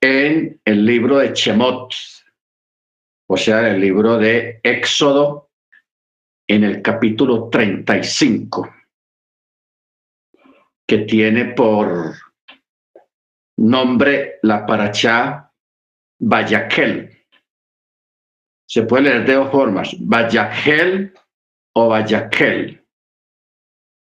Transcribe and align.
En 0.00 0.58
el 0.64 0.86
libro 0.86 1.18
de 1.18 1.34
Chemot, 1.34 1.92
o 3.28 3.36
sea, 3.36 3.68
el 3.68 3.78
libro 3.78 4.16
de 4.16 4.58
Éxodo, 4.62 5.50
en 6.48 6.64
el 6.64 6.80
capítulo 6.80 7.50
35, 7.50 8.74
que 10.88 10.98
tiene 10.98 11.52
por 11.52 12.14
nombre 13.58 14.38
la 14.42 14.64
paracha 14.64 15.52
Vayaquel. 16.20 17.18
Se 18.66 18.84
puede 18.84 19.10
leer 19.10 19.26
de 19.26 19.34
dos 19.34 19.50
formas, 19.50 19.94
Vayaquel 20.00 21.12
o 21.74 21.88
Vayaquel. 21.88 22.82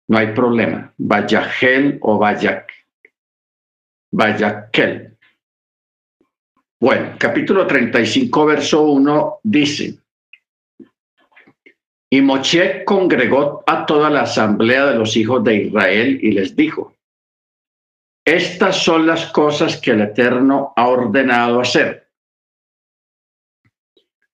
No 0.09 0.17
hay 0.19 0.33
problema, 0.33 0.95
Vayaquel 0.97 1.99
o 2.01 2.19
Vayaquel. 2.19 2.77
Vayaquel. 4.13 5.12
Bueno, 6.83 7.15
capítulo 7.17 7.65
35, 7.65 8.45
verso 8.45 8.83
1 8.83 9.39
dice, 9.45 10.01
y 12.11 12.21
Moche 12.21 12.85
congregó 12.85 13.63
a 13.69 13.87
toda 13.87 14.11
la 14.11 14.23
asamblea 14.23 14.87
de 14.87 14.97
los 14.97 15.17
hijos 15.17 15.45
de 15.45 15.59
Israel 15.59 16.19
y 16.21 16.33
les 16.33 16.57
dijo, 16.57 16.97
estas 18.25 18.83
son 18.83 19.07
las 19.07 19.27
cosas 19.27 19.81
que 19.81 19.93
el 19.93 20.01
Eterno 20.01 20.73
ha 20.75 20.89
ordenado 20.89 21.61
hacer. 21.61 22.09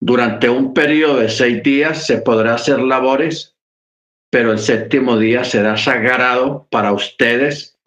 Durante 0.01 0.48
un 0.48 0.73
periodo 0.73 1.19
de 1.19 1.28
seis 1.28 1.62
días 1.62 2.06
se 2.06 2.17
podrá 2.17 2.55
hacer 2.55 2.78
labores, 2.78 3.59
pero 4.30 4.53
el 4.53 4.59
séptimo 4.59 5.19
día 5.19 5.45
será 5.45 5.77
sagrado 5.77 6.67
para 6.70 6.95
ustedes, 6.95 7.78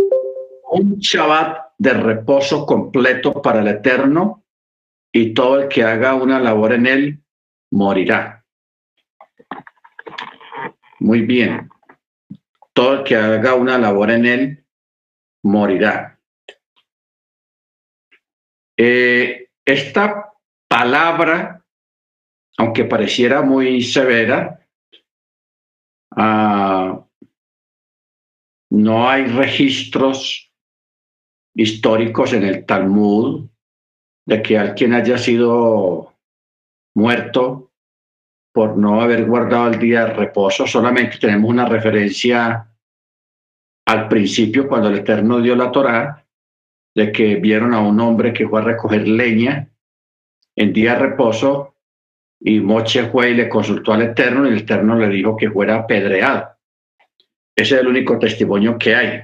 un 0.69 0.99
Shabbat 0.99 1.71
de 1.79 1.93
reposo 1.93 2.67
completo 2.67 3.41
para 3.41 3.61
el 3.61 3.67
Eterno, 3.67 4.40
y 5.11 5.33
todo 5.33 5.61
el 5.61 5.67
que 5.67 5.83
haga 5.83 6.15
una 6.15 6.39
labor 6.39 6.73
en 6.73 6.87
él 6.87 7.23
morirá. 7.71 8.45
Muy 10.99 11.21
bien. 11.21 11.69
Todo 12.73 12.99
el 12.99 13.03
que 13.03 13.15
haga 13.15 13.55
una 13.55 13.77
labor 13.77 14.11
en 14.11 14.25
él 14.25 14.65
morirá. 15.43 16.19
Eh, 18.77 19.49
esta 19.65 20.33
palabra, 20.67 21.65
aunque 22.57 22.85
pareciera 22.85 23.41
muy 23.41 23.81
severa, 23.81 24.65
ah, 26.11 27.05
no 28.69 29.09
hay 29.09 29.25
registros 29.25 30.51
históricos 31.53 32.31
en 32.33 32.43
el 32.43 32.65
Talmud 32.65 33.50
de 34.25 34.41
que 34.41 34.57
alguien 34.57 34.93
haya 34.93 35.17
sido 35.17 36.13
muerto 36.95 37.71
por 38.53 38.77
no 38.77 39.01
haber 39.01 39.25
guardado 39.25 39.69
el 39.69 39.79
día 39.79 40.05
de 40.05 40.13
reposo. 40.13 40.67
Solamente 40.67 41.17
tenemos 41.17 41.49
una 41.49 41.65
referencia 41.65 42.67
al 43.87 44.07
principio 44.07 44.67
cuando 44.67 44.89
el 44.89 44.99
Eterno 44.99 45.41
dio 45.41 45.55
la 45.55 45.71
Torá 45.71 46.25
de 46.93 47.11
que 47.11 47.35
vieron 47.35 47.73
a 47.73 47.79
un 47.79 47.99
hombre 47.99 48.33
que 48.33 48.47
fue 48.47 48.61
a 48.61 48.65
recoger 48.65 49.07
leña 49.07 49.69
en 50.55 50.73
día 50.73 50.93
de 50.93 50.99
reposo 50.99 51.75
y 52.39 52.59
Moche 52.59 53.09
fue 53.09 53.31
y 53.31 53.35
le 53.35 53.47
consultó 53.47 53.93
al 53.93 54.01
Eterno 54.01 54.45
y 54.45 54.49
el 54.49 54.57
Eterno 54.59 54.95
le 54.95 55.07
dijo 55.07 55.37
que 55.37 55.49
fuera 55.49 55.75
apedreado. 55.75 56.49
Ese 57.55 57.75
es 57.75 57.81
el 57.81 57.87
único 57.87 58.17
testimonio 58.17 58.77
que 58.77 58.95
hay. 58.95 59.21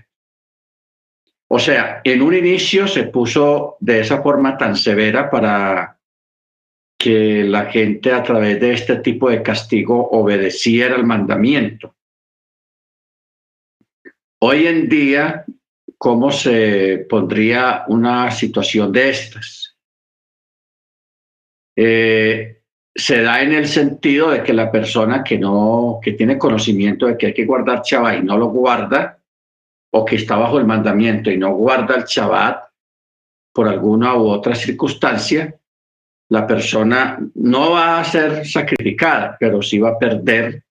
O 1.50 1.60
sea, 1.60 2.02
en 2.04 2.22
un 2.22 2.34
inicio 2.34 2.88
se 2.88 3.04
puso 3.04 3.78
de 3.80 4.02
esa 4.02 4.22
forma 4.22 4.58
tan 4.58 4.76
severa 4.76 5.30
para 5.30 5.98
que 7.00 7.44
la 7.44 7.66
gente 7.66 8.12
a 8.12 8.24
través 8.24 8.60
de 8.60 8.74
este 8.74 8.98
tipo 8.98 9.30
de 9.30 9.44
castigo 9.44 10.10
obedeciera 10.10 10.96
el 10.96 11.06
mandamiento. 11.06 11.96
Hoy 14.40 14.68
en 14.68 14.90
día, 14.90 15.46
¿cómo 15.98 16.32
se 16.32 17.06
pondría 17.10 17.86
una 17.88 18.30
situación 18.32 18.92
de 18.92 19.10
estas? 19.10 19.78
Eh, 21.78 22.62
se 22.94 23.22
da 23.22 23.42
en 23.42 23.54
el 23.54 23.68
sentido 23.68 24.32
de 24.32 24.44
que 24.44 24.54
la 24.54 24.72
persona 24.72 25.24
que 25.24 25.38
no, 25.38 26.00
que 26.02 26.14
tiene 26.14 26.38
conocimiento 26.38 27.06
de 27.06 27.18
que 27.18 27.28
hay 27.28 27.34
que 27.34 27.46
guardar 27.46 27.84
chava 27.84 28.16
y 28.16 28.24
no 28.24 28.38
lo 28.38 28.48
guarda, 28.48 29.17
o 29.98 30.06
que 30.06 30.16
está 30.16 30.38
bajo 30.38 30.60
el 30.60 30.66
mandamiento 30.66 31.32
y 31.32 31.38
no 31.38 31.56
guarda 31.56 31.96
el 31.96 32.04
Shabbat 32.04 32.70
por 33.52 33.68
alguna 33.68 34.16
u 34.16 34.28
otra 34.28 34.54
circunstancia, 34.54 35.60
la 36.30 36.46
persona 36.46 37.18
no 37.34 37.72
va 37.72 38.00
a 38.00 38.04
ser 38.04 38.46
sacrificada, 38.46 39.36
pero 39.40 39.62
sí 39.64 39.80
va 39.80 39.90
a 39.90 39.98
perder 39.98 40.64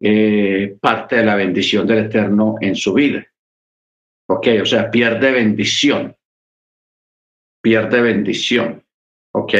eh, 0.00 0.78
parte 0.80 1.16
de 1.16 1.24
la 1.24 1.34
bendición 1.34 1.86
del 1.86 2.06
Eterno 2.06 2.56
en 2.62 2.74
su 2.74 2.94
vida. 2.94 3.26
Ok, 4.30 4.46
o 4.62 4.64
sea, 4.64 4.90
pierde 4.90 5.32
bendición. 5.32 6.16
Pierde 7.60 8.00
bendición. 8.00 8.82
Ok, 9.34 9.54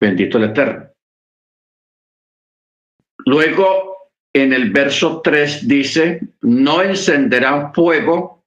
bendito 0.00 0.38
el 0.38 0.44
Eterno. 0.44 0.88
Luego 3.24 3.95
en 4.42 4.52
el 4.52 4.70
verso 4.70 5.22
3 5.22 5.66
dice, 5.66 6.20
no 6.42 6.82
encenderán 6.82 7.72
fuego 7.72 8.44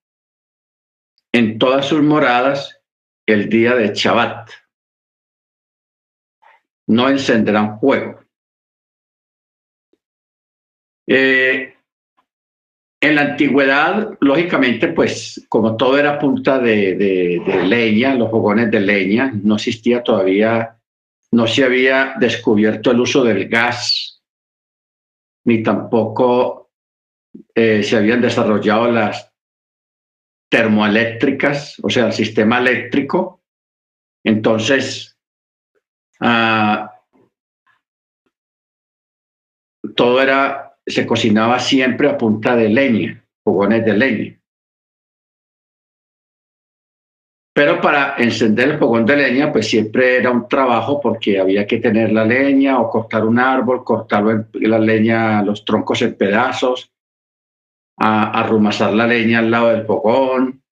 en 1.31 1.57
todas 1.57 1.87
sus 1.87 2.03
moradas 2.03 2.79
el 3.25 3.49
día 3.49 3.73
de 3.75 3.93
Shabbat. 3.93 4.51
No 6.87 7.09
encenderán 7.09 7.79
fuego. 7.79 8.19
Eh, 11.07 11.75
en 13.01 13.15
la 13.15 13.21
antigüedad, 13.21 14.15
lógicamente, 14.19 14.89
pues 14.89 15.43
como 15.49 15.75
todo 15.75 15.97
era 15.97 16.19
punta 16.19 16.59
de, 16.59 16.95
de, 16.95 17.63
leña, 17.65 18.13
los 18.13 18.29
fogones 18.29 18.69
de 18.69 18.79
leña, 18.81 19.31
no 19.43 19.55
existía 19.55 20.03
todavía, 20.03 20.77
no 21.31 21.47
se 21.47 21.63
había 21.63 22.13
descubierto 22.19 22.91
el 22.91 22.99
uso 22.99 23.23
del 23.23 23.47
gas 23.47 24.18
ni 25.45 25.63
tampoco 25.63 26.71
eh, 27.55 27.83
se 27.83 27.97
habían 27.97 28.21
desarrollado 28.21 28.91
las 28.91 29.33
termoeléctricas, 30.49 31.79
o 31.83 31.89
sea, 31.89 32.07
el 32.07 32.13
sistema 32.13 32.57
eléctrico. 32.57 33.41
Entonces, 34.23 35.17
ah, 36.19 36.91
todo 39.95 40.21
era, 40.21 40.77
se 40.85 41.05
cocinaba 41.05 41.59
siempre 41.59 42.09
a 42.09 42.17
punta 42.17 42.55
de 42.55 42.69
leña, 42.69 43.25
fogones 43.43 43.85
de 43.85 43.93
leña. 43.93 44.38
Pero 47.59 47.81
para 47.81 48.15
encender 48.17 48.69
el 48.69 48.77
fogón 48.77 49.05
de 49.05 49.17
leña, 49.17 49.51
pues 49.51 49.67
siempre 49.67 50.15
era 50.15 50.31
un 50.31 50.47
trabajo 50.47 51.01
porque 51.01 51.41
había 51.41 51.67
que 51.67 51.79
tener 51.79 52.09
la 52.13 52.23
leña 52.23 52.79
o 52.79 52.89
cortar 52.89 53.25
un 53.25 53.37
árbol, 53.37 53.83
cortar 53.83 54.23
la 54.53 54.79
leña, 54.79 55.43
los 55.43 55.65
troncos 55.65 56.01
en 56.01 56.15
pedazos, 56.15 56.89
a, 57.97 58.39
arrumazar 58.39 58.93
la 58.93 59.05
leña 59.05 59.39
al 59.39 59.51
lado 59.51 59.67
del 59.71 59.85
fogón. 59.85 60.63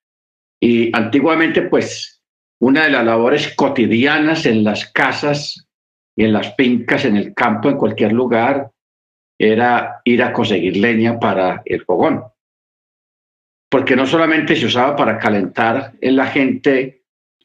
Y 0.62 0.96
antiguamente, 0.96 1.64
pues, 1.64 2.24
una 2.62 2.86
de 2.86 2.92
las 2.92 3.04
labores 3.04 3.54
cotidianas 3.54 4.46
en 4.46 4.64
las 4.64 4.90
casas 4.90 5.68
y 6.16 6.24
en 6.24 6.32
las 6.32 6.56
fincas, 6.56 7.04
en 7.04 7.18
el 7.18 7.34
campo, 7.34 7.68
en 7.68 7.76
cualquier 7.76 8.14
lugar, 8.14 8.72
era 9.38 10.00
ir 10.06 10.24
a 10.24 10.32
conseguir 10.32 10.78
leña 10.78 11.20
para 11.20 11.64
el 11.66 11.84
fogón 11.84 12.24
porque 13.70 13.96
no 13.96 14.06
solamente 14.06 14.56
se 14.56 14.66
usaba 14.66 14.96
para 14.96 15.18
calentar 15.18 15.94
en 16.00 16.16
la 16.16 16.28
gente, 16.28 17.04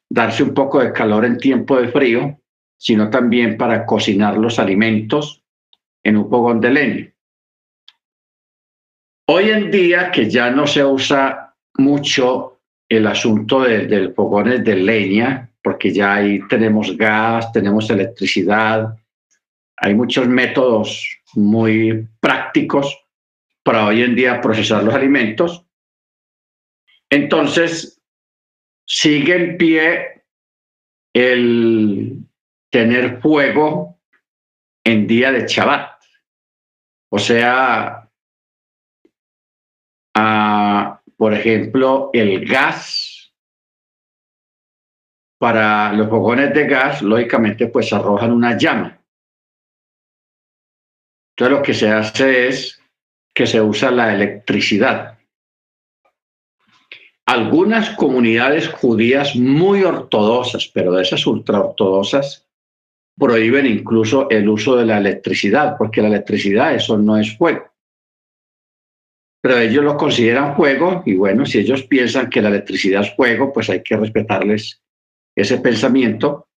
darse 0.08 0.42
un 0.42 0.54
poco 0.54 0.80
de 0.80 0.92
calor 0.92 1.24
en 1.24 1.38
tiempo 1.38 1.80
de 1.80 1.88
frío, 1.88 2.40
sino 2.76 3.10
también 3.10 3.56
para 3.56 3.86
cocinar 3.86 4.36
los 4.36 4.58
alimentos 4.58 5.42
en 6.02 6.16
un 6.16 6.28
fogón 6.28 6.60
de 6.60 6.70
leña. 6.70 7.12
Hoy 9.28 9.50
en 9.50 9.70
día, 9.70 10.10
que 10.10 10.28
ya 10.28 10.50
no 10.50 10.66
se 10.66 10.84
usa 10.84 11.54
mucho 11.74 12.60
el 12.88 13.06
asunto 13.06 13.62
de, 13.62 13.86
de 13.86 14.10
fogones 14.10 14.64
de 14.64 14.76
leña, 14.76 15.50
porque 15.62 15.92
ya 15.92 16.14
ahí 16.14 16.40
tenemos 16.48 16.96
gas, 16.96 17.52
tenemos 17.52 17.88
electricidad, 17.88 18.96
hay 19.76 19.94
muchos 19.94 20.28
métodos 20.28 21.20
muy 21.34 22.08
prácticos 22.20 22.96
para 23.64 23.86
hoy 23.86 24.02
en 24.02 24.14
día 24.14 24.40
procesar 24.40 24.82
los 24.84 24.94
alimentos. 24.94 25.64
Entonces, 27.12 28.02
sigue 28.88 29.36
en 29.36 29.58
pie 29.58 30.24
el 31.14 32.24
tener 32.70 33.20
fuego 33.20 34.00
en 34.82 35.06
día 35.06 35.30
de 35.30 35.46
Shabbat. 35.46 36.02
O 37.10 37.18
sea, 37.18 38.10
por 41.18 41.34
ejemplo, 41.34 42.08
el 42.14 42.48
gas 42.48 43.34
para 45.38 45.92
los 45.92 46.08
fogones 46.08 46.54
de 46.54 46.66
gas, 46.66 47.02
lógicamente, 47.02 47.66
pues 47.66 47.92
arrojan 47.92 48.32
una 48.32 48.56
llama. 48.56 48.98
Entonces 51.36 51.58
lo 51.58 51.62
que 51.62 51.74
se 51.74 51.90
hace 51.90 52.48
es 52.48 52.80
que 53.34 53.46
se 53.46 53.60
usa 53.60 53.90
la 53.90 54.14
electricidad. 54.14 55.11
Algunas 57.32 57.88
comunidades 57.96 58.68
judías 58.68 59.34
muy 59.36 59.84
ortodoxas, 59.84 60.68
pero 60.68 60.92
de 60.92 61.00
esas 61.00 61.26
ultraortodoxas, 61.26 62.46
prohíben 63.18 63.64
incluso 63.64 64.28
el 64.28 64.50
uso 64.50 64.76
de 64.76 64.84
la 64.84 64.98
electricidad, 64.98 65.76
porque 65.78 66.02
la 66.02 66.08
electricidad 66.08 66.74
eso 66.74 66.98
no 66.98 67.16
es 67.16 67.34
fuego. 67.38 67.70
Pero 69.40 69.56
ellos 69.56 69.82
lo 69.82 69.96
consideran 69.96 70.54
fuego 70.54 71.02
y 71.06 71.14
bueno, 71.14 71.46
si 71.46 71.60
ellos 71.60 71.84
piensan 71.84 72.28
que 72.28 72.42
la 72.42 72.50
electricidad 72.50 73.00
es 73.00 73.16
fuego, 73.16 73.50
pues 73.50 73.70
hay 73.70 73.82
que 73.82 73.96
respetarles 73.96 74.82
ese 75.34 75.56
pensamiento. 75.56 76.48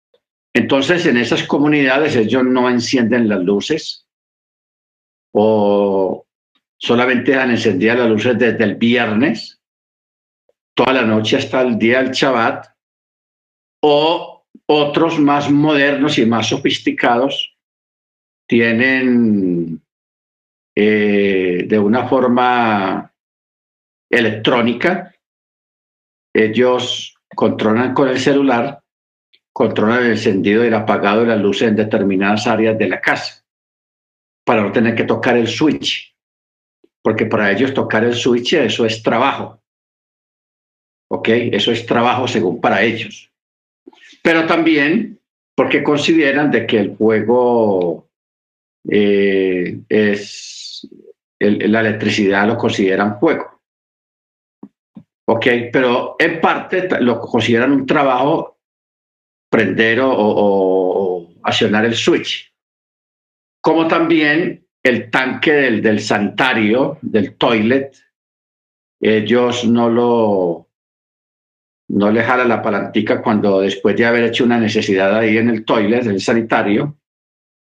Entonces, 0.53 1.05
en 1.05 1.15
esas 1.15 1.43
comunidades 1.43 2.17
ellos 2.17 2.43
no 2.43 2.69
encienden 2.69 3.29
las 3.29 3.39
luces 3.39 4.09
o 5.33 6.25
solamente 6.77 7.33
han 7.35 7.51
encendidas 7.51 7.97
las 7.97 8.09
luces 8.09 8.37
desde 8.37 8.65
el 8.65 8.75
viernes, 8.75 9.54
toda 10.75 10.93
la 10.93 11.03
noche 11.03 11.37
hasta 11.37 11.61
el 11.61 11.79
día 11.79 12.03
del 12.03 12.11
Shabbat, 12.11 12.67
o 13.81 14.45
otros 14.67 15.19
más 15.19 15.49
modernos 15.49 16.17
y 16.17 16.25
más 16.25 16.47
sofisticados 16.47 17.55
tienen 18.47 19.81
eh, 20.75 21.65
de 21.67 21.79
una 21.79 22.07
forma 22.07 23.13
electrónica, 24.09 25.13
ellos 26.33 27.15
controlan 27.33 27.93
con 27.93 28.09
el 28.09 28.19
celular, 28.19 28.81
controlan 29.53 30.03
el 30.03 30.11
encendido 30.11 30.63
y 30.63 30.67
el 30.67 30.73
apagado 30.73 31.21
de 31.21 31.27
las 31.27 31.39
luces 31.39 31.69
en 31.69 31.75
determinadas 31.75 32.47
áreas 32.47 32.77
de 32.77 32.89
la 32.89 32.99
casa 32.99 33.43
para 34.43 34.61
no 34.61 34.71
tener 34.71 34.95
que 34.95 35.05
tocar 35.05 35.37
el 35.37 35.47
switch, 35.47 36.13
porque 37.01 37.25
para 37.25 37.51
ellos 37.51 37.73
tocar 37.73 38.03
el 38.03 38.13
switch 38.13 38.53
eso 38.53 38.85
es 38.85 39.01
trabajo. 39.01 39.61
¿Ok? 41.09 41.29
Eso 41.29 41.71
es 41.71 41.85
trabajo 41.85 42.27
según 42.27 42.59
para 42.59 42.81
ellos. 42.81 43.31
Pero 44.21 44.45
también 44.45 45.19
porque 45.55 45.83
consideran 45.83 46.51
de 46.51 46.67
que 46.67 46.79
el 46.79 46.97
fuego 46.97 48.09
eh, 48.89 49.79
es, 49.87 50.87
la 51.39 51.79
electricidad 51.79 52.47
lo 52.47 52.57
consideran 52.57 53.19
fuego. 53.19 53.61
Ok, 55.27 55.47
pero 55.71 56.15
en 56.19 56.39
parte 56.39 56.87
lo 57.01 57.19
consideran 57.19 57.71
un 57.71 57.85
trabajo 57.85 58.57
prender 59.49 59.99
o, 60.03 61.33
accionar 61.43 61.85
el 61.85 61.95
switch. 61.95 62.51
Como 63.61 63.87
también 63.87 64.67
el 64.83 65.09
tanque 65.09 65.51
del, 65.51 65.81
del 65.81 65.99
sanitario, 65.99 66.99
del 67.01 67.35
toilet, 67.37 67.95
ellos 68.99 69.65
no 69.65 69.89
lo, 69.89 70.64
no 71.87 72.11
le 72.11 72.23
jala 72.23 72.45
la 72.45 72.61
palantica 72.61 73.21
cuando 73.21 73.61
después 73.61 73.95
de 73.95 74.05
haber 74.05 74.23
hecho 74.23 74.43
una 74.43 74.59
necesidad 74.59 75.15
ahí 75.15 75.37
en 75.37 75.49
el 75.49 75.65
toilet, 75.65 76.03
del 76.03 76.21
sanitario, 76.21 76.97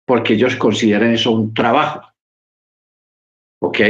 porque 0.04 0.34
ellos 0.34 0.56
consideran 0.56 1.12
eso 1.12 1.32
un 1.32 1.54
trabajo. 1.54 2.02
¿Ok? 3.62 3.80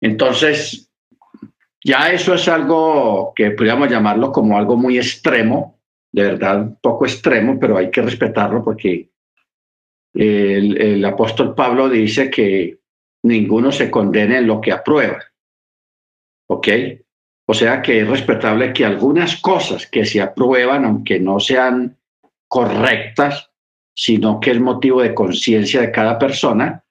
Entonces, 0.00 0.90
ya 1.84 2.12
eso 2.12 2.34
es 2.34 2.48
algo 2.48 3.32
que 3.34 3.50
podríamos 3.50 3.90
llamarlo 3.90 4.32
como 4.32 4.56
algo 4.56 4.76
muy 4.76 4.98
extremo, 4.98 5.80
de 6.10 6.22
verdad, 6.22 6.78
poco 6.80 7.06
extremo, 7.06 7.58
pero 7.58 7.76
hay 7.76 7.90
que 7.90 8.02
respetarlo 8.02 8.62
porque 8.62 9.10
el, 10.14 10.80
el 10.80 11.04
apóstol 11.04 11.54
Pablo 11.54 11.88
dice 11.88 12.30
que 12.30 12.78
ninguno 13.22 13.72
se 13.72 13.90
condene 13.90 14.38
en 14.38 14.46
lo 14.46 14.60
que 14.60 14.72
aprueba. 14.72 15.22
¿Ok? 16.48 16.68
O 17.46 17.54
sea 17.54 17.82
que 17.82 18.00
es 18.00 18.08
respetable 18.08 18.72
que 18.72 18.84
algunas 18.84 19.40
cosas 19.40 19.86
que 19.86 20.04
se 20.04 20.20
aprueban, 20.20 20.84
aunque 20.84 21.18
no 21.18 21.40
sean 21.40 21.98
correctas, 22.48 23.50
sino 23.94 24.40
que 24.40 24.52
es 24.52 24.60
motivo 24.60 25.02
de 25.02 25.14
conciencia 25.14 25.80
de 25.80 25.90
cada 25.90 26.18
persona, 26.18 26.84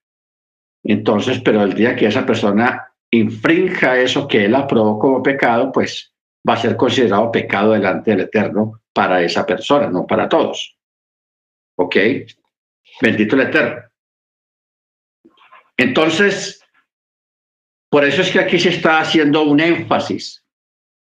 entonces, 0.84 1.40
pero 1.40 1.64
el 1.64 1.74
día 1.74 1.96
que 1.96 2.08
esa 2.08 2.26
persona 2.26 2.92
infrinja 3.12 3.98
eso 3.98 4.28
que 4.28 4.46
él 4.46 4.56
aprobó 4.56 4.98
como 4.98 5.24
pecado, 5.24 5.72
pues 5.72 6.14
va 6.48 6.54
a 6.54 6.58
ser 6.58 6.76
considerado 6.76 7.32
pecado 7.32 7.74
delante 7.74 8.12
del 8.12 8.22
Eterno 8.22 8.82
para 8.94 9.22
esa 9.22 9.46
persona, 9.46 9.90
no 9.90 10.08
para 10.08 10.28
todos. 10.28 10.78
¿Ok? 11.78 11.96
Bendito 13.02 13.36
el 13.36 13.42
Eterno. 13.44 13.82
Entonces, 15.78 16.64
por 17.90 18.06
eso 18.06 18.22
es 18.22 18.32
que 18.32 18.40
aquí 18.40 18.60
se 18.60 18.70
está 18.70 19.00
haciendo 19.00 19.44
un 19.44 19.60
énfasis. 19.60 20.41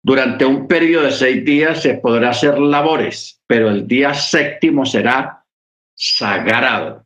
Durante 0.03 0.45
un 0.45 0.67
periodo 0.67 1.05
de 1.05 1.11
seis 1.11 1.43
días 1.43 1.81
se 1.81 1.95
podrá 1.95 2.29
hacer 2.29 2.59
labores, 2.59 3.41
pero 3.47 3.69
el 3.69 3.87
día 3.87 4.13
séptimo 4.13 4.85
será 4.85 5.45
sagrado, 5.95 7.05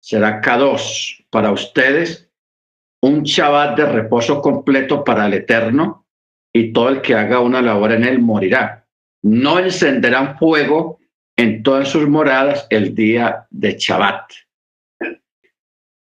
será 0.00 0.40
K2 0.40 1.26
para 1.30 1.52
ustedes 1.52 2.30
un 3.02 3.22
Shabbat 3.22 3.76
de 3.76 3.86
reposo 3.86 4.40
completo 4.40 5.02
para 5.04 5.26
el 5.26 5.34
Eterno, 5.34 6.02
y 6.52 6.72
todo 6.72 6.90
el 6.90 7.00
que 7.00 7.14
haga 7.14 7.40
una 7.40 7.62
labor 7.62 7.92
en 7.92 8.04
él 8.04 8.18
morirá. 8.20 8.86
No 9.22 9.58
encenderán 9.58 10.38
fuego 10.38 11.00
en 11.36 11.62
todas 11.62 11.88
sus 11.88 12.06
moradas 12.08 12.66
el 12.70 12.94
día 12.94 13.46
de 13.50 13.76
Shabbat. 13.78 14.32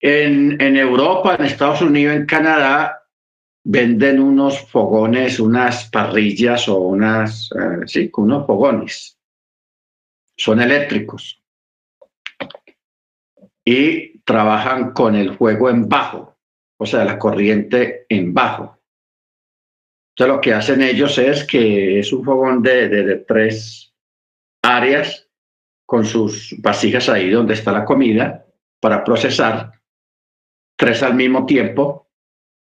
En, 0.00 0.60
en 0.60 0.76
Europa, 0.76 1.36
en 1.38 1.46
Estados 1.46 1.80
Unidos, 1.80 2.16
en 2.16 2.26
Canadá, 2.26 3.03
venden 3.64 4.20
unos 4.20 4.60
fogones, 4.70 5.40
unas 5.40 5.88
parrillas 5.90 6.68
o 6.68 6.78
unas, 6.78 7.50
uh, 7.52 7.86
sí, 7.86 8.10
unos 8.16 8.46
fogones. 8.46 9.18
Son 10.36 10.60
eléctricos. 10.60 11.42
Y 13.64 14.18
trabajan 14.20 14.92
con 14.92 15.14
el 15.14 15.36
fuego 15.36 15.70
en 15.70 15.88
bajo 15.88 16.34
o 16.76 16.86
sea, 16.86 17.04
la 17.04 17.18
corriente 17.18 18.06
en 18.08 18.34
bajo. 18.34 18.78
Entonces 20.10 20.36
lo 20.36 20.40
que 20.40 20.52
hacen 20.52 20.82
ellos 20.82 21.18
es 21.18 21.44
que 21.44 21.98
es 21.98 22.12
un 22.12 22.24
fogón 22.24 22.62
de, 22.62 22.88
de, 22.88 23.16
tres 23.16 23.94
áreas 24.62 25.28
con 25.86 26.04
sus 26.04 26.54
vasijas 26.58 27.08
ahí 27.08 27.30
donde 27.30 27.54
está 27.54 27.72
la 27.72 27.84
comida 27.84 28.46
para 28.80 29.02
procesar, 29.02 29.80
tres 30.76 31.02
al 31.02 31.14
mismo 31.14 31.46
tiempo. 31.46 32.03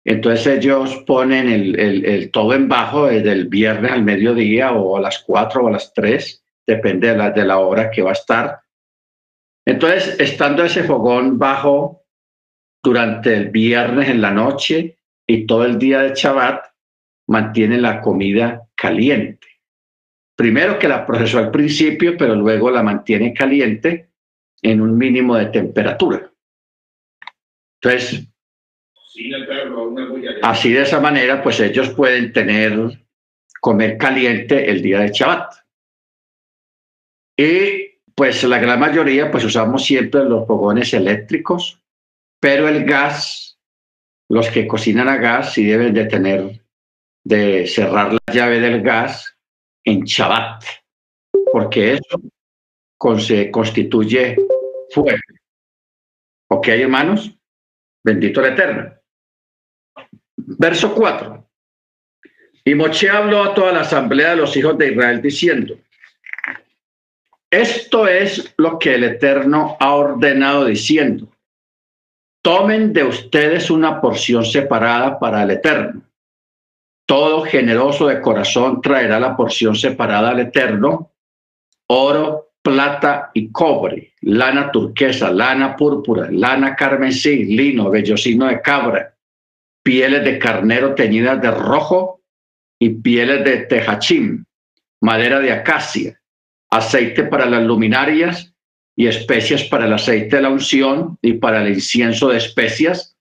Entonces 0.10 0.48
ellos 0.58 1.04
ponen 1.06 1.48
el, 1.48 1.80
el, 1.80 2.32
todo 2.32 2.56
en 2.56 2.68
bajo 2.68 3.06
desde 3.06 3.32
el 3.32 3.48
viernes 3.48 3.92
al 3.92 4.04
mediodía 4.04 4.72
o 4.72 4.98
a 4.98 5.02
las 5.02 5.20
cuatro 5.20 5.64
o 5.64 5.68
a 5.68 5.72
las 5.72 5.94
tres, 5.94 6.44
depende 6.66 7.10
de 7.10 7.16
la, 7.16 7.30
de 7.30 7.46
la 7.46 7.60
hora 7.60 7.92
que 7.92 8.02
va 8.02 8.10
a 8.10 8.14
estar. 8.14 8.60
Entonces, 9.68 10.20
estando 10.20 10.64
ese 10.64 10.84
fogón 10.84 11.38
bajo 11.38 12.06
durante 12.84 13.36
el 13.36 13.50
viernes 13.50 14.10
en 14.10 14.20
la 14.20 14.32
noche 14.32 14.98
y 15.28 15.46
todo 15.46 15.64
el 15.66 15.78
día 15.78 16.00
de 16.00 16.16
Shabbat 16.16 16.66
mantiene 17.28 17.80
la 17.80 18.02
comida 18.02 18.64
caliente. 18.74 19.46
Primero 20.36 20.80
que 20.80 20.88
la 20.88 21.06
procesó 21.06 21.38
al 21.38 21.52
principio, 21.52 22.18
pero 22.18 22.34
luego 22.34 22.72
la 22.72 22.82
mantiene 22.82 23.32
caliente 23.32 24.10
en 24.64 24.82
un 24.82 24.98
mínimo 24.98 25.36
de 25.36 25.46
temperatura. 25.46 26.32
Entonces, 27.80 28.28
así 30.42 30.72
de 30.72 30.84
esa 30.84 31.00
manera, 31.00 31.42
pues 31.44 31.60
ellos 31.60 31.90
pueden 31.90 32.34
tener, 32.34 33.06
comer 33.62 33.98
caliente 33.98 34.70
el 34.70 34.82
día 34.82 35.00
de 35.00 35.10
Shabbat. 35.10 35.54
Y 37.38 38.02
pues 38.16 38.44
la 38.44 38.60
gran 38.60 38.80
mayoría, 38.80 39.32
pues 39.32 39.46
usamos 39.46 39.86
siempre 39.86 40.24
los 40.26 40.46
fogones 40.46 40.94
eléctricos 40.94 41.80
pero 42.40 42.68
el 42.68 42.86
gas, 42.86 43.60
los 44.30 44.50
que 44.50 44.68
cocinan 44.68 45.10
a 45.10 45.18
gas 45.18 45.54
sí 45.54 45.66
deben 45.66 45.94
de 45.94 46.06
tener, 46.06 46.62
de 47.24 47.68
cerrar 47.68 48.14
la 48.14 48.34
llave 48.34 48.60
del 48.60 48.82
gas 48.82 49.38
en 49.84 50.04
Shabbat, 50.04 50.64
porque 51.52 51.94
eso 51.94 52.22
se 53.20 53.52
constituye 53.52 54.38
fuego. 54.90 55.20
¿Ok, 56.50 56.68
hermanos? 56.70 57.38
Bendito 58.04 58.42
el 58.42 58.54
Eterno. 58.54 58.94
Verso 60.58 60.96
4. 60.96 61.46
Y 62.66 62.76
Moche 62.76 63.10
habló 63.10 63.44
a 63.44 63.54
toda 63.54 63.72
la 63.72 63.82
asamblea 63.82 64.32
de 64.32 64.38
los 64.38 64.56
hijos 64.58 64.78
de 64.78 64.92
Israel 64.92 65.22
diciendo, 65.22 65.76
esto 67.52 68.08
es 68.08 68.54
lo 68.58 68.78
que 68.78 68.96
el 68.96 69.04
Eterno 69.04 69.78
ha 69.80 69.94
ordenado 69.94 70.66
diciendo, 70.66 71.28
tomen 72.42 72.94
de 72.94 73.04
ustedes 73.04 73.70
una 73.70 74.02
porción 74.02 74.46
separada 74.46 75.20
para 75.20 75.44
el 75.44 75.52
Eterno. 75.52 76.02
todo 77.06 77.42
generoso 77.44 78.06
de 78.08 78.22
corazón 78.22 78.82
traerá 78.82 79.20
la 79.20 79.36
porción 79.36 79.76
separada 79.76 80.30
al 80.30 80.40
Eterno, 80.40 81.12
oro, 81.88 82.52
plata 82.62 83.32
y 83.34 83.52
cobre, 83.52 84.14
lana 84.22 84.72
turquesa, 84.72 85.32
lana 85.32 85.76
púrpura, 85.76 86.28
lana 86.30 86.76
carmesí, 86.76 87.46
lino, 87.46 87.90
vellocino 87.90 88.46
de 88.46 88.62
cabra, 88.62 89.16
pieles 89.84 90.24
de 90.24 90.40
carnero 90.40 90.96
teñidas 90.96 91.42
de 91.42 91.52
rojo 91.52 92.22
y 92.80 92.90
pieles 92.90 93.44
de 93.44 93.58
tejachim, 93.66 94.46
madera 95.02 95.40
de 95.40 95.52
acacia, 95.52 96.20
aceite 96.70 97.24
para 97.24 97.46
las 97.46 97.64
luminarias 97.64 98.54
y 98.96 99.08
especias 99.08 99.64
para 99.64 99.86
el 99.86 99.94
aceite 99.94 100.38
de 100.38 100.42
la 100.42 100.50
unción 100.50 101.18
y 101.22 101.34
para 101.34 101.62
el 101.62 101.74
incienso 101.74 102.30
de 102.30 102.38
especias, 102.38 103.16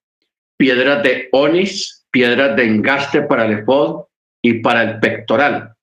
piedras 0.56 1.02
de 1.02 1.28
onis, 1.32 2.04
piedras 2.10 2.56
de 2.56 2.64
engaste 2.64 3.22
para 3.22 3.46
el 3.46 3.60
efod 3.60 4.04
y 4.42 4.54
para 4.54 4.82
el 4.82 5.00
pectoral. 5.00 5.74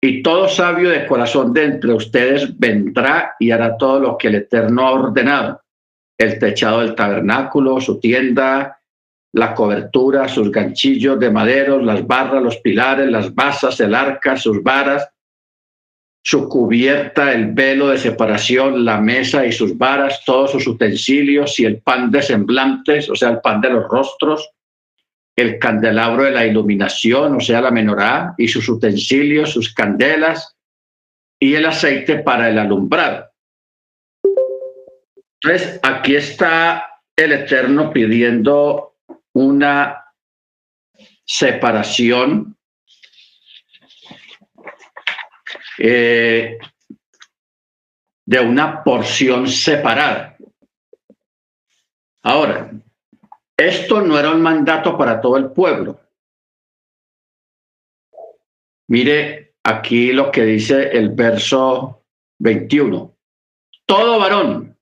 Y 0.00 0.22
todo 0.22 0.48
sabio 0.48 0.90
de 0.90 1.06
corazón 1.06 1.52
de 1.52 1.64
entre 1.64 1.92
ustedes 1.92 2.58
vendrá 2.58 3.36
y 3.38 3.52
hará 3.52 3.76
todo 3.76 4.00
lo 4.00 4.18
que 4.18 4.28
el 4.28 4.34
Eterno 4.34 4.86
ha 4.86 4.92
ordenado, 4.92 5.62
el 6.18 6.40
techado 6.40 6.80
del 6.80 6.96
tabernáculo, 6.96 7.80
su 7.80 8.00
tienda, 8.00 8.81
la 9.32 9.54
cobertura, 9.54 10.28
sus 10.28 10.50
ganchillos 10.50 11.18
de 11.18 11.30
maderos, 11.30 11.82
las 11.82 12.06
barras, 12.06 12.42
los 12.42 12.58
pilares, 12.58 13.10
las 13.10 13.34
basas, 13.34 13.80
el 13.80 13.94
arca, 13.94 14.36
sus 14.36 14.62
varas, 14.62 15.08
su 16.24 16.48
cubierta, 16.48 17.32
el 17.32 17.52
velo 17.52 17.88
de 17.88 17.98
separación, 17.98 18.84
la 18.84 19.00
mesa 19.00 19.44
y 19.44 19.52
sus 19.52 19.76
varas, 19.76 20.22
todos 20.24 20.52
sus 20.52 20.66
utensilios 20.66 21.58
y 21.58 21.64
el 21.64 21.80
pan 21.80 22.10
de 22.10 22.22
semblantes, 22.22 23.08
o 23.10 23.16
sea, 23.16 23.30
el 23.30 23.40
pan 23.40 23.60
de 23.60 23.70
los 23.70 23.88
rostros, 23.88 24.50
el 25.34 25.58
candelabro 25.58 26.24
de 26.24 26.30
la 26.30 26.46
iluminación, 26.46 27.36
o 27.36 27.40
sea, 27.40 27.62
la 27.62 27.70
menorá, 27.70 28.34
y 28.36 28.48
sus 28.48 28.68
utensilios, 28.68 29.50
sus 29.50 29.72
candelas 29.72 30.56
y 31.40 31.54
el 31.54 31.66
aceite 31.66 32.18
para 32.18 32.50
el 32.50 32.58
alumbrado. 32.58 33.28
Entonces, 35.42 35.80
aquí 35.82 36.14
está 36.14 36.84
el 37.16 37.32
Eterno 37.32 37.92
pidiendo 37.92 38.91
una 39.34 40.04
separación 41.24 42.56
eh, 45.78 46.58
de 48.24 48.40
una 48.40 48.84
porción 48.84 49.48
separada. 49.48 50.36
Ahora, 52.22 52.70
esto 53.56 54.00
no 54.00 54.18
era 54.18 54.30
un 54.30 54.42
mandato 54.42 54.96
para 54.96 55.20
todo 55.20 55.36
el 55.36 55.50
pueblo. 55.50 56.00
Mire 58.88 59.54
aquí 59.64 60.12
lo 60.12 60.30
que 60.30 60.44
dice 60.44 60.90
el 60.96 61.10
verso 61.10 62.04
21. 62.38 63.16
Todo 63.86 64.18
varón 64.18 64.78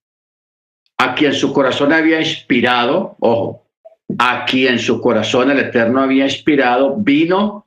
a 0.99 1.15
quien 1.15 1.33
su 1.33 1.53
corazón 1.53 1.93
había 1.93 2.21
inspirado, 2.21 3.17
ojo, 3.21 3.70
a 4.19 4.45
quien 4.45 4.79
su 4.79 5.01
corazón 5.01 5.51
el 5.51 5.59
Eterno 5.59 6.03
había 6.03 6.25
inspirado, 6.25 6.97
vino 6.97 7.67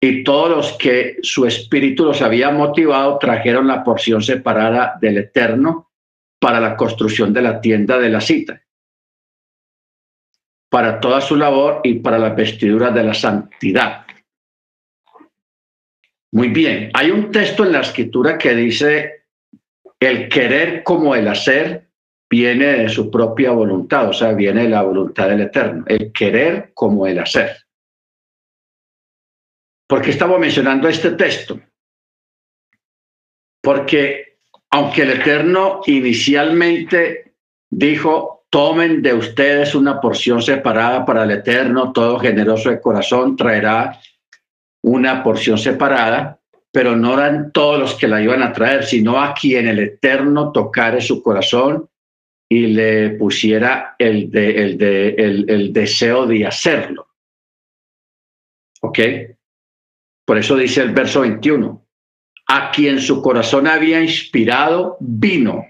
y 0.00 0.22
todos 0.22 0.50
los 0.50 0.72
que 0.78 1.16
su 1.22 1.46
espíritu 1.46 2.04
los 2.04 2.22
había 2.22 2.50
motivado 2.50 3.18
trajeron 3.18 3.66
la 3.66 3.82
porción 3.82 4.22
separada 4.22 4.96
del 5.00 5.18
Eterno 5.18 5.90
para 6.38 6.60
la 6.60 6.76
construcción 6.76 7.32
de 7.32 7.42
la 7.42 7.60
tienda 7.60 7.98
de 7.98 8.08
la 8.08 8.20
cita, 8.20 8.62
para 10.68 11.00
toda 11.00 11.20
su 11.20 11.34
labor 11.34 11.80
y 11.82 11.94
para 11.94 12.18
la 12.18 12.30
vestidura 12.30 12.90
de 12.90 13.02
la 13.02 13.14
santidad. 13.14 14.06
Muy 16.30 16.48
bien, 16.48 16.90
hay 16.94 17.10
un 17.10 17.32
texto 17.32 17.64
en 17.64 17.72
la 17.72 17.80
escritura 17.80 18.38
que 18.38 18.54
dice, 18.54 19.24
el 19.98 20.28
querer 20.28 20.84
como 20.84 21.16
el 21.16 21.26
hacer 21.26 21.87
viene 22.30 22.66
de 22.66 22.88
su 22.88 23.10
propia 23.10 23.52
voluntad, 23.52 24.08
o 24.08 24.12
sea, 24.12 24.32
viene 24.32 24.62
de 24.62 24.68
la 24.68 24.82
voluntad 24.82 25.28
del 25.28 25.42
Eterno, 25.42 25.84
el 25.86 26.12
querer 26.12 26.72
como 26.74 27.06
el 27.06 27.18
hacer. 27.18 27.56
¿Por 29.88 30.02
qué 30.02 30.16
mencionando 30.38 30.88
este 30.88 31.12
texto? 31.12 31.58
Porque 33.62 34.38
aunque 34.70 35.02
el 35.02 35.10
Eterno 35.12 35.80
inicialmente 35.86 37.34
dijo, 37.70 38.44
tomen 38.50 39.00
de 39.00 39.14
ustedes 39.14 39.74
una 39.74 39.98
porción 39.98 40.42
separada 40.42 41.06
para 41.06 41.24
el 41.24 41.30
Eterno, 41.30 41.92
todo 41.92 42.18
generoso 42.18 42.68
de 42.68 42.80
corazón 42.80 43.34
traerá 43.34 43.98
una 44.82 45.22
porción 45.22 45.56
separada, 45.56 46.38
pero 46.70 46.94
no 46.94 47.14
eran 47.14 47.50
todos 47.50 47.78
los 47.78 47.94
que 47.94 48.08
la 48.08 48.20
iban 48.20 48.42
a 48.42 48.52
traer, 48.52 48.84
sino 48.84 49.20
a 49.20 49.32
quien 49.32 49.66
el 49.68 49.78
Eterno 49.78 50.52
tocare 50.52 51.00
su 51.00 51.22
corazón 51.22 51.88
y 52.48 52.68
le 52.68 53.10
pusiera 53.10 53.94
el, 53.98 54.30
el, 54.36 55.50
el 55.50 55.72
deseo 55.72 56.26
de 56.26 56.46
hacerlo. 56.46 57.08
¿Ok? 58.80 58.98
Por 60.24 60.38
eso 60.38 60.56
dice 60.56 60.82
el 60.82 60.92
verso 60.92 61.22
21, 61.22 61.86
a 62.48 62.70
quien 62.70 63.00
su 63.00 63.20
corazón 63.22 63.66
había 63.66 64.02
inspirado 64.02 64.96
vino. 65.00 65.66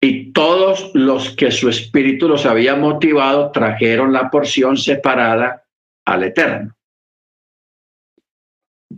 Y 0.00 0.32
todos 0.32 0.90
los 0.94 1.34
que 1.34 1.50
su 1.50 1.68
espíritu 1.68 2.28
los 2.28 2.44
había 2.44 2.76
motivado 2.76 3.50
trajeron 3.50 4.12
la 4.12 4.30
porción 4.30 4.76
separada 4.76 5.64
al 6.04 6.24
Eterno. 6.24 6.76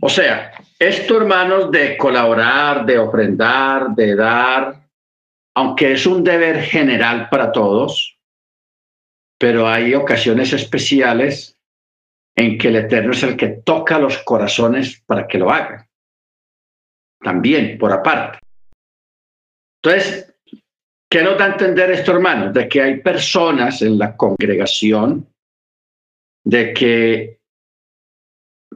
O 0.01 0.09
sea, 0.09 0.51
esto, 0.77 1.17
hermanos, 1.17 1.71
de 1.71 1.97
colaborar, 1.97 2.85
de 2.85 2.99
ofrendar, 2.99 3.95
de 3.95 4.15
dar, 4.15 4.86
aunque 5.57 5.93
es 5.93 6.05
un 6.05 6.23
deber 6.23 6.61
general 6.61 7.29
para 7.29 7.51
todos, 7.51 8.15
pero 9.39 9.67
hay 9.67 9.95
ocasiones 9.95 10.53
especiales 10.53 11.57
en 12.35 12.59
que 12.59 12.67
el 12.67 12.75
Eterno 12.75 13.13
es 13.13 13.23
el 13.23 13.35
que 13.35 13.47
toca 13.65 13.97
los 13.97 14.19
corazones 14.19 15.01
para 15.07 15.25
que 15.25 15.39
lo 15.39 15.49
hagan. 15.49 15.83
También, 17.19 17.79
por 17.79 17.91
aparte. 17.91 18.37
Entonces, 19.81 20.31
¿qué 21.09 21.23
nos 21.23 21.39
da 21.39 21.45
a 21.45 21.53
entender 21.53 21.89
esto, 21.89 22.11
hermanos? 22.11 22.53
De 22.53 22.69
que 22.69 22.79
hay 22.79 23.01
personas 23.01 23.81
en 23.81 23.97
la 23.97 24.15
congregación 24.15 25.27
de 26.45 26.71
que 26.71 27.39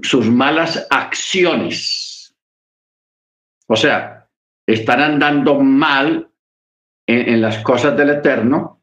sus 0.02 0.26
malas 0.26 0.88
acciones, 0.90 2.34
o 3.68 3.76
sea, 3.76 4.28
están 4.66 5.02
andando 5.02 5.60
mal 5.60 6.31
en, 7.12 7.42
las 7.42 7.60
cosas 7.60 7.96
del 7.98 8.10
Eterno, 8.10 8.82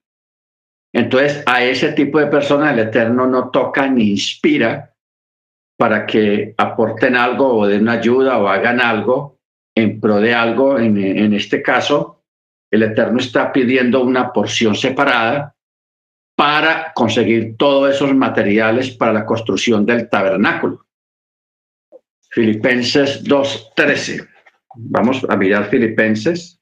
entonces, 0.92 1.42
a 1.46 1.62
ese 1.62 1.92
tipo 1.92 2.18
de 2.18 2.28
personas 2.28 2.72
el 2.72 2.80
Eterno 2.80 3.26
no 3.26 3.50
toca 3.50 3.86
ni 3.88 4.10
inspira 4.10 4.94
para 5.76 6.06
que 6.06 6.54
aporten 6.56 7.14
algo 7.14 7.56
o 7.56 7.66
den 7.66 7.88
ayuda 7.88 8.38
o 8.38 8.48
hagan 8.48 8.80
algo 8.80 9.38
en 9.74 10.00
pro 10.00 10.20
de 10.20 10.34
algo. 10.34 10.78
En, 10.78 10.96
en 10.96 11.34
este 11.34 11.62
caso, 11.62 12.24
el 12.70 12.82
Eterno 12.82 13.18
está 13.18 13.52
pidiendo 13.52 14.02
una 14.02 14.32
porción 14.32 14.74
separada 14.74 15.54
para 16.34 16.92
conseguir 16.94 17.56
todos 17.56 17.94
esos 17.94 18.14
materiales 18.14 18.90
para 18.90 19.12
la 19.12 19.26
construcción 19.26 19.84
del 19.84 20.08
tabernáculo. 20.08 20.86
Filipenses 22.30 23.24
2.13. 23.24 24.28
Vamos 24.76 25.24
a 25.28 25.36
mirar 25.36 25.68
Filipenses 25.68 26.57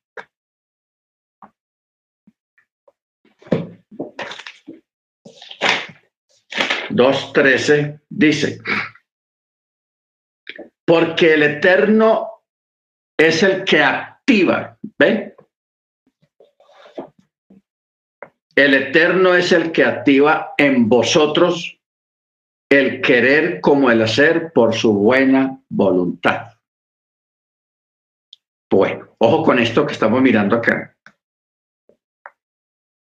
2.13 6.97 8.01
dice, 8.09 8.59
porque 10.85 11.35
el 11.35 11.43
Eterno 11.43 12.45
es 13.19 13.43
el 13.43 13.65
que 13.65 13.83
activa, 13.83 14.79
¿ven? 14.99 15.35
El 18.55 18.75
Eterno 18.75 19.35
es 19.35 19.53
el 19.53 19.71
que 19.73 19.85
activa 19.85 20.55
en 20.57 20.89
vosotros 20.89 21.79
el 22.71 23.01
querer 23.03 23.61
como 23.61 23.91
el 23.91 24.03
hacer 24.03 24.53
por 24.53 24.75
su 24.75 24.93
buena 24.95 25.61
voluntad. 25.69 26.53
Bueno, 28.71 29.15
ojo 29.19 29.43
con 29.45 29.59
esto 29.59 29.87
que 29.87 29.93
estamos 29.93 30.21
mirando 30.23 30.57
acá. 30.57 30.97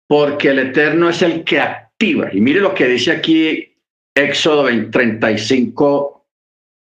Porque 0.07 0.50
el 0.50 0.59
Eterno 0.59 1.09
es 1.09 1.21
el 1.21 1.43
que 1.43 1.59
activa. 1.59 2.29
Y 2.33 2.41
mire 2.41 2.59
lo 2.59 2.73
que 2.73 2.88
dice 2.88 3.12
aquí 3.12 3.73
Éxodo 4.15 4.65
35, 4.91 6.25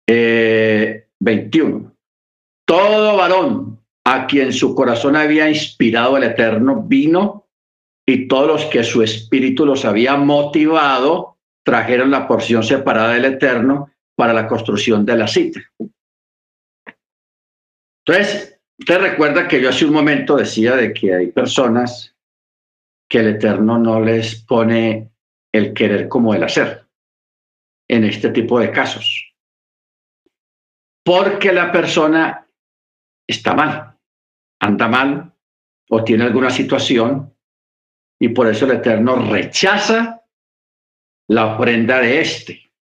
21. 0.08 1.96
Todo 2.66 3.18
varón 3.18 3.80
a 4.06 4.26
quien 4.26 4.52
su 4.52 4.74
corazón 4.74 5.16
había 5.16 5.48
inspirado 5.50 6.18
el 6.18 6.24
Eterno 6.24 6.82
vino 6.84 7.48
y 8.08 8.28
todos 8.28 8.48
los 8.48 8.66
que 8.66 8.84
su 8.84 9.04
espíritu 9.04 9.66
los 9.66 9.86
había 9.86 10.16
motivado 10.18 11.38
trajeron 11.64 12.10
la 12.10 12.28
porción 12.28 12.64
separada 12.64 13.14
del 13.14 13.26
Eterno 13.26 13.92
para 14.16 14.34
la 14.34 14.48
construcción 14.48 15.06
de 15.06 15.16
la 15.16 15.28
cita. 15.28 15.60
Entonces, 18.04 18.60
usted 18.80 19.00
recuerda 19.00 19.48
que 19.48 19.62
yo 19.62 19.70
hace 19.70 19.86
un 19.86 19.94
momento 19.94 20.36
decía 20.36 20.76
de 20.76 20.92
que 20.92 21.14
hay 21.14 21.28
personas 21.28 22.16
que 23.08 23.20
el 23.20 23.28
Eterno 23.28 23.78
no 23.78 24.02
les 24.02 24.36
pone 24.44 25.12
el 25.54 25.74
querer 25.74 26.08
como 26.08 26.34
el 26.34 26.44
hacer 26.44 26.89
en 27.90 28.04
este 28.06 28.30
tipo 28.30 28.60
de 28.60 28.72
casos. 28.72 29.34
Porque 31.04 31.52
la 31.52 31.72
persona 31.72 32.48
está 33.28 33.54
mal, 33.54 33.98
anda 34.62 34.88
mal 34.88 35.34
o 35.90 36.04
tiene 36.04 36.26
alguna 36.26 36.50
situación 36.50 37.36
y 38.20 38.30
por 38.30 38.48
eso 38.48 38.66
el 38.66 38.72
Eterno 38.72 39.16
rechaza 39.16 40.24
la 41.30 41.56
ofrenda 41.56 42.00
de 42.00 42.22
este. 42.22 42.72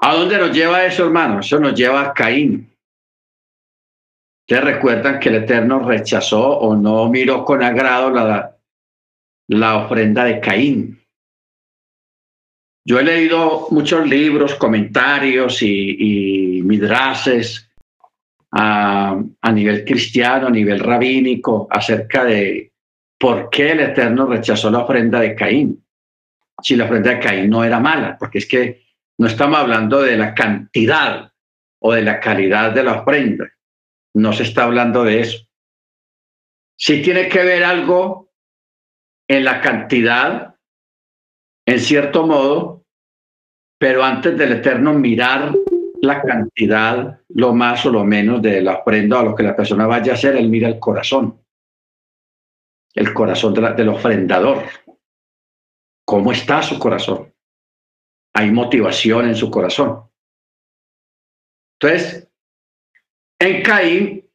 ¿A 0.00 0.14
dónde 0.14 0.36
nos 0.38 0.52
lleva 0.52 0.84
eso, 0.84 1.04
hermano? 1.04 1.40
Eso 1.40 1.60
nos 1.60 1.74
lleva 1.74 2.02
a 2.02 2.12
Caín. 2.12 2.76
Ustedes 4.40 4.64
recuerdan 4.64 5.20
que 5.20 5.28
el 5.28 5.36
Eterno 5.36 5.78
rechazó 5.78 6.58
o 6.58 6.74
no 6.74 7.08
miró 7.08 7.44
con 7.44 7.62
agrado 7.62 8.10
la, 8.10 8.58
la 9.48 9.76
ofrenda 9.76 10.24
de 10.24 10.40
Caín. 10.40 11.01
Yo 12.84 12.98
he 12.98 13.04
leído 13.04 13.68
muchos 13.70 14.06
libros, 14.08 14.56
comentarios 14.56 15.62
y, 15.62 16.56
y 16.58 16.62
midrases 16.62 17.70
a, 18.50 19.22
a, 19.40 19.52
nivel 19.52 19.84
cristiano, 19.84 20.48
a 20.48 20.50
nivel 20.50 20.80
rabínico, 20.80 21.68
acerca 21.70 22.24
de 22.24 22.72
por 23.18 23.50
qué 23.50 23.72
el 23.72 23.80
Eterno 23.80 24.26
rechazó 24.26 24.70
la 24.70 24.80
ofrenda 24.80 25.20
de 25.20 25.36
Caín. 25.36 25.84
Si 26.60 26.74
la 26.74 26.84
ofrenda 26.84 27.10
de 27.10 27.20
Caín 27.20 27.50
no 27.50 27.62
era 27.62 27.78
mala, 27.78 28.16
porque 28.18 28.38
es 28.38 28.46
que 28.46 28.82
no 29.18 29.28
estamos 29.28 29.58
hablando 29.58 30.02
de 30.02 30.16
la 30.16 30.34
cantidad 30.34 31.32
o 31.80 31.92
de 31.92 32.02
la 32.02 32.18
calidad 32.18 32.72
de 32.72 32.82
la 32.82 33.00
ofrenda. 33.00 33.48
No 34.14 34.32
se 34.32 34.42
está 34.42 34.64
hablando 34.64 35.04
de 35.04 35.20
eso. 35.20 35.46
Si 36.76 37.00
tiene 37.02 37.28
que 37.28 37.44
ver 37.44 37.62
algo 37.62 38.32
en 39.28 39.44
la 39.44 39.60
cantidad, 39.60 40.51
en 41.66 41.80
cierto 41.80 42.26
modo, 42.26 42.84
pero 43.78 44.02
antes 44.02 44.36
del 44.36 44.52
Eterno 44.52 44.94
mirar 44.94 45.52
la 46.02 46.20
cantidad, 46.22 47.20
lo 47.28 47.54
más 47.54 47.86
o 47.86 47.90
lo 47.90 48.04
menos 48.04 48.42
de 48.42 48.60
la 48.60 48.78
ofrenda 48.78 49.20
o 49.20 49.24
lo 49.24 49.34
que 49.34 49.44
la 49.44 49.54
persona 49.54 49.86
vaya 49.86 50.12
a 50.12 50.14
hacer, 50.14 50.36
él 50.36 50.48
mira 50.48 50.68
el 50.68 50.78
corazón, 50.78 51.40
el 52.94 53.14
corazón 53.14 53.54
del 53.54 53.88
ofrendador. 53.88 54.64
¿Cómo 56.04 56.32
está 56.32 56.62
su 56.62 56.78
corazón? 56.78 57.32
Hay 58.34 58.50
motivación 58.50 59.28
en 59.28 59.36
su 59.36 59.50
corazón. 59.50 60.10
Entonces, 61.80 62.28
en 63.38 63.62
Caín 63.62 64.30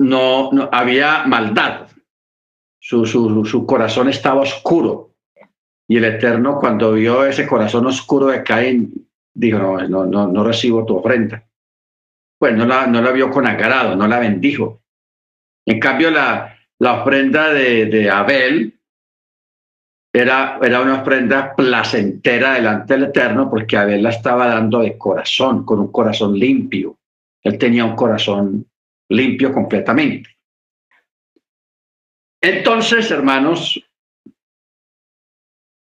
no, 0.00 0.52
no 0.52 0.68
había 0.72 1.24
maldad, 1.24 1.88
su, 2.80 3.04
su, 3.06 3.44
su 3.44 3.66
corazón 3.66 4.08
estaba 4.08 4.40
oscuro. 4.42 5.07
Y 5.88 5.96
el 5.96 6.04
Eterno, 6.04 6.58
cuando 6.58 6.92
vio 6.92 7.24
ese 7.24 7.46
corazón 7.46 7.86
oscuro 7.86 8.26
de 8.26 8.42
Caín, 8.42 9.08
dijo, 9.34 9.58
no, 9.58 9.88
no, 9.88 10.04
no, 10.04 10.28
no 10.28 10.44
recibo 10.44 10.84
tu 10.84 10.96
ofrenda. 10.96 11.44
Pues 12.38 12.54
no 12.54 12.66
la, 12.66 12.86
no 12.86 13.00
la 13.00 13.10
vio 13.10 13.30
con 13.30 13.46
agrado, 13.46 13.96
no 13.96 14.06
la 14.06 14.18
bendijo. 14.18 14.82
En 15.66 15.80
cambio, 15.80 16.10
la, 16.10 16.56
la 16.78 17.00
ofrenda 17.00 17.52
de, 17.52 17.86
de 17.86 18.10
Abel 18.10 18.78
era, 20.12 20.58
era 20.62 20.82
una 20.82 21.00
ofrenda 21.00 21.54
placentera 21.56 22.54
delante 22.54 22.94
del 22.94 23.04
Eterno 23.04 23.48
porque 23.48 23.76
Abel 23.76 24.02
la 24.02 24.10
estaba 24.10 24.46
dando 24.46 24.80
de 24.80 24.98
corazón, 24.98 25.64
con 25.64 25.78
un 25.80 25.90
corazón 25.90 26.38
limpio. 26.38 26.98
Él 27.42 27.56
tenía 27.56 27.84
un 27.84 27.96
corazón 27.96 28.66
limpio 29.08 29.52
completamente. 29.52 30.30
Entonces, 32.40 33.10
hermanos, 33.10 33.82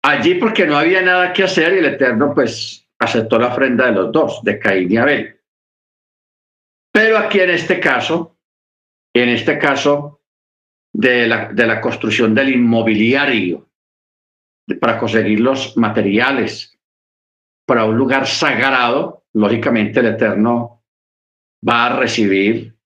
allí 0.07 0.35
porque 0.35 0.65
no 0.65 0.77
había 0.77 1.01
nada 1.01 1.33
que 1.33 1.43
hacer 1.43 1.73
y 1.73 1.79
el 1.79 1.85
Eterno 1.85 2.33
pues 2.33 2.87
aceptó 2.97 3.37
la 3.37 3.47
ofrenda 3.47 3.87
de 3.87 3.91
los 3.91 4.11
dos, 4.11 4.41
de 4.41 4.57
Caín 4.57 4.91
y 4.91 4.97
Abel. 4.97 5.39
Pero 6.93 7.17
aquí 7.17 7.41
en 7.41 7.49
este 7.49 7.79
caso, 7.79 8.37
en 9.13 9.29
este 9.29 9.59
caso 9.59 10.21
de 10.93 11.27
la, 11.27 11.51
de 11.51 11.67
la 11.67 11.81
construcción 11.81 12.33
del 12.33 12.49
inmobiliario, 12.49 13.69
para 14.79 14.97
conseguir 14.97 15.41
los 15.41 15.75
materiales 15.75 16.79
para 17.65 17.83
un 17.83 17.97
lugar 17.97 18.27
sagrado, 18.27 19.25
lógicamente 19.33 19.99
el 19.99 20.07
Eterno 20.07 20.83
va 21.67 21.87
a 21.87 21.99
recibir 21.99 22.77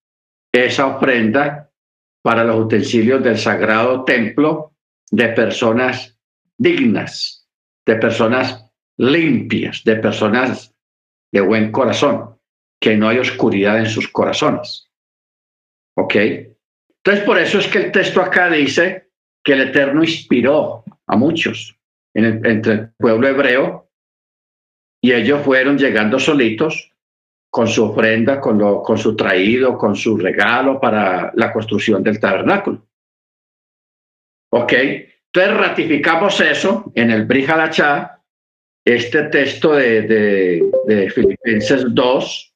esa 0.52 0.86
ofrenda 0.86 1.70
para 2.20 2.42
los 2.42 2.56
utensilios 2.56 3.22
del 3.22 3.38
sagrado 3.38 4.04
templo 4.04 4.72
de 5.10 5.28
personas 5.28 6.11
dignas, 6.62 7.48
de 7.86 7.96
personas 7.96 8.70
limpias, 8.96 9.82
de 9.84 9.96
personas 9.96 10.74
de 11.32 11.40
buen 11.40 11.72
corazón, 11.72 12.38
que 12.80 12.96
no 12.96 13.08
hay 13.08 13.18
oscuridad 13.18 13.78
en 13.78 13.86
sus 13.86 14.08
corazones. 14.08 14.90
¿Ok? 15.96 16.14
Entonces, 16.16 17.24
por 17.24 17.38
eso 17.38 17.58
es 17.58 17.66
que 17.68 17.78
el 17.78 17.92
texto 17.92 18.20
acá 18.20 18.48
dice 18.50 19.10
que 19.44 19.54
el 19.54 19.62
Eterno 19.62 20.02
inspiró 20.02 20.84
a 21.06 21.16
muchos 21.16 21.76
entre 22.14 22.72
el 22.72 22.90
pueblo 22.98 23.26
hebreo 23.26 23.90
y 25.02 25.12
ellos 25.12 25.42
fueron 25.42 25.78
llegando 25.78 26.18
solitos 26.18 26.92
con 27.50 27.66
su 27.66 27.84
ofrenda, 27.84 28.40
con, 28.40 28.58
lo, 28.58 28.82
con 28.82 28.96
su 28.96 29.16
traído, 29.16 29.76
con 29.76 29.96
su 29.96 30.16
regalo 30.16 30.80
para 30.80 31.32
la 31.34 31.52
construcción 31.52 32.02
del 32.02 32.20
tabernáculo. 32.20 32.86
¿Ok? 34.52 34.72
Entonces 35.34 35.56
ratificamos 35.56 36.40
eso 36.40 36.92
en 36.94 37.10
el 37.10 37.24
Brihadachá, 37.24 38.22
este 38.84 39.24
texto 39.24 39.72
de, 39.72 41.10
Filipenses 41.14 41.86
2, 41.88 42.54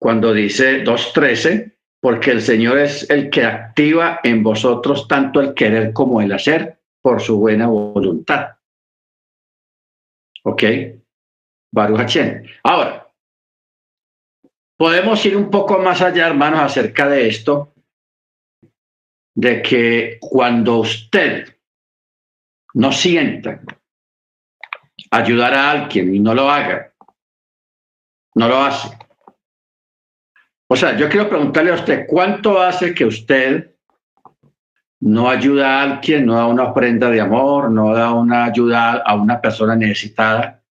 cuando 0.00 0.32
dice 0.32 0.82
2.13, 0.82 1.76
porque 2.00 2.32
el 2.32 2.42
Señor 2.42 2.78
es 2.78 3.08
el 3.08 3.30
que 3.30 3.44
activa 3.44 4.18
en 4.24 4.42
vosotros 4.42 5.06
tanto 5.06 5.40
el 5.40 5.54
querer 5.54 5.92
como 5.92 6.20
el 6.20 6.32
hacer 6.32 6.80
por 7.00 7.20
su 7.20 7.38
buena 7.38 7.68
voluntad. 7.68 8.56
¿Ok? 10.42 10.62
Baruch 11.72 12.18
Ahora, 12.64 13.12
podemos 14.76 15.24
ir 15.24 15.36
un 15.36 15.50
poco 15.50 15.78
más 15.78 16.02
allá, 16.02 16.26
hermanos, 16.26 16.60
acerca 16.60 17.08
de 17.08 17.28
esto, 17.28 17.73
de 19.34 19.62
que 19.62 20.18
cuando 20.20 20.78
usted 20.78 21.56
no 22.74 22.92
sienta 22.92 23.60
ayudar 25.10 25.54
a 25.54 25.70
alguien 25.70 26.14
y 26.14 26.20
no 26.20 26.34
lo 26.34 26.50
haga, 26.50 26.92
no 28.34 28.48
lo 28.48 28.62
hace. 28.62 28.96
O 30.68 30.76
sea, 30.76 30.96
yo 30.96 31.08
quiero 31.08 31.28
preguntarle 31.28 31.70
a 31.70 31.76
usted, 31.76 32.06
¿cuánto 32.08 32.60
hace 32.60 32.94
que 32.94 33.04
usted 33.04 33.74
no 35.00 35.28
ayuda 35.28 35.78
a 35.78 35.82
alguien, 35.82 36.26
no 36.26 36.34
da 36.34 36.46
una 36.46 36.64
ofrenda 36.64 37.10
de 37.10 37.20
amor, 37.20 37.70
no 37.70 37.94
da 37.94 38.12
una 38.12 38.44
ayuda 38.44 39.02
a 39.04 39.14
una 39.14 39.40
persona 39.40 39.76
necesitada? 39.76 40.62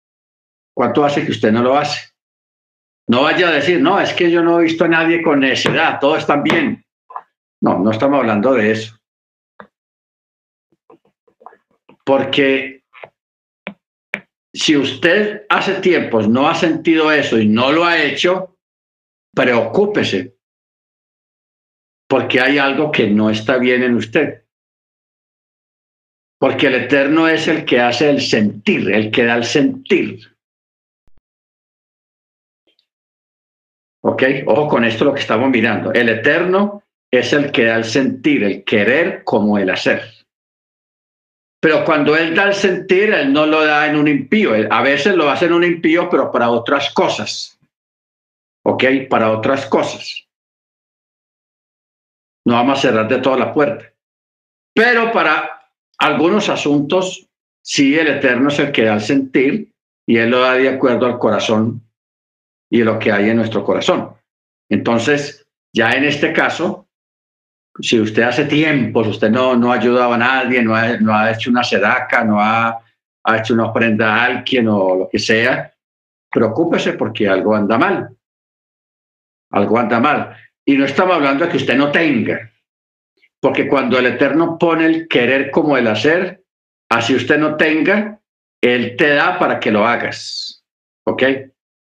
¿Cuánto 0.74 1.04
hace 1.04 1.24
que 1.24 1.32
usted 1.32 1.52
no 1.52 1.62
lo 1.62 1.76
hace? 1.76 2.12
No 3.08 3.22
vaya 3.22 3.48
a 3.48 3.52
decir, 3.52 3.80
no, 3.80 4.00
es 4.00 4.12
que 4.14 4.30
yo 4.30 4.42
no 4.42 4.58
he 4.58 4.64
visto 4.64 4.84
a 4.84 4.88
nadie 4.88 5.22
con 5.22 5.40
necesidad, 5.40 6.00
todos 6.00 6.20
están 6.20 6.42
bien. 6.42 6.84
No, 7.62 7.78
no 7.78 7.92
estamos 7.92 8.18
hablando 8.18 8.54
de 8.54 8.72
eso. 8.72 8.98
Porque 12.04 12.82
si 14.52 14.76
usted 14.76 15.46
hace 15.48 15.74
tiempos 15.80 16.28
no 16.28 16.48
ha 16.48 16.56
sentido 16.56 17.12
eso 17.12 17.38
y 17.38 17.46
no 17.46 17.70
lo 17.70 17.84
ha 17.84 18.02
hecho, 18.02 18.58
preocúpese, 19.32 20.36
porque 22.08 22.40
hay 22.40 22.58
algo 22.58 22.90
que 22.90 23.08
no 23.08 23.30
está 23.30 23.58
bien 23.58 23.84
en 23.84 23.94
usted. 23.94 24.44
Porque 26.38 26.66
el 26.66 26.74
Eterno 26.74 27.28
es 27.28 27.46
el 27.46 27.64
que 27.64 27.78
hace 27.78 28.10
el 28.10 28.20
sentir, 28.20 28.90
el 28.90 29.12
que 29.12 29.24
da 29.24 29.36
el 29.36 29.44
sentir. 29.44 30.36
¿Ok? 34.04 34.24
Ojo 34.46 34.66
con 34.66 34.84
esto 34.84 35.04
lo 35.04 35.14
que 35.14 35.20
estamos 35.20 35.48
mirando. 35.48 35.92
El 35.92 36.08
eterno 36.08 36.81
es 37.12 37.32
el 37.32 37.52
que 37.52 37.64
da 37.64 37.76
el 37.76 37.84
sentir, 37.84 38.42
el 38.42 38.64
querer 38.64 39.22
como 39.24 39.58
el 39.58 39.70
hacer. 39.70 40.02
Pero 41.60 41.84
cuando 41.84 42.16
Él 42.16 42.34
da 42.34 42.44
el 42.44 42.54
sentir, 42.54 43.12
Él 43.12 43.32
no 43.32 43.46
lo 43.46 43.64
da 43.64 43.86
en 43.86 43.96
un 43.96 44.08
impío. 44.08 44.52
A 44.70 44.82
veces 44.82 45.14
lo 45.14 45.30
hace 45.30 45.46
en 45.46 45.52
un 45.52 45.64
impío, 45.64 46.08
pero 46.10 46.32
para 46.32 46.50
otras 46.50 46.92
cosas. 46.92 47.58
¿Ok? 48.64 48.84
Para 49.08 49.30
otras 49.30 49.66
cosas. 49.66 50.26
No 52.44 52.54
vamos 52.54 52.78
a 52.78 52.82
cerrar 52.82 53.08
de 53.08 53.18
toda 53.18 53.36
la 53.36 53.54
puerta. 53.54 53.92
Pero 54.74 55.12
para 55.12 55.70
algunos 55.98 56.48
asuntos 56.48 57.28
Sí, 57.62 57.96
el 57.96 58.08
Eterno 58.08 58.48
es 58.48 58.58
el 58.58 58.72
que 58.72 58.84
da 58.84 58.94
el 58.94 59.00
sentir 59.00 59.72
y 60.06 60.18
Él 60.18 60.30
lo 60.30 60.40
da 60.40 60.54
de 60.54 60.68
acuerdo 60.68 61.06
al 61.06 61.18
corazón 61.18 61.82
y 62.70 62.82
lo 62.82 62.98
que 62.98 63.12
hay 63.12 63.30
en 63.30 63.36
nuestro 63.36 63.64
corazón. 63.64 64.16
Entonces, 64.68 65.46
ya 65.72 65.92
en 65.92 66.04
este 66.04 66.32
caso, 66.32 66.88
si 67.80 68.00
usted 68.00 68.22
hace 68.22 68.44
tiempo, 68.44 69.00
usted 69.00 69.30
no, 69.30 69.56
no 69.56 69.72
ha 69.72 69.76
ayudado 69.76 70.12
a 70.12 70.18
nadie, 70.18 70.62
no 70.62 70.74
ha, 70.74 70.96
no 70.98 71.14
ha 71.14 71.30
hecho 71.30 71.50
una 71.50 71.64
sedaca, 71.64 72.24
no 72.24 72.40
ha, 72.40 72.82
ha 73.24 73.38
hecho 73.38 73.54
una 73.54 73.66
ofrenda 73.66 74.14
a 74.14 74.24
alguien 74.24 74.68
o 74.68 74.96
lo 74.96 75.08
que 75.08 75.18
sea, 75.18 75.72
preocúpese 76.30 76.94
porque 76.94 77.28
algo 77.28 77.54
anda 77.54 77.78
mal. 77.78 78.16
Algo 79.50 79.78
anda 79.78 80.00
mal. 80.00 80.36
Y 80.64 80.76
no 80.76 80.84
estamos 80.84 81.16
hablando 81.16 81.44
de 81.44 81.50
que 81.50 81.56
usted 81.56 81.76
no 81.76 81.90
tenga, 81.90 82.50
porque 83.40 83.66
cuando 83.66 83.98
el 83.98 84.06
Eterno 84.06 84.58
pone 84.58 84.86
el 84.86 85.08
querer 85.08 85.50
como 85.50 85.76
el 85.76 85.88
hacer, 85.88 86.44
así 86.88 87.14
usted 87.14 87.38
no 87.38 87.56
tenga, 87.56 88.20
Él 88.60 88.96
te 88.96 89.08
da 89.08 89.38
para 89.38 89.58
que 89.58 89.70
lo 89.70 89.86
hagas. 89.86 90.64
¿Ok? 91.04 91.22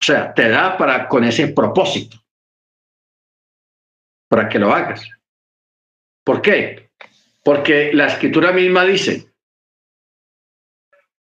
O 0.00 0.04
sea, 0.04 0.34
te 0.34 0.48
da 0.48 0.76
para 0.76 1.06
con 1.06 1.24
ese 1.24 1.48
propósito, 1.48 2.18
para 4.28 4.48
que 4.48 4.58
lo 4.58 4.74
hagas. 4.74 5.08
¿Por 6.26 6.42
qué? 6.42 6.90
Porque 7.44 7.92
la 7.92 8.08
escritura 8.08 8.50
misma 8.50 8.84
dice, 8.84 9.32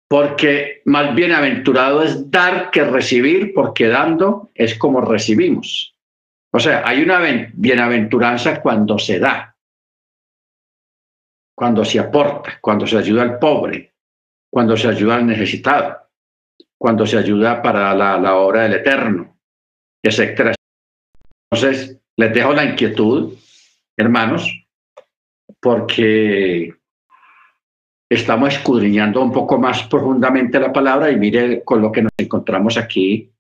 porque 0.10 0.82
más 0.84 1.16
bienaventurado 1.16 2.04
es 2.04 2.30
dar 2.30 2.70
que 2.72 2.84
recibir, 2.84 3.54
porque 3.54 3.88
dando 3.88 4.52
es 4.54 4.78
como 4.78 5.00
recibimos. 5.00 5.96
O 6.52 6.60
sea, 6.60 6.84
hay 6.86 7.02
una 7.02 7.22
bienaventuranza 7.54 8.62
cuando 8.62 9.00
se 9.00 9.20
da, 9.20 9.56
cuando 11.56 11.86
se 11.86 11.98
aporta, 11.98 12.60
cuando 12.60 12.86
se 12.86 12.98
ayuda 12.98 13.22
al 13.22 13.40
pobre, 13.40 13.94
cuando 14.52 14.76
se 14.76 14.90
ayuda 14.90 15.16
al 15.16 15.26
necesitado, 15.26 16.10
cuando 16.78 17.06
se 17.06 17.18
ayuda 17.18 17.62
para 17.62 17.96
la, 17.96 18.36
obra 18.36 18.64
del 18.64 18.74
Eterno, 18.74 19.38
etc. 20.04 20.54
Entonces, 21.50 21.98
les 22.18 22.34
dejo 22.34 22.52
la 22.52 22.66
inquietud, 22.66 23.38
hermanos, 23.96 24.61
porque 25.62 26.74
estamos 28.10 28.54
escudriñando 28.56 29.22
un 29.22 29.32
poco 29.32 29.58
más 29.60 29.84
profundamente 29.84 30.60
la 30.60 30.74
palabra 30.74 31.12
y 31.12 31.16
mire 31.18 31.64
con 31.64 31.82
lo 31.82 31.92
que 31.92 32.02
nos 32.02 32.12
encontramos 32.18 32.78
aquí 32.78 33.32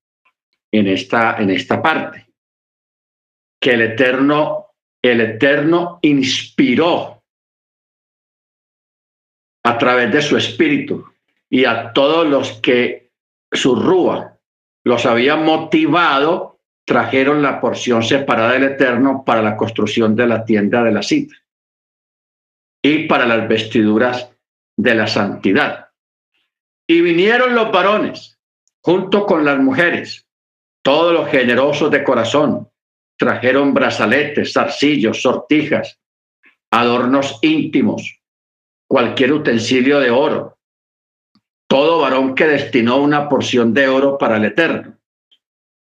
en 0.71 0.87
esta, 0.87 1.37
en 1.37 1.49
esta 1.49 1.81
parte. 1.81 2.27
Que 3.59 3.73
el 3.73 3.81
Eterno, 3.81 4.67
el 5.01 5.21
Eterno 5.21 5.99
inspiró 6.03 7.23
a 9.63 9.77
través 9.77 10.11
de 10.11 10.21
su 10.21 10.37
espíritu 10.37 11.05
y 11.49 11.65
a 11.65 11.91
todos 11.91 12.27
los 12.27 12.53
que 12.61 13.11
su 13.51 13.75
rúa 13.75 14.37
los 14.83 15.05
había 15.05 15.35
motivado, 15.35 16.59
trajeron 16.85 17.41
la 17.41 17.59
porción 17.59 18.03
separada 18.03 18.53
del 18.53 18.63
Eterno 18.63 19.23
para 19.25 19.41
la 19.41 19.57
construcción 19.57 20.15
de 20.15 20.27
la 20.27 20.45
tienda 20.45 20.83
de 20.83 20.91
la 20.91 21.03
cita 21.03 21.35
y 22.81 23.07
para 23.07 23.25
las 23.25 23.47
vestiduras 23.47 24.31
de 24.77 24.95
la 24.95 25.07
santidad. 25.07 25.89
Y 26.87 27.01
vinieron 27.01 27.55
los 27.55 27.71
varones 27.71 28.39
junto 28.83 29.25
con 29.25 29.45
las 29.45 29.59
mujeres, 29.59 30.27
todos 30.83 31.13
los 31.13 31.29
generosos 31.29 31.91
de 31.91 32.03
corazón, 32.03 32.67
trajeron 33.17 33.73
brazaletes, 33.73 34.53
zarcillos, 34.53 35.21
sortijas, 35.21 35.99
adornos 36.71 37.37
íntimos, 37.43 38.19
cualquier 38.87 39.33
utensilio 39.33 39.99
de 39.99 40.09
oro, 40.09 40.57
todo 41.67 42.01
varón 42.01 42.33
que 42.33 42.47
destinó 42.47 42.97
una 42.97 43.29
porción 43.29 43.73
de 43.73 43.87
oro 43.87 44.17
para 44.17 44.37
el 44.37 44.45
Eterno, 44.45 44.97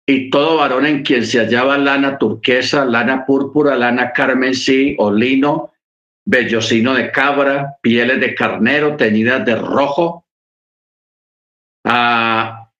y 0.06 0.28
todo 0.28 0.58
varón 0.58 0.86
en 0.86 1.02
quien 1.02 1.24
se 1.24 1.38
hallaba 1.38 1.78
lana 1.78 2.18
turquesa, 2.18 2.84
lana 2.84 3.24
púrpura, 3.24 3.76
lana 3.76 4.12
carmesí 4.12 4.96
o 4.98 5.10
lino, 5.10 5.72
vellocino 6.24 6.94
de 6.94 7.10
cabra, 7.10 7.76
pieles 7.82 8.20
de 8.20 8.34
carnero 8.34 8.96
teñidas 8.96 9.44
de 9.44 9.56
rojo, 9.56 10.26
ah, 11.84 12.70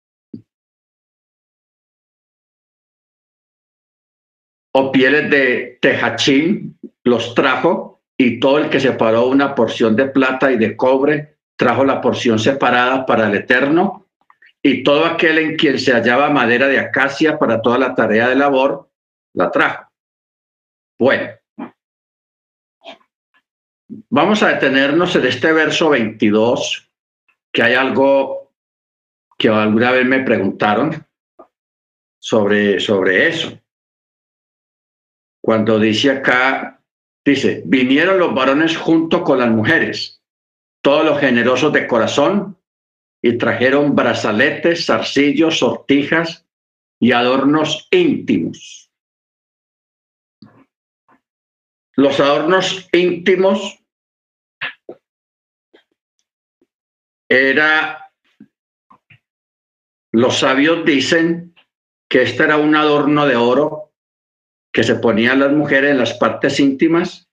o 4.73 4.93
pieles 4.93 5.31
de 5.31 5.79
tejachín, 5.81 6.79
los 7.05 7.35
trajo, 7.35 8.03
y 8.17 8.39
todo 8.39 8.59
el 8.59 8.69
que 8.69 8.81
separó 8.81 9.29
una 9.29 9.55
porción 9.55 9.97
de 9.97 10.07
plata 10.07 10.53
y 10.53 10.59
de 10.59 10.77
cobre, 10.77 11.39
trajo 11.57 11.85
la 11.85 12.01
porción 12.01 12.39
separada 12.39 13.07
para 13.07 13.27
el 13.29 13.35
Eterno, 13.35 14.07
y 14.63 14.83
todo 14.83 15.07
aquel 15.07 15.39
en 15.39 15.57
quien 15.57 15.79
se 15.79 15.93
hallaba 15.93 16.29
madera 16.29 16.69
de 16.69 16.79
acacia 16.79 17.39
para 17.39 17.63
toda 17.63 17.79
la 17.79 17.95
tarea 17.95 18.29
de 18.29 18.37
labor, 18.37 18.91
la 19.35 19.51
trajo. 19.51 19.91
Bueno, 20.99 21.31
Vamos 24.09 24.41
a 24.45 24.51
detenernos 24.51 25.17
en 25.17 25.27
este 25.27 25.53
verso 25.53 25.91
22, 25.91 26.89
que 27.53 27.63
hay 27.63 27.75
algo 27.75 28.53
que 29.37 29.49
alguna 29.49 29.91
vez 29.91 30.07
me 30.07 30.21
preguntaron 30.21 31.05
sobre, 32.21 32.79
sobre 32.79 33.27
eso. 33.29 33.59
Cuando 35.43 35.81
dice 35.81 36.13
acá, 36.13 36.81
dice, 37.25 37.63
vinieron 37.67 38.21
los 38.21 38.33
varones 38.33 38.77
junto 38.77 39.25
con 39.25 39.41
las 39.41 39.51
mujeres, 39.51 40.23
todos 40.83 41.05
los 41.05 41.19
generosos 41.19 41.73
de 41.73 41.89
corazón, 41.89 42.57
y 43.21 43.39
trajeron 43.39 43.97
brazaletes, 43.97 44.87
zarcillos, 44.87 45.59
sortijas 45.59 46.47
y 47.01 47.11
adornos 47.11 47.89
íntimos. 47.91 48.93
Los 51.97 52.21
adornos 52.21 52.89
íntimos 52.93 53.80
era, 57.31 58.13
los 60.13 60.41
sabios 60.41 60.85
dicen 60.85 61.55
que 62.11 62.23
este 62.23 62.43
era 62.43 62.57
un 62.57 62.75
adorno 62.75 63.25
de 63.27 63.37
oro 63.37 63.93
que 64.73 64.83
se 64.83 64.97
ponían 64.97 65.39
las 65.39 65.53
mujeres 65.53 65.93
en 65.93 65.99
las 65.99 66.15
partes 66.15 66.59
íntimas 66.59 67.31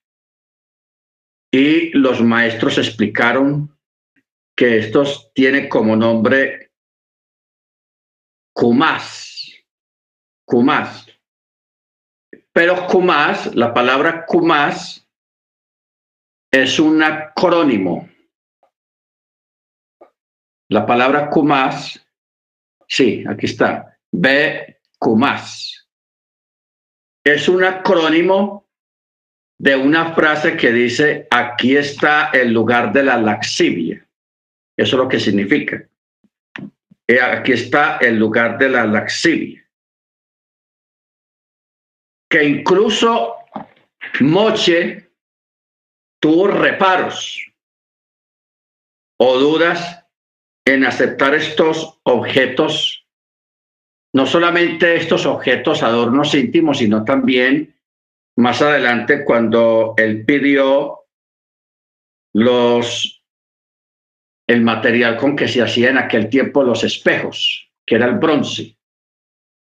y 1.52 1.90
los 1.98 2.22
maestros 2.22 2.78
explicaron 2.78 3.76
que 4.56 4.78
estos 4.78 5.32
tiene 5.34 5.68
como 5.68 5.96
nombre 5.96 6.72
Kumas, 8.54 9.52
Kumas. 10.44 11.06
Pero 12.52 12.86
Kumas, 12.86 13.54
la 13.54 13.72
palabra 13.72 14.26
Kumas 14.26 15.08
es 16.52 16.78
un 16.78 17.02
acrónimo 17.02 18.08
la 20.68 20.86
palabra 20.86 21.30
Kumas, 21.30 22.04
sí, 22.86 23.24
aquí 23.28 23.46
está, 23.46 23.98
B 24.12 24.80
Kumas. 24.98 25.88
Es 27.24 27.48
un 27.48 27.64
acrónimo 27.64 28.68
de 29.58 29.76
una 29.76 30.14
frase 30.14 30.56
que 30.56 30.72
dice, 30.72 31.26
aquí 31.30 31.76
está 31.76 32.30
el 32.30 32.52
lugar 32.52 32.92
de 32.92 33.02
la 33.02 33.18
laxivia. 33.18 34.06
Eso 34.76 34.96
es 34.96 35.02
lo 35.02 35.08
que 35.08 35.18
significa. 35.18 35.88
Aquí 37.32 37.52
está 37.52 37.96
el 37.98 38.18
lugar 38.18 38.58
de 38.58 38.68
la 38.68 38.86
laxivia. 38.86 39.66
Que 42.30 42.44
incluso 42.44 43.36
Moche 44.20 45.10
tuvo 46.20 46.48
reparos 46.48 47.50
o 49.18 49.38
dudas 49.38 49.97
en 50.74 50.84
aceptar 50.84 51.34
estos 51.34 51.98
objetos, 52.02 53.06
no 54.14 54.26
solamente 54.26 54.96
estos 54.96 55.24
objetos 55.26 55.82
adornos 55.82 56.34
íntimos, 56.34 56.78
sino 56.78 57.04
también 57.04 57.74
más 58.36 58.60
adelante 58.60 59.24
cuando 59.24 59.94
él 59.96 60.24
pidió 60.24 61.06
los 62.34 63.14
el 64.46 64.62
material 64.62 65.16
con 65.16 65.36
que 65.36 65.48
se 65.48 65.62
hacía 65.62 65.90
en 65.90 65.98
aquel 65.98 66.30
tiempo 66.30 66.62
los 66.62 66.82
espejos, 66.82 67.70
que 67.86 67.96
era 67.96 68.06
el 68.06 68.14
bronce. 68.14 68.78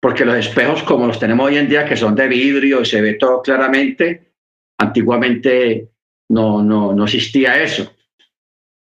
Porque 0.01 0.25
los 0.25 0.35
espejos 0.35 0.83
como 0.83 1.07
los 1.07 1.19
tenemos 1.19 1.47
hoy 1.47 1.57
en 1.57 1.69
día, 1.69 1.85
que 1.85 1.95
son 1.95 2.13
de 2.13 2.27
vidrio 2.27 2.81
y 2.81 2.85
se 2.85 2.99
ve 2.99 3.13
todo 3.13 3.41
claramente, 3.41 4.33
antiguamente 4.77 5.91
no, 6.29 6.61
no, 6.61 6.93
no 6.93 7.05
existía 7.05 7.61
eso 7.61 7.94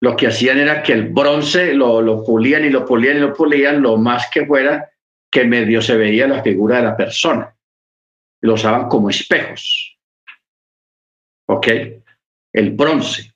lo 0.03 0.17
que 0.17 0.27
hacían 0.27 0.57
era 0.59 0.83
que 0.83 0.91
el 0.91 1.07
bronce 1.07 1.73
lo, 1.73 2.01
lo 2.01 2.25
pulían 2.25 2.65
y 2.65 2.69
lo 2.69 2.83
pulían 2.83 3.15
y 3.15 3.19
lo 3.21 3.33
pulían 3.33 3.81
lo 3.81 3.95
más 3.95 4.29
que 4.29 4.45
fuera 4.45 4.91
que 5.31 5.45
medio 5.45 5.81
se 5.81 5.95
veía 5.95 6.27
la 6.27 6.43
figura 6.43 6.75
de 6.75 6.83
la 6.83 6.97
persona. 6.97 7.55
Lo 8.41 8.55
usaban 8.55 8.89
como 8.89 9.09
espejos. 9.09 9.97
¿Ok? 11.47 11.67
El 12.51 12.71
bronce. 12.71 13.33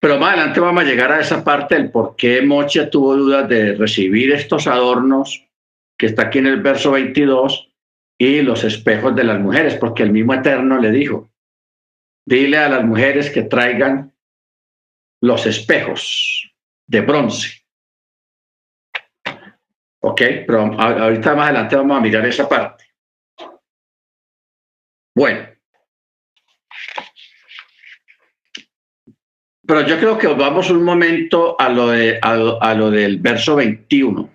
Pero 0.00 0.18
más 0.18 0.30
adelante 0.34 0.58
vamos 0.58 0.82
a 0.82 0.86
llegar 0.86 1.12
a 1.12 1.20
esa 1.20 1.44
parte 1.44 1.76
del 1.76 1.92
por 1.92 2.16
qué 2.16 2.42
Mocha 2.42 2.90
tuvo 2.90 3.14
dudas 3.14 3.48
de 3.48 3.76
recibir 3.76 4.32
estos 4.32 4.66
adornos 4.66 5.46
que 5.96 6.06
está 6.06 6.22
aquí 6.22 6.40
en 6.40 6.48
el 6.48 6.60
verso 6.60 6.90
22 6.90 7.70
y 8.18 8.42
los 8.42 8.64
espejos 8.64 9.14
de 9.14 9.22
las 9.22 9.38
mujeres, 9.38 9.76
porque 9.76 10.02
el 10.02 10.10
mismo 10.10 10.34
Eterno 10.34 10.80
le 10.80 10.90
dijo, 10.90 11.30
dile 12.26 12.58
a 12.58 12.68
las 12.68 12.84
mujeres 12.84 13.30
que 13.30 13.42
traigan 13.42 14.10
los 15.20 15.46
espejos 15.46 16.50
de 16.86 17.00
bronce. 17.02 17.60
Ok, 20.02 20.22
pero 20.46 20.62
ahorita 20.80 21.34
más 21.34 21.48
adelante 21.48 21.76
vamos 21.76 21.98
a 21.98 22.00
mirar 22.00 22.26
esa 22.26 22.48
parte. 22.48 22.84
Bueno. 25.14 25.48
Pero 29.66 29.86
yo 29.86 29.98
creo 29.98 30.18
que 30.18 30.26
vamos 30.26 30.70
un 30.70 30.82
momento 30.82 31.54
a 31.60 31.68
lo, 31.68 31.88
de, 31.88 32.18
a 32.20 32.74
lo 32.74 32.90
del 32.90 33.18
verso 33.18 33.54
21, 33.54 34.28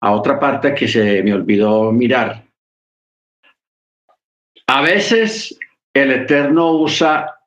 a 0.00 0.12
otra 0.12 0.40
parte 0.40 0.74
que 0.74 0.88
se 0.88 1.22
me 1.22 1.34
olvidó 1.34 1.92
mirar. 1.92 2.44
A 4.66 4.80
veces 4.80 5.56
el 5.94 6.10
Eterno 6.10 6.72
usa 6.72 7.38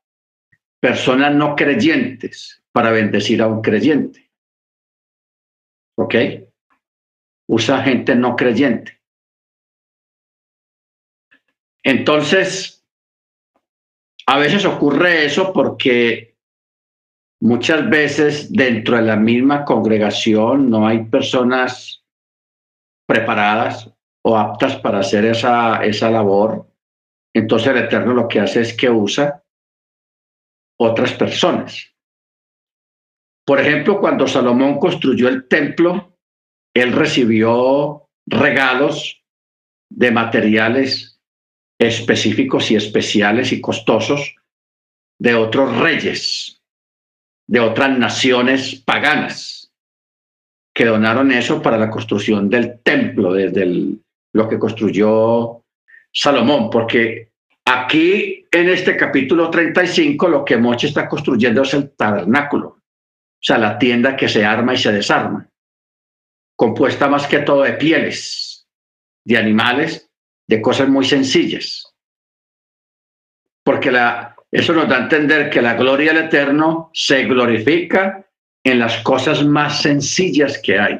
personas 0.80 1.34
no 1.34 1.56
creyentes 1.56 2.59
para 2.74 2.92
bendecir 2.92 3.42
a 3.42 3.48
un 3.48 3.62
creyente. 3.62 4.32
¿Ok? 5.98 6.16
Usa 7.48 7.84
gente 7.84 8.16
no 8.16 8.36
creyente. 8.36 9.02
Entonces, 11.84 12.86
a 14.26 14.38
veces 14.38 14.66
ocurre 14.66 15.26
eso 15.26 15.52
porque 15.52 16.38
muchas 17.42 17.90
veces 17.90 18.52
dentro 18.52 18.98
de 18.98 19.04
la 19.04 19.16
misma 19.16 19.66
congregación 19.66 20.70
no 20.70 20.88
hay 20.88 21.06
personas 21.06 22.06
preparadas 23.08 23.92
o 24.24 24.38
aptas 24.38 24.76
para 24.78 25.00
hacer 25.00 25.26
esa, 25.26 25.84
esa 25.84 26.12
labor. 26.12 26.68
Entonces 27.34 27.70
el 27.70 27.78
Eterno 27.78 28.14
lo 28.14 28.28
que 28.28 28.40
hace 28.40 28.62
es 28.62 28.74
que 28.74 28.90
usa 28.90 29.44
otras 30.80 31.14
personas. 31.14 31.92
Por 33.50 33.60
ejemplo, 33.60 34.00
cuando 34.00 34.28
Salomón 34.28 34.78
construyó 34.78 35.28
el 35.28 35.48
templo, 35.48 36.16
él 36.72 36.92
recibió 36.92 38.08
regalos 38.28 39.24
de 39.90 40.12
materiales 40.12 41.20
específicos 41.80 42.70
y 42.70 42.76
especiales 42.76 43.52
y 43.52 43.60
costosos 43.60 44.36
de 45.20 45.34
otros 45.34 45.76
reyes, 45.80 46.62
de 47.48 47.60
otras 47.60 47.98
naciones 47.98 48.76
paganas, 48.86 49.74
que 50.72 50.86
donaron 50.86 51.32
eso 51.32 51.60
para 51.60 51.80
la 51.80 51.90
construcción 51.90 52.52
del 52.52 52.80
templo, 52.84 53.34
desde 53.34 53.98
lo 54.32 54.48
que 54.48 54.60
construyó 54.60 55.64
Salomón, 56.14 56.70
porque 56.70 57.30
Aquí, 57.72 58.48
en 58.52 58.70
este 58.70 58.98
capítulo 58.98 59.52
35, 59.52 60.28
lo 60.28 60.44
que 60.44 60.58
Moche 60.58 60.88
está 60.88 61.08
construyendo 61.08 61.62
es 61.62 61.72
el 61.76 61.92
tabernáculo, 61.92 62.79
o 63.40 63.42
sea, 63.42 63.58
la 63.58 63.80
tienda 63.80 64.18
que 64.18 64.28
se 64.28 64.44
arma 64.44 64.74
y 64.74 64.78
se 64.78 64.92
desarma, 64.92 65.50
compuesta 66.58 67.08
más 67.08 67.26
que 67.26 67.40
todo 67.40 67.64
de 67.64 67.74
pieles, 67.74 68.68
de 69.26 69.38
animales, 69.38 70.12
de 70.46 70.62
cosas 70.62 70.90
muy 70.90 71.06
sencillas. 71.06 71.86
Porque 73.64 73.92
eso 74.52 74.74
nos 74.74 74.90
da 74.90 74.98
a 74.98 75.04
entender 75.04 75.50
que 75.50 75.62
la 75.62 75.76
gloria 75.76 76.12
del 76.12 76.26
Eterno 76.26 76.90
se 76.94 77.24
glorifica 77.26 78.26
en 78.64 78.80
las 78.80 78.98
cosas 79.04 79.46
más 79.46 79.82
sencillas 79.82 80.58
que 80.58 80.80
hay. 80.80 81.00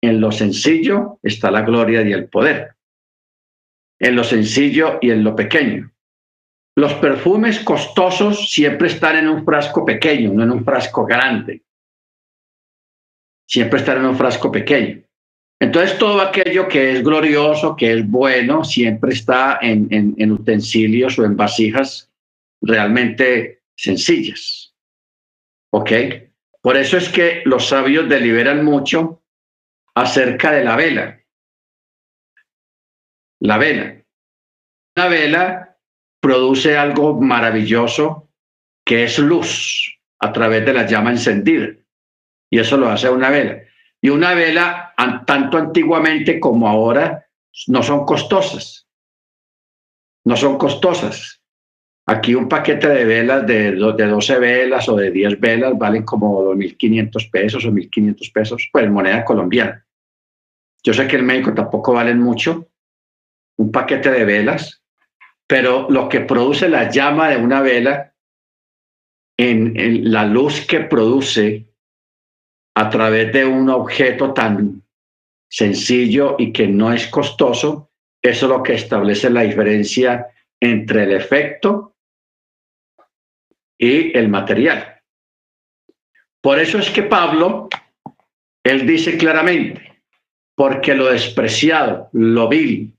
En 0.00 0.20
lo 0.20 0.30
sencillo 0.30 1.18
está 1.22 1.50
la 1.50 1.62
gloria 1.62 2.02
y 2.02 2.12
el 2.12 2.28
poder. 2.28 2.76
En 3.98 4.14
lo 4.14 4.22
sencillo 4.22 4.98
y 5.00 5.10
en 5.10 5.24
lo 5.24 5.34
pequeño. 5.34 5.93
Los 6.76 6.94
perfumes 6.94 7.60
costosos 7.60 8.50
siempre 8.50 8.88
están 8.88 9.16
en 9.16 9.28
un 9.28 9.44
frasco 9.44 9.84
pequeño, 9.84 10.32
no 10.32 10.42
en 10.42 10.50
un 10.50 10.64
frasco 10.64 11.04
grande. 11.04 11.62
Siempre 13.48 13.78
están 13.78 13.98
en 13.98 14.06
un 14.06 14.16
frasco 14.16 14.50
pequeño. 14.50 15.02
Entonces 15.60 15.96
todo 15.98 16.20
aquello 16.20 16.66
que 16.66 16.92
es 16.92 17.04
glorioso, 17.04 17.76
que 17.76 17.92
es 17.92 18.06
bueno, 18.08 18.64
siempre 18.64 19.12
está 19.12 19.58
en, 19.62 19.88
en 19.90 20.32
utensilios 20.32 21.18
o 21.18 21.24
en 21.24 21.36
vasijas 21.36 22.10
realmente 22.60 23.62
sencillas. 23.76 24.74
¿Ok? 25.70 25.92
Por 26.60 26.76
eso 26.76 26.96
es 26.96 27.08
que 27.08 27.42
los 27.44 27.68
sabios 27.68 28.08
deliberan 28.08 28.64
mucho 28.64 29.22
acerca 29.94 30.50
de 30.50 30.64
la 30.64 30.76
vela. 30.76 31.20
La 33.40 33.58
vela. 33.58 34.02
La 34.96 35.08
vela 35.08 35.73
produce 36.24 36.74
algo 36.74 37.20
maravilloso 37.20 38.30
que 38.82 39.04
es 39.04 39.18
luz 39.18 39.94
a 40.18 40.32
través 40.32 40.64
de 40.64 40.72
la 40.72 40.86
llama 40.86 41.10
encendida. 41.10 41.68
Y 42.50 42.60
eso 42.60 42.78
lo 42.78 42.88
hace 42.88 43.10
una 43.10 43.28
vela. 43.28 43.58
Y 44.00 44.08
una 44.08 44.32
vela, 44.32 44.94
tanto 45.26 45.58
antiguamente 45.58 46.40
como 46.40 46.66
ahora, 46.66 47.26
no 47.66 47.82
son 47.82 48.06
costosas. 48.06 48.88
No 50.24 50.34
son 50.34 50.56
costosas. 50.56 51.42
Aquí 52.06 52.34
un 52.34 52.48
paquete 52.48 52.88
de 52.88 53.04
velas 53.04 53.46
de, 53.46 53.72
de 53.72 54.06
12 54.06 54.38
velas 54.38 54.88
o 54.88 54.96
de 54.96 55.10
10 55.10 55.38
velas 55.38 55.76
valen 55.76 56.04
como 56.04 56.42
2.500 56.54 57.30
pesos 57.30 57.66
o 57.66 57.70
1.500 57.70 58.32
pesos, 58.32 58.70
pues 58.72 58.90
moneda 58.90 59.26
colombiana. 59.26 59.86
Yo 60.82 60.94
sé 60.94 61.06
que 61.06 61.16
en 61.16 61.26
México 61.26 61.52
tampoco 61.52 61.92
valen 61.92 62.18
mucho. 62.18 62.66
Un 63.58 63.70
paquete 63.70 64.10
de 64.10 64.24
velas 64.24 64.83
pero 65.46 65.88
lo 65.90 66.08
que 66.08 66.20
produce 66.20 66.68
la 66.68 66.90
llama 66.90 67.28
de 67.28 67.36
una 67.36 67.60
vela, 67.60 68.14
en, 69.36 70.10
la 70.10 70.24
luz 70.24 70.66
que 70.66 70.80
produce 70.80 71.66
a 72.76 72.90
través 72.90 73.32
de 73.32 73.44
un 73.44 73.68
objeto 73.68 74.32
tan 74.32 74.82
sencillo 75.50 76.36
y 76.38 76.52
que 76.52 76.66
no 76.66 76.92
es 76.92 77.06
costoso, 77.08 77.90
eso 78.22 78.46
es 78.46 78.50
lo 78.50 78.62
que 78.62 78.74
establece 78.74 79.30
la 79.30 79.42
diferencia 79.42 80.26
entre 80.60 81.04
el 81.04 81.12
efecto 81.12 81.94
y 83.78 84.16
el 84.16 84.28
material. 84.28 85.02
Por 86.40 86.58
eso 86.58 86.78
es 86.78 86.90
que 86.90 87.02
Pablo, 87.02 87.68
él 88.64 88.86
dice 88.86 89.16
claramente, 89.16 90.02
porque 90.56 90.94
lo 90.94 91.06
despreciado, 91.06 92.08
lo 92.12 92.48
vil, 92.48 92.94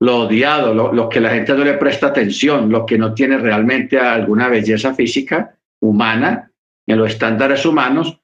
lo 0.00 0.20
odiado, 0.20 0.72
lo, 0.72 1.08
que 1.08 1.20
la 1.20 1.30
gente 1.30 1.52
no 1.52 1.62
le 1.62 1.74
presta 1.74 2.08
atención, 2.08 2.70
lo 2.70 2.86
que 2.86 2.96
no 2.96 3.12
tiene 3.12 3.36
realmente 3.36 3.98
alguna 3.98 4.48
belleza 4.48 4.94
física 4.94 5.56
humana, 5.80 6.50
en 6.86 6.98
los 6.98 7.10
estándares 7.12 7.64
humanos, 7.66 8.18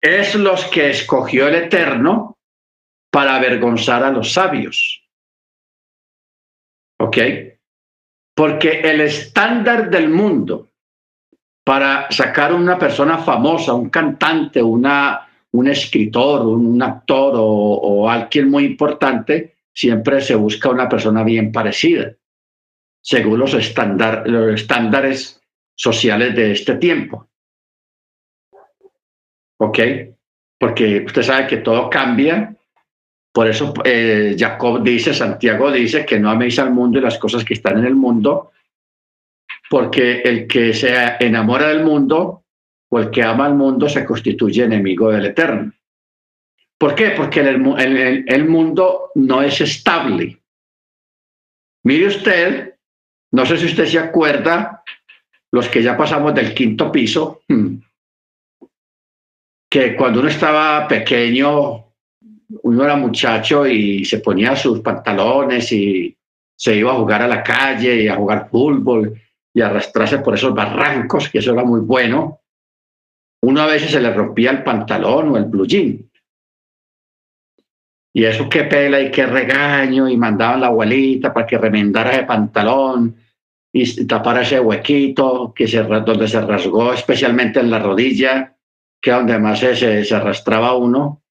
es 0.00 0.34
los 0.36 0.64
que 0.66 0.90
escogió 0.90 1.48
el 1.48 1.56
Eterno 1.56 2.38
para 3.10 3.36
avergonzar 3.36 4.04
a 4.04 4.10
los 4.10 4.32
sabios. 4.32 5.04
¿Ok? 7.00 7.18
Porque 8.34 8.80
el 8.80 9.00
estándar 9.00 9.90
del 9.90 10.08
mundo 10.08 10.70
para 11.64 12.10
sacar 12.10 12.54
una 12.54 12.78
persona 12.78 13.18
famosa, 13.18 13.74
un 13.74 13.90
cantante, 13.90 14.62
una, 14.62 15.28
un 15.50 15.68
escritor, 15.68 16.46
un, 16.46 16.80
actor 16.80 17.34
o 17.36 18.08
alguien 18.08 18.50
muy 18.50 18.64
importante, 18.64 19.52
siempre 19.72 20.20
se 20.20 20.34
busca 20.34 20.68
una 20.68 20.88
persona 20.88 21.24
bien 21.24 21.50
parecida, 21.52 22.12
según 23.00 23.38
los, 23.38 23.54
estándares 23.54 25.40
sociales 25.74 26.34
de 26.34 26.52
este 26.52 26.76
tiempo. 26.76 27.28
¿Ok? 29.58 29.78
Porque 30.58 31.02
usted 31.06 31.22
sabe 31.22 31.46
que 31.46 31.56
todo 31.58 31.88
cambia. 31.88 32.54
Por 33.32 33.48
eso 33.48 33.72
eh, 33.84 34.36
Jacob 34.38 34.82
dice, 34.82 35.14
Santiago 35.14 35.70
dice 35.70 36.04
que 36.04 36.18
no 36.20 36.30
améis 36.30 36.58
al 36.58 36.72
mundo 36.72 36.98
y 36.98 37.02
las 37.02 37.18
cosas 37.18 37.44
que 37.44 37.54
están 37.54 37.78
en 37.78 37.86
el 37.86 37.94
mundo, 37.94 38.52
porque 39.70 40.20
el 40.20 40.46
que 40.46 40.74
se 40.74 40.94
enamora 41.18 41.68
del 41.68 41.82
mundo 41.82 42.44
o 42.90 42.98
el 42.98 43.10
que 43.10 43.22
ama 43.22 43.46
al 43.46 43.54
mundo 43.54 43.88
se 43.88 44.04
constituye 44.04 44.64
enemigo 44.64 45.10
del 45.10 45.26
Eterno. 45.26 45.72
¿Por 46.82 46.96
qué? 46.96 47.10
Porque 47.10 47.38
el, 47.38 48.48
mundo 48.48 49.12
no 49.14 49.40
es 49.40 49.60
estable. 49.60 50.42
Mire 51.84 52.08
usted, 52.08 52.74
no 53.30 53.46
sé 53.46 53.56
si 53.56 53.66
usted 53.66 53.86
se 53.86 54.00
acuerda, 54.00 54.82
los 55.52 55.68
que 55.68 55.80
ya 55.80 55.96
pasamos 55.96 56.34
del 56.34 56.52
quinto 56.52 56.90
piso, 56.90 57.42
hmm, 57.46 57.76
que 59.70 59.94
cuando 59.94 60.18
uno 60.18 60.28
estaba 60.28 60.88
pequeño, 60.88 61.84
uno 62.64 62.84
era 62.84 62.96
muchacho 62.96 63.64
y 63.64 64.04
se 64.04 64.18
ponía 64.18 64.56
sus 64.56 64.80
pantalones 64.80 65.70
y 65.70 66.16
se 66.56 66.74
iba 66.74 66.90
a 66.90 66.96
jugar 66.96 67.22
a 67.22 67.28
la 67.28 67.44
calle 67.44 68.02
y 68.02 68.08
a 68.08 68.16
jugar 68.16 68.48
fútbol 68.50 69.22
y 69.54 69.60
arrastrarse 69.60 70.18
por 70.18 70.34
esos 70.34 70.52
barrancos, 70.52 71.28
que 71.28 71.38
eso 71.38 71.52
era 71.52 71.62
muy 71.62 71.78
bueno. 71.78 72.40
uno 73.42 73.60
a 73.60 73.66
veces 73.66 73.92
se 73.92 74.00
le 74.00 74.12
rompía 74.12 74.50
el 74.50 74.64
pantalón 74.64 75.28
o 75.28 75.36
el 75.36 75.44
blue 75.44 75.64
jean. 75.64 76.10
Y 78.14 78.24
eso 78.24 78.48
qué 78.48 78.64
pela 78.64 79.00
y 79.00 79.10
qué 79.10 79.26
regaño, 79.26 80.08
y 80.08 80.16
mandaban 80.16 80.60
la 80.60 80.66
abuelita 80.66 81.32
para 81.32 81.46
que 81.46 81.58
remendara 81.58 82.12
ese 82.12 82.24
pantalón 82.24 83.16
y 83.72 84.06
tapara 84.06 84.42
ese 84.42 84.60
huequito 84.60 85.52
que 85.54 85.66
se, 85.66 85.82
donde 85.82 86.28
se 86.28 86.40
rasgó, 86.42 86.92
especialmente 86.92 87.60
en 87.60 87.70
la 87.70 87.78
rodilla, 87.78 88.54
que 89.00 89.10
donde 89.10 89.38
más 89.38 89.60
se, 89.60 90.04
se 90.04 90.14
arrastraba 90.14 90.76
uno. 90.76 91.22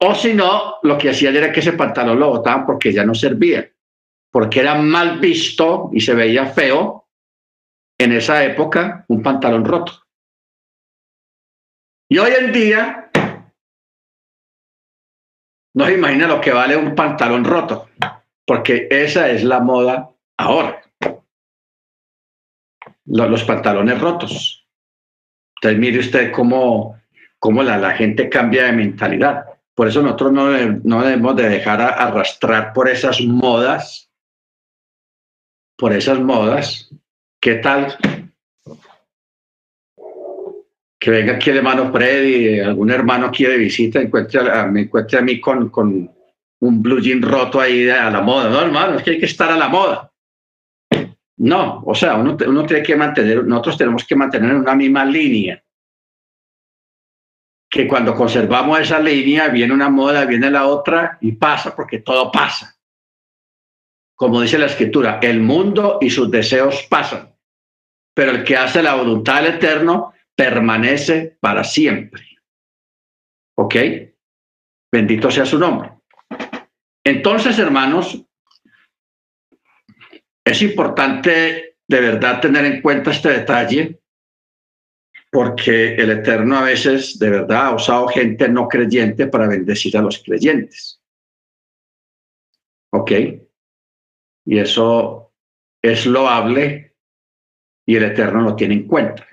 O 0.00 0.14
si 0.14 0.34
no, 0.34 0.76
lo 0.82 0.98
que 0.98 1.10
hacían 1.10 1.36
era 1.36 1.52
que 1.52 1.60
ese 1.60 1.72
pantalón 1.74 2.18
lo 2.18 2.30
botaban 2.30 2.66
porque 2.66 2.92
ya 2.92 3.04
no 3.04 3.14
servía, 3.14 3.70
porque 4.30 4.60
era 4.60 4.74
mal 4.74 5.20
visto 5.20 5.90
y 5.92 6.00
se 6.00 6.14
veía 6.14 6.46
feo 6.46 7.08
en 7.96 8.12
esa 8.12 8.44
época 8.44 9.04
un 9.06 9.22
pantalón 9.22 9.64
roto. 9.64 9.92
Y 12.08 12.18
hoy 12.18 12.32
en 12.38 12.52
día 12.52 13.03
no 15.74 15.86
se 15.86 15.94
imagina 15.94 16.28
lo 16.28 16.40
que 16.40 16.52
vale 16.52 16.76
un 16.76 16.94
pantalón 16.94 17.44
roto, 17.44 17.88
porque 18.46 18.86
esa 18.90 19.28
es 19.28 19.42
la 19.42 19.60
moda 19.60 20.10
ahora. 20.36 20.80
Los, 23.06 23.44
pantalones 23.44 24.00
rotos. 24.00 24.66
Entonces 25.56 25.78
mire 25.78 25.98
usted 25.98 26.32
cómo, 26.32 26.98
cómo 27.38 27.62
la, 27.62 27.90
gente 27.92 28.28
cambia 28.28 28.64
de 28.64 28.72
mentalidad. 28.72 29.44
Por 29.74 29.88
eso 29.88 30.00
nosotros 30.00 30.32
no, 30.32 30.50
no 30.84 31.02
debemos 31.02 31.36
de 31.36 31.48
dejar 31.48 31.80
arrastrar 31.80 32.72
por 32.72 32.88
esas 32.88 33.20
modas, 33.20 34.10
por 35.76 35.92
esas 35.92 36.20
modas. 36.20 36.90
¿Qué 37.40 37.56
tal 37.56 37.98
que 40.98 41.10
venga 41.10 41.34
aquí 41.34 41.50
el 41.50 41.58
hermano 41.58 41.92
Freddy, 41.92 42.60
algún 42.60 42.90
hermano 42.90 43.26
aquí 43.26 43.44
de 43.44 43.58
visita, 43.58 44.00
encuentre 44.00 44.40
a, 44.50 44.66
me 44.66 44.82
encuentre 44.82 45.18
a 45.18 45.22
mí 45.22 45.40
con, 45.40 45.68
con 45.68 46.10
un 46.60 46.82
blue 46.82 47.00
jean 47.00 47.20
roto 47.20 47.60
ahí 47.60 47.88
a 47.88 48.10
la 48.10 48.22
moda. 48.22 48.48
No, 48.48 48.60
hermano, 48.60 48.96
es 48.96 49.02
que 49.02 49.10
hay 49.10 49.18
que 49.18 49.26
estar 49.26 49.50
a 49.50 49.56
la 49.56 49.68
moda. 49.68 50.10
No, 51.36 51.82
o 51.84 51.94
sea, 51.94 52.14
uno, 52.14 52.36
uno 52.46 52.64
tiene 52.64 52.82
que 52.82 52.96
mantener, 52.96 53.44
nosotros 53.44 53.76
tenemos 53.76 54.04
que 54.04 54.16
mantener 54.16 54.54
una 54.54 54.74
misma 54.74 55.04
línea. 55.04 55.62
Que 57.68 57.88
cuando 57.88 58.14
conservamos 58.14 58.78
esa 58.80 59.00
línea, 59.00 59.48
viene 59.48 59.74
una 59.74 59.90
moda, 59.90 60.24
viene 60.26 60.50
la 60.50 60.66
otra 60.66 61.18
y 61.20 61.32
pasa, 61.32 61.74
porque 61.74 61.98
todo 61.98 62.30
pasa. 62.30 62.78
Como 64.14 64.40
dice 64.40 64.58
la 64.58 64.66
escritura, 64.66 65.18
el 65.20 65.40
mundo 65.40 65.98
y 66.00 66.08
sus 66.08 66.30
deseos 66.30 66.86
pasan, 66.88 67.34
pero 68.14 68.30
el 68.30 68.44
que 68.44 68.56
hace 68.56 68.80
la 68.80 68.94
voluntad 68.94 69.42
del 69.42 69.54
Eterno 69.54 70.14
permanece 70.36 71.36
para 71.40 71.64
siempre. 71.64 72.22
¿Ok? 73.56 73.74
Bendito 74.92 75.30
sea 75.30 75.46
su 75.46 75.58
nombre. 75.58 75.90
Entonces, 77.04 77.58
hermanos, 77.58 78.24
es 80.44 80.62
importante 80.62 81.76
de 81.86 82.00
verdad 82.00 82.40
tener 82.40 82.64
en 82.64 82.80
cuenta 82.80 83.10
este 83.10 83.30
detalle 83.30 84.00
porque 85.30 85.96
el 85.96 86.10
Eterno 86.10 86.58
a 86.58 86.62
veces 86.62 87.18
de 87.18 87.28
verdad 87.28 87.66
ha 87.66 87.74
usado 87.74 88.06
gente 88.06 88.48
no 88.48 88.68
creyente 88.68 89.26
para 89.26 89.48
bendecir 89.48 89.96
a 89.96 90.02
los 90.02 90.22
creyentes. 90.22 91.02
¿Ok? 92.92 93.10
Y 94.46 94.58
eso 94.58 95.32
es 95.82 96.06
loable 96.06 96.94
y 97.84 97.96
el 97.96 98.04
Eterno 98.04 98.42
lo 98.42 98.54
tiene 98.54 98.74
en 98.74 98.86
cuenta. 98.86 99.26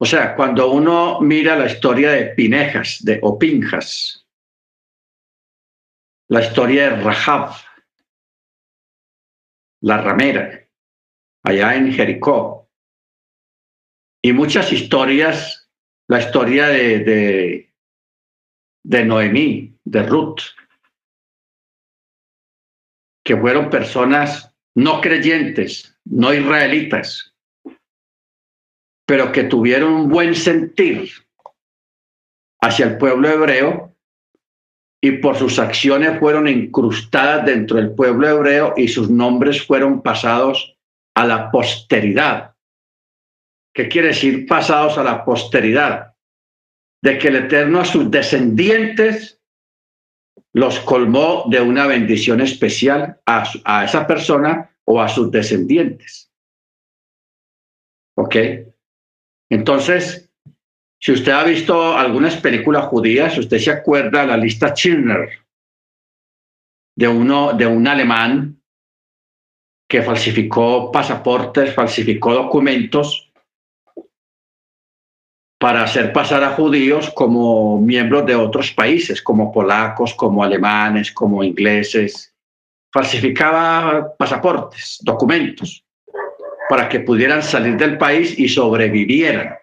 O 0.00 0.04
sea, 0.04 0.36
cuando 0.36 0.70
uno 0.70 1.20
mira 1.20 1.56
la 1.56 1.66
historia 1.66 2.12
de 2.12 2.26
Pinejas, 2.26 2.98
de 3.02 3.18
Opinjas, 3.20 4.24
la 6.28 6.40
historia 6.42 6.90
de 6.90 7.02
Rahab, 7.02 7.56
la 9.80 10.00
ramera, 10.00 10.68
allá 11.42 11.74
en 11.74 11.92
Jericó, 11.92 12.68
y 14.22 14.32
muchas 14.32 14.72
historias, 14.72 15.68
la 16.08 16.20
historia 16.20 16.68
de, 16.68 16.98
de, 17.00 17.74
de 18.84 19.04
Noemí, 19.04 19.78
de 19.84 20.02
Ruth, 20.04 20.40
que 23.24 23.36
fueron 23.36 23.68
personas 23.68 24.54
no 24.74 25.00
creyentes, 25.00 25.98
no 26.04 26.32
israelitas, 26.32 27.34
pero 29.08 29.32
que 29.32 29.44
tuvieron 29.44 29.94
un 29.94 30.08
buen 30.10 30.34
sentir 30.34 31.10
hacia 32.60 32.84
el 32.84 32.98
pueblo 32.98 33.30
hebreo 33.30 33.96
y 35.00 35.12
por 35.12 35.34
sus 35.38 35.58
acciones 35.58 36.18
fueron 36.20 36.46
incrustadas 36.46 37.46
dentro 37.46 37.78
del 37.78 37.94
pueblo 37.94 38.28
hebreo 38.28 38.74
y 38.76 38.86
sus 38.86 39.08
nombres 39.08 39.66
fueron 39.66 40.02
pasados 40.02 40.76
a 41.14 41.26
la 41.26 41.50
posteridad. 41.50 42.54
¿Qué 43.74 43.88
quiere 43.88 44.08
decir 44.08 44.46
pasados 44.46 44.98
a 44.98 45.04
la 45.04 45.24
posteridad? 45.24 46.14
De 47.02 47.16
que 47.16 47.28
el 47.28 47.36
Eterno 47.36 47.80
a 47.80 47.86
sus 47.86 48.10
descendientes 48.10 49.40
los 50.52 50.80
colmó 50.80 51.44
de 51.48 51.62
una 51.62 51.86
bendición 51.86 52.42
especial 52.42 53.18
a, 53.24 53.50
a 53.64 53.84
esa 53.86 54.06
persona 54.06 54.76
o 54.84 55.00
a 55.00 55.08
sus 55.08 55.30
descendientes. 55.30 56.30
¿Ok? 58.18 58.36
Entonces, 59.50 60.30
si 61.00 61.12
usted 61.12 61.32
ha 61.32 61.44
visto 61.44 61.96
algunas 61.96 62.36
películas 62.36 62.86
judías, 62.86 63.38
usted 63.38 63.58
se 63.58 63.70
acuerda 63.70 64.26
la 64.26 64.36
lista 64.36 64.74
Schindler 64.74 65.30
de 66.96 67.08
uno 67.08 67.52
de 67.52 67.66
un 67.66 67.86
alemán 67.86 68.60
que 69.88 70.02
falsificó 70.02 70.90
pasaportes, 70.90 71.72
falsificó 71.72 72.34
documentos 72.34 73.30
para 75.58 75.84
hacer 75.84 76.12
pasar 76.12 76.44
a 76.44 76.50
judíos 76.50 77.10
como 77.10 77.80
miembros 77.80 78.26
de 78.26 78.34
otros 78.34 78.72
países, 78.72 79.22
como 79.22 79.52
polacos, 79.52 80.14
como 80.14 80.42
alemanes, 80.42 81.10
como 81.12 81.42
ingleses. 81.42 82.34
Falsificaba 82.92 84.16
pasaportes, 84.16 84.98
documentos 85.02 85.84
para 86.68 86.88
que 86.88 87.00
pudieran 87.00 87.42
salir 87.42 87.76
del 87.76 87.96
país 87.96 88.38
y 88.38 88.48
sobrevivieran. 88.48 89.56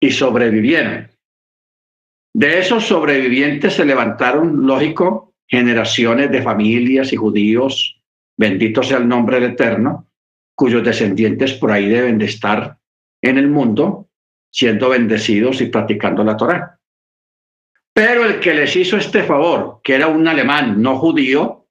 Y 0.00 0.10
sobrevivieran. 0.10 1.10
De 2.34 2.58
esos 2.58 2.84
sobrevivientes 2.86 3.74
se 3.74 3.84
levantaron, 3.86 4.66
lógico, 4.66 5.34
generaciones 5.48 6.30
de 6.30 6.42
familias 6.42 7.12
y 7.12 7.16
judíos, 7.16 8.02
bendito 8.36 8.82
sea 8.82 8.98
el 8.98 9.08
nombre 9.08 9.40
del 9.40 9.52
Eterno, 9.52 10.06
cuyos 10.54 10.84
descendientes 10.84 11.54
por 11.54 11.72
ahí 11.72 11.88
deben 11.88 12.18
de 12.18 12.26
estar 12.26 12.78
en 13.22 13.38
el 13.38 13.48
mundo, 13.48 14.10
siendo 14.50 14.90
bendecidos 14.90 15.62
y 15.62 15.66
practicando 15.66 16.22
la 16.24 16.36
Torá. 16.36 16.78
Pero 17.94 18.26
el 18.26 18.38
que 18.40 18.52
les 18.52 18.76
hizo 18.76 18.98
este 18.98 19.22
favor, 19.22 19.80
que 19.82 19.94
era 19.94 20.08
un 20.08 20.28
alemán 20.28 20.82
no 20.82 20.98
judío, 20.98 21.66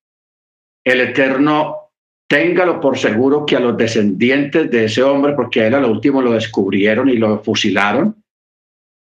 el 0.84 1.02
Eterno 1.02 1.85
téngalo 2.28 2.80
por 2.80 2.98
seguro 2.98 3.46
que 3.46 3.56
a 3.56 3.60
los 3.60 3.78
descendientes 3.78 4.70
de 4.72 4.86
ese 4.86 5.04
hombre, 5.04 5.34
porque 5.34 5.68
él 5.68 5.76
a 5.76 5.80
lo 5.80 5.90
último 5.90 6.22
lo 6.22 6.34
descubrieron 6.34 7.10
y 7.10 7.18
lo 7.18 7.44
fusilaron, 7.44 8.24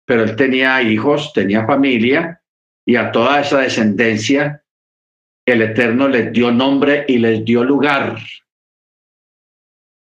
pero 0.05 0.25
él 0.25 0.37
tenía 0.37 0.83
hijos, 0.83 1.33
tenía 1.33 1.67
familia, 1.67 2.43
y 2.85 2.97
a 2.97 3.13
toda 3.13 3.41
esa 3.41 3.61
descendencia 3.61 4.65
el 5.47 5.63
Eterno 5.63 6.09
les 6.09 6.33
dio 6.33 6.51
nombre 6.51 7.05
y 7.09 7.19
les 7.19 7.45
dio 7.45 7.65
lugar, 7.65 8.19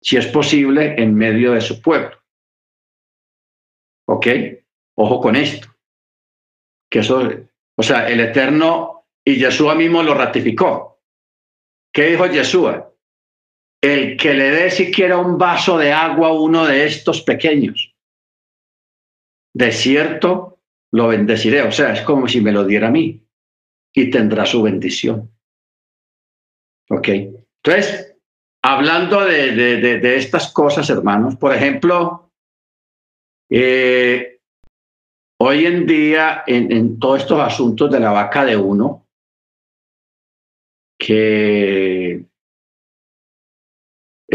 si 0.01 0.17
es 0.17 0.27
posible, 0.27 0.95
en 1.01 1.15
medio 1.15 1.53
de 1.53 1.61
su 1.61 1.81
pueblo. 1.81 2.17
¿Ok? 4.07 4.27
Ojo 4.97 5.21
con 5.21 5.35
esto. 5.35 5.69
Que 6.91 7.01
eso, 7.01 7.29
o 7.77 7.83
sea, 7.83 8.09
el 8.09 8.21
Eterno 8.21 9.07
y 9.25 9.37
Yeshua 9.37 9.75
mismo 9.75 10.03
lo 10.03 10.15
ratificó. 10.15 11.01
¿Qué 11.93 12.09
dijo 12.09 12.27
Yeshua? 12.27 12.94
El 13.85 14.17
que 14.17 14.33
le 14.33 14.51
dé 14.51 14.71
siquiera 14.71 15.19
un 15.19 15.37
vaso 15.37 15.77
de 15.77 15.93
agua 15.93 16.29
a 16.29 16.33
uno 16.33 16.65
de 16.65 16.87
estos 16.87 17.21
pequeños. 17.21 17.95
De 19.53 19.73
cierto, 19.73 20.61
lo 20.91 21.09
bendeciré. 21.09 21.61
O 21.63 21.71
sea, 21.71 21.93
es 21.93 22.01
como 22.01 22.27
si 22.27 22.41
me 22.41 22.51
lo 22.51 22.65
diera 22.65 22.89
a 22.89 22.91
mí 22.91 23.23
y 23.93 24.11
tendrá 24.11 24.47
su 24.47 24.63
bendición. 24.63 25.31
¿Ok? 26.89 27.09
Entonces, 27.09 28.17
hablando 28.63 29.21
de, 29.21 29.53
de, 29.53 30.17
estas 30.17 30.51
cosas, 30.51 30.89
hermanos, 30.89 31.37
por 31.37 31.55
ejemplo, 31.55 32.33
eh, 33.51 34.41
hoy 35.41 35.67
en 35.67 35.87
día, 35.87 36.43
en, 36.47 36.73
en 36.73 36.99
todos 36.99 37.21
estos 37.21 37.39
asuntos 37.39 37.91
de 37.91 38.01
la 38.01 38.13
vaca 38.13 38.47
de 38.47 38.57
uno, 38.57 39.07
que 40.99 41.94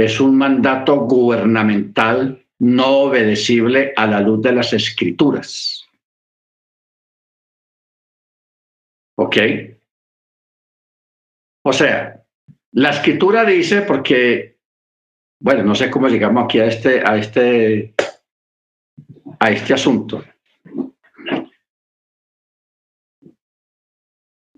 es 0.05 0.19
un 0.19 0.37
mandato 0.37 0.95
gubernamental 1.05 2.45
no 2.59 2.87
obedecible 3.03 3.93
a 3.95 4.05
la 4.05 4.19
luz 4.21 4.41
de 4.41 4.51
las 4.51 4.73
escrituras. 4.73 5.87
¿Ok? 9.15 9.37
O 11.63 11.73
sea, 11.73 12.23
la 12.71 12.89
escritura 12.89 13.45
dice, 13.45 13.81
porque, 13.81 14.57
bueno, 15.39 15.63
no 15.63 15.75
sé 15.75 15.89
cómo 15.89 16.07
llegamos 16.07 16.45
aquí 16.45 16.59
a 16.59 16.65
este, 16.65 17.03
a 17.05 17.17
este, 17.17 17.93
a 19.39 19.51
este 19.51 19.73
asunto. 19.73 20.23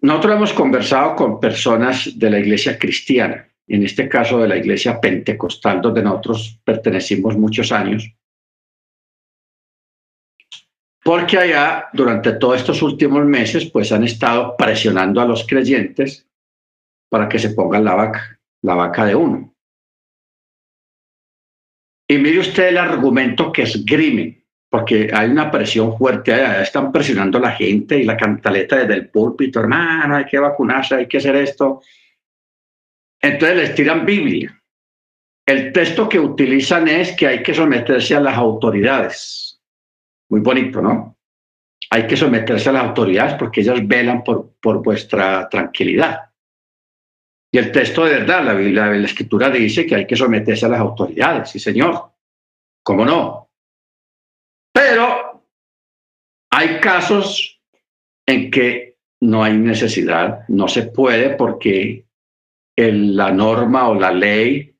Nosotros 0.01 0.35
hemos 0.35 0.53
conversado 0.53 1.15
con 1.15 1.39
personas 1.39 2.17
de 2.17 2.29
la 2.29 2.39
iglesia 2.39 2.77
cristiana, 2.79 3.50
en 3.73 3.83
este 3.83 4.07
caso 4.09 4.39
de 4.39 4.47
la 4.47 4.57
iglesia 4.57 4.99
pentecostal, 4.99 5.81
donde 5.81 6.03
nosotros 6.03 6.59
pertenecimos 6.63 7.37
muchos 7.37 7.71
años, 7.71 8.11
porque 11.03 11.37
allá 11.37 11.89
durante 11.93 12.33
todos 12.33 12.57
estos 12.57 12.81
últimos 12.81 13.25
meses 13.25 13.65
pues 13.71 13.91
han 13.91 14.03
estado 14.03 14.55
presionando 14.55 15.19
a 15.19 15.25
los 15.25 15.45
creyentes 15.47 16.27
para 17.09 17.27
que 17.27 17.39
se 17.39 17.51
pongan 17.51 17.83
la 17.83 17.95
vaca, 17.95 18.39
la 18.61 18.75
vaca 18.75 19.05
de 19.05 19.15
uno. 19.15 19.53
Y 22.07 22.17
mire 22.17 22.39
usted 22.39 22.67
el 22.67 22.77
argumento 22.77 23.51
que 23.51 23.63
esgrime 23.63 24.41
porque 24.71 25.11
hay 25.13 25.29
una 25.29 25.51
presión 25.51 25.97
fuerte, 25.97 26.33
están 26.61 26.93
presionando 26.93 27.37
a 27.37 27.41
la 27.41 27.51
gente 27.51 27.97
y 27.97 28.05
la 28.05 28.15
cantaleta 28.15 28.77
desde 28.77 28.93
el 28.93 29.09
púlpito, 29.09 29.59
hermano, 29.59 30.15
hay 30.15 30.23
que 30.23 30.39
vacunarse, 30.39 30.95
hay 30.95 31.07
que 31.07 31.17
hacer 31.17 31.35
esto. 31.35 31.81
Entonces 33.21 33.57
les 33.57 33.75
tiran 33.75 34.05
Biblia. 34.05 34.57
El 35.45 35.71
texto 35.71 36.07
que 36.07 36.19
utilizan 36.19 36.87
es 36.87 37.15
que 37.15 37.27
hay 37.27 37.43
que 37.43 37.53
someterse 37.53 38.15
a 38.15 38.19
las 38.19 38.37
autoridades. 38.37 39.61
Muy 40.29 40.39
bonito, 40.41 40.81
¿no? 40.81 41.17
Hay 41.89 42.07
que 42.07 42.15
someterse 42.15 42.69
a 42.69 42.73
las 42.73 42.85
autoridades 42.85 43.33
porque 43.35 43.61
ellas 43.61 43.85
velan 43.85 44.23
por, 44.23 44.53
por 44.61 44.81
vuestra 44.81 45.49
tranquilidad. 45.49 46.31
Y 47.53 47.57
el 47.57 47.71
texto 47.71 48.05
de 48.05 48.19
verdad, 48.19 48.45
la, 48.45 48.53
Biblia, 48.53 48.85
la 48.85 49.05
escritura 49.05 49.49
dice 49.49 49.85
que 49.85 49.95
hay 49.95 50.07
que 50.07 50.15
someterse 50.15 50.65
a 50.65 50.69
las 50.69 50.79
autoridades, 50.79 51.49
sí 51.49 51.59
señor. 51.59 52.11
¿Cómo 52.81 53.03
no? 53.03 53.49
Pero 54.73 55.43
hay 56.49 56.79
casos 56.79 57.61
en 58.25 58.49
que 58.49 58.97
no 59.21 59.43
hay 59.43 59.57
necesidad, 59.57 60.47
no 60.47 60.67
se 60.67 60.83
puede 60.83 61.31
porque 61.35 62.05
la 62.89 63.31
norma 63.31 63.89
o 63.89 63.95
la 63.95 64.11
ley 64.11 64.75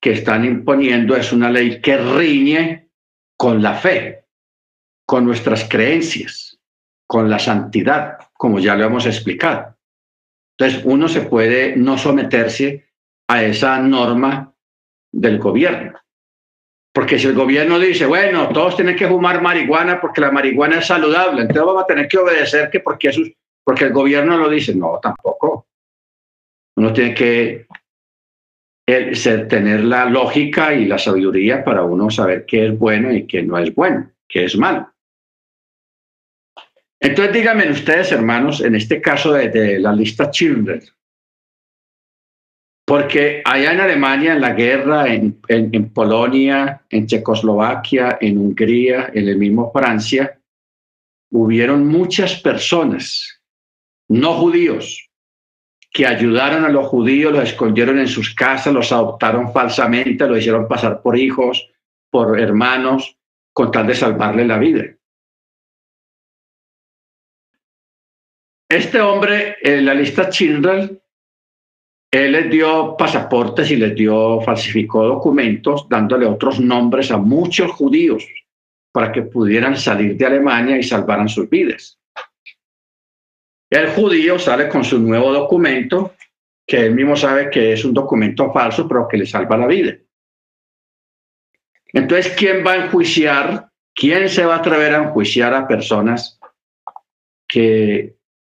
que 0.00 0.12
están 0.12 0.44
imponiendo 0.44 1.16
es 1.16 1.32
una 1.32 1.50
ley 1.50 1.80
que 1.80 1.96
riñe 1.96 2.90
con 3.36 3.62
la 3.62 3.74
fe, 3.74 4.24
con 5.06 5.24
nuestras 5.24 5.68
creencias, 5.68 6.58
con 7.06 7.30
la 7.30 7.38
santidad, 7.38 8.18
como 8.32 8.58
ya 8.58 8.74
lo 8.74 8.84
hemos 8.84 9.06
explicado. 9.06 9.76
Entonces, 10.58 10.82
uno 10.84 11.08
se 11.08 11.22
puede 11.22 11.76
no 11.76 11.98
someterse 11.98 12.86
a 13.28 13.42
esa 13.42 13.78
norma 13.78 14.54
del 15.12 15.38
gobierno. 15.38 15.98
Porque 16.92 17.18
si 17.18 17.26
el 17.26 17.34
gobierno 17.34 17.78
dice, 17.78 18.06
bueno, 18.06 18.48
todos 18.48 18.76
tienen 18.76 18.96
que 18.96 19.06
fumar 19.06 19.42
marihuana 19.42 20.00
porque 20.00 20.22
la 20.22 20.30
marihuana 20.30 20.78
es 20.78 20.86
saludable, 20.86 21.42
entonces 21.42 21.64
vamos 21.64 21.82
a 21.82 21.86
tener 21.86 22.08
que 22.08 22.16
obedecer 22.16 22.70
que 22.70 22.80
porque, 22.80 23.08
eso, 23.08 23.20
porque 23.62 23.84
el 23.84 23.92
gobierno 23.92 24.38
lo 24.38 24.48
dice. 24.48 24.74
No, 24.74 24.98
tampoco. 25.02 25.66
Uno 26.76 26.92
tiene 26.92 27.14
que 27.14 27.66
tener 28.86 29.84
la 29.84 30.04
lógica 30.04 30.72
y 30.74 30.84
la 30.84 30.98
sabiduría 30.98 31.64
para 31.64 31.82
uno 31.82 32.08
saber 32.10 32.46
qué 32.46 32.66
es 32.66 32.78
bueno 32.78 33.12
y 33.12 33.26
qué 33.26 33.42
no 33.42 33.58
es 33.58 33.74
bueno, 33.74 34.12
qué 34.28 34.44
es 34.44 34.56
malo. 34.56 34.92
Entonces 37.00 37.34
díganme 37.34 37.70
ustedes, 37.70 38.12
hermanos, 38.12 38.60
en 38.60 38.74
este 38.74 39.00
caso 39.00 39.32
de, 39.32 39.78
la 39.80 39.92
lista 39.92 40.30
Children, 40.30 40.82
porque 42.86 43.42
allá 43.44 43.72
en 43.72 43.80
Alemania, 43.80 44.34
en 44.34 44.40
la 44.40 44.52
guerra, 44.52 45.12
en, 45.12 45.40
en, 45.48 45.90
Polonia, 45.90 46.82
en 46.88 47.06
Checoslovaquia, 47.06 48.18
en 48.20 48.38
Hungría, 48.38 49.10
en 49.12 49.28
el 49.28 49.36
mismo 49.36 49.72
Francia, 49.72 50.40
hubieron 51.32 51.86
muchas 51.86 52.40
personas, 52.40 53.42
no 54.08 54.34
judíos, 54.34 55.10
que 55.96 56.06
ayudaron 56.06 56.62
a 56.66 56.68
los 56.68 56.88
judíos, 56.88 57.32
los 57.32 57.44
escondieron 57.44 57.98
en 57.98 58.06
sus 58.06 58.34
casas, 58.34 58.70
los 58.70 58.92
adoptaron 58.92 59.50
falsamente, 59.50 60.28
los 60.28 60.40
hicieron 60.40 60.68
pasar 60.68 61.00
por 61.00 61.16
hijos, 61.16 61.70
por 62.10 62.38
hermanos, 62.38 63.16
con 63.54 63.70
tal 63.70 63.86
de 63.86 63.94
salvarle 63.94 64.46
la 64.46 64.58
vida. 64.58 64.84
Este 68.68 69.00
hombre, 69.00 69.56
en 69.62 69.86
la 69.86 69.94
lista 69.94 70.28
Children, 70.28 71.00
él 72.10 72.32
les 72.32 72.50
dio 72.50 72.94
pasaportes 72.98 73.70
y 73.70 73.76
les 73.76 73.94
dio, 73.94 74.42
falsificó 74.42 75.02
documentos, 75.02 75.88
dándole 75.88 76.26
otros 76.26 76.60
nombres 76.60 77.10
a 77.10 77.16
muchos 77.16 77.70
judíos 77.70 78.28
para 78.92 79.10
que 79.10 79.22
pudieran 79.22 79.78
salir 79.78 80.14
de 80.14 80.26
Alemania 80.26 80.76
y 80.76 80.82
salvaran 80.82 81.30
sus 81.30 81.48
vidas. 81.48 81.98
El 83.70 83.88
judío 83.90 84.38
sale 84.38 84.68
con 84.68 84.84
su 84.84 84.98
nuevo 84.98 85.32
documento, 85.32 86.14
que 86.66 86.86
él 86.86 86.94
mismo 86.94 87.16
sabe 87.16 87.50
que 87.50 87.72
es 87.72 87.84
un 87.84 87.94
documento 87.94 88.52
falso, 88.52 88.86
pero 88.86 89.08
que 89.08 89.18
le 89.18 89.26
salva 89.26 89.56
la 89.56 89.66
vida. 89.66 89.96
Entonces, 91.92 92.34
¿quién 92.36 92.64
va 92.66 92.72
a 92.72 92.84
enjuiciar? 92.84 93.70
¿Quién 93.94 94.28
se 94.28 94.44
va 94.44 94.56
a 94.56 94.58
atrever 94.58 94.94
a 94.94 95.04
enjuiciar 95.04 95.54
a 95.54 95.66
personas 95.66 96.38
que 97.48 98.16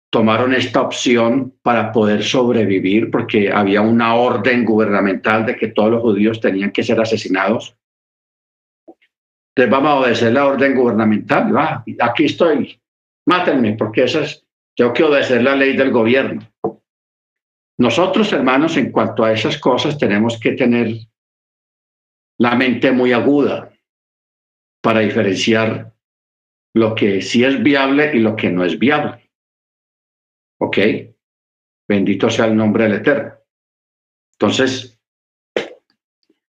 tomaron 0.09 0.53
esta 0.53 0.81
opción 0.81 1.53
para 1.61 1.91
poder 1.91 2.23
sobrevivir 2.23 3.11
porque 3.11 3.51
había 3.51 3.81
una 3.81 4.15
orden 4.15 4.63
gubernamental 4.63 5.45
de 5.45 5.55
que 5.55 5.67
todos 5.67 5.91
los 5.91 6.01
judíos 6.01 6.39
tenían 6.39 6.71
que 6.71 6.83
ser 6.83 6.99
asesinados. 6.99 7.75
Entonces 9.49 9.71
vamos 9.71 9.89
a 9.91 9.95
obedecer 9.95 10.33
la 10.33 10.47
orden 10.47 10.75
gubernamental. 10.75 11.53
Aquí 11.99 12.25
estoy, 12.25 12.81
mátenme 13.25 13.73
porque 13.73 14.05
esa 14.05 14.21
es, 14.21 14.46
tengo 14.77 14.93
que 14.93 15.03
obedecer 15.03 15.41
la 15.41 15.55
ley 15.55 15.75
del 15.75 15.91
gobierno. 15.91 16.47
Nosotros, 17.79 18.31
hermanos, 18.31 18.77
en 18.77 18.91
cuanto 18.91 19.23
a 19.23 19.33
esas 19.33 19.57
cosas, 19.57 19.97
tenemos 19.97 20.39
que 20.39 20.51
tener 20.51 20.95
la 22.39 22.55
mente 22.55 22.91
muy 22.91 23.11
aguda 23.11 23.73
para 24.81 24.99
diferenciar 24.99 25.95
lo 26.75 26.93
que 26.93 27.23
sí 27.23 27.43
es 27.43 27.61
viable 27.61 28.15
y 28.15 28.19
lo 28.19 28.35
que 28.35 28.51
no 28.51 28.63
es 28.63 28.77
viable. 28.77 29.31
¿Ok? 30.59 30.77
Bendito 31.87 32.29
sea 32.29 32.45
el 32.45 32.55
nombre 32.55 32.83
del 32.83 32.97
Eterno. 32.97 33.33
Entonces, 34.33 34.99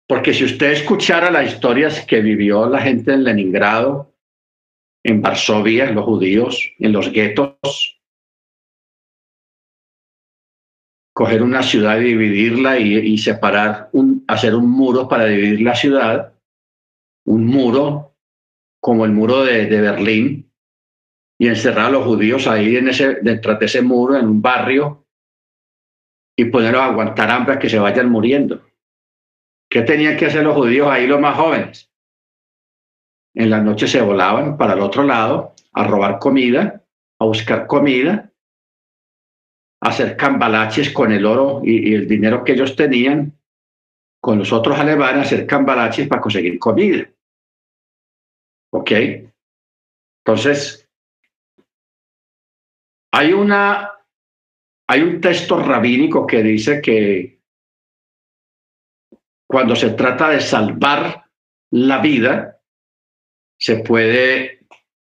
porque 0.08 0.32
si 0.32 0.44
usted 0.44 0.72
escuchara 0.72 1.30
las 1.30 1.52
historias 1.52 2.06
que 2.06 2.22
vivió 2.22 2.66
la 2.66 2.80
gente 2.80 3.12
en 3.12 3.24
Leningrado, 3.24 4.14
en 5.02 5.20
Varsovia, 5.20 5.90
los 5.90 6.04
judíos, 6.04 6.72
en 6.78 6.92
los 6.92 7.12
guetos, 7.12 8.00
coger 11.14 11.42
una 11.42 11.62
ciudad 11.62 11.98
y 11.98 12.04
dividirla 12.04 12.78
y, 12.78 13.16
separar, 13.16 13.88
un, 13.92 14.24
hacer 14.28 14.54
un 14.54 14.68
muro 14.68 15.08
para 15.08 15.26
dividir 15.26 15.62
la 15.62 15.74
ciudad, 15.74 16.34
un 17.24 17.46
muro 17.46 18.16
como 18.80 19.06
el 19.06 19.12
muro 19.12 19.44
de 19.44 19.80
Berlín, 19.80 20.44
y 21.38 21.48
encerrar 21.48 21.86
a 21.86 21.90
los 21.90 22.04
judíos 22.04 22.46
ahí 22.46 22.76
en 22.76 22.88
ese, 22.88 23.16
detrás 23.22 23.58
de 23.58 23.66
ese 23.66 23.82
muro, 23.82 24.16
en 24.16 24.26
un 24.26 24.42
barrio, 24.42 25.06
y 26.36 26.46
ponerlos 26.46 26.82
a 26.82 26.86
aguantar 26.86 27.30
hambre 27.30 27.58
que 27.58 27.68
se 27.68 27.78
vayan 27.78 28.10
muriendo. 28.10 28.62
¿Qué 29.68 29.82
tenían 29.82 30.16
que 30.16 30.26
hacer 30.26 30.44
los 30.44 30.54
judíos 30.54 30.88
ahí, 30.90 31.06
los 31.06 31.20
más 31.20 31.36
jóvenes? 31.36 31.90
En 33.34 33.50
la 33.50 33.60
noche 33.60 33.88
se 33.88 34.00
volaban 34.00 34.56
para 34.56 34.74
el 34.74 34.80
otro 34.80 35.02
lado 35.02 35.54
a 35.72 35.84
robar 35.84 36.18
comida, 36.18 36.82
a 37.18 37.24
buscar 37.24 37.66
comida, 37.66 38.30
hacer 39.84 40.16
cambalaches 40.16 40.90
con 40.90 41.12
el 41.12 41.26
oro 41.26 41.60
y, 41.62 41.94
el 41.94 42.08
dinero 42.08 42.42
que 42.42 42.52
ellos 42.52 42.74
tenían, 42.74 43.38
con 44.20 44.38
los 44.38 44.50
otros 44.52 44.78
alemanes, 44.78 45.26
hacer 45.26 45.46
cambalaches 45.46 46.08
para 46.08 46.22
conseguir 46.22 46.58
comida. 46.58 47.06
¿Ok? 48.72 48.90
Entonces, 50.24 50.88
hay, 53.12 53.34
una, 53.34 53.90
hay 54.88 55.02
un 55.02 55.20
texto 55.20 55.62
rabínico 55.62 56.26
que 56.26 56.42
dice 56.42 56.80
que 56.80 57.40
cuando 59.46 59.76
se 59.76 59.90
trata 59.90 60.30
de 60.30 60.40
salvar 60.40 61.26
la 61.72 61.98
vida, 62.00 62.58
se 63.60 63.76
puede 63.76 64.60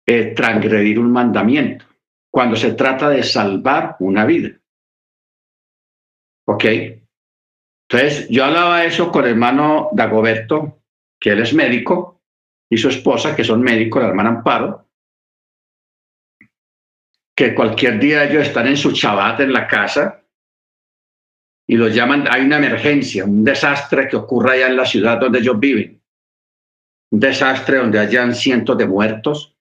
eh, 0.06 0.34
transgredir 0.34 0.98
un 0.98 1.10
mandamiento. 1.10 1.87
Cuando 2.30 2.56
se 2.56 2.72
trata 2.72 3.08
de 3.08 3.22
salvar 3.22 3.96
una 4.00 4.24
vida. 4.24 4.50
¿Ok? 6.46 6.64
Entonces, 7.90 8.28
yo 8.28 8.44
hablaba 8.44 8.84
eso 8.84 9.10
con 9.10 9.24
el 9.24 9.30
hermano 9.30 9.88
Dagoberto 9.92 10.78
que 11.20 11.30
él 11.30 11.40
es 11.40 11.52
médico, 11.52 12.22
y 12.70 12.76
su 12.76 12.88
esposa, 12.88 13.34
que 13.34 13.44
son 13.44 13.62
médicos, 13.62 14.02
la 14.02 14.08
hermana 14.08 14.30
Amparo, 14.30 14.86
que 17.34 17.54
cualquier 17.54 17.98
día 17.98 18.24
ellos 18.24 18.46
están 18.46 18.66
en 18.66 18.76
su 18.76 18.92
chabat 18.92 19.40
en 19.40 19.52
la 19.52 19.66
casa 19.66 20.24
y 21.66 21.76
los 21.76 21.94
llaman, 21.94 22.26
hay 22.30 22.42
una 22.42 22.58
emergencia, 22.58 23.24
un 23.24 23.44
desastre 23.44 24.08
que 24.08 24.16
ocurra 24.16 24.52
allá 24.52 24.66
en 24.66 24.76
la 24.76 24.86
ciudad 24.86 25.18
donde 25.18 25.38
ellos 25.38 25.58
viven, 25.58 26.02
un 27.10 27.20
desastre 27.20 27.78
donde 27.78 27.98
hayan 27.98 28.34
cientos 28.34 28.76
de 28.76 28.86
muertos, 28.86 29.56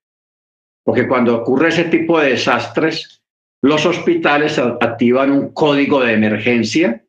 porque 0.88 1.05
cuando 1.05 1.35
ocurre 1.35 1.67
ese 1.67 1.83
tipo 1.83 2.17
de 2.17 2.29
desastres, 2.29 3.21
los 3.61 3.85
hospitales 3.85 4.57
activan 4.57 5.31
un 5.33 5.51
código 5.51 5.99
de 6.01 6.13
emergencia 6.13 7.03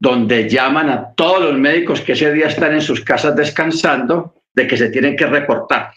donde 0.00 0.48
llaman 0.48 0.90
a 0.90 1.14
todos 1.14 1.44
los 1.44 1.56
médicos 1.56 2.00
que 2.00 2.14
ese 2.14 2.32
día 2.32 2.48
están 2.48 2.72
en 2.72 2.82
sus 2.82 3.02
casas 3.02 3.36
descansando 3.36 4.34
de 4.52 4.66
que 4.66 4.76
se 4.76 4.90
tienen 4.90 5.14
que 5.14 5.26
reportar. 5.26 5.92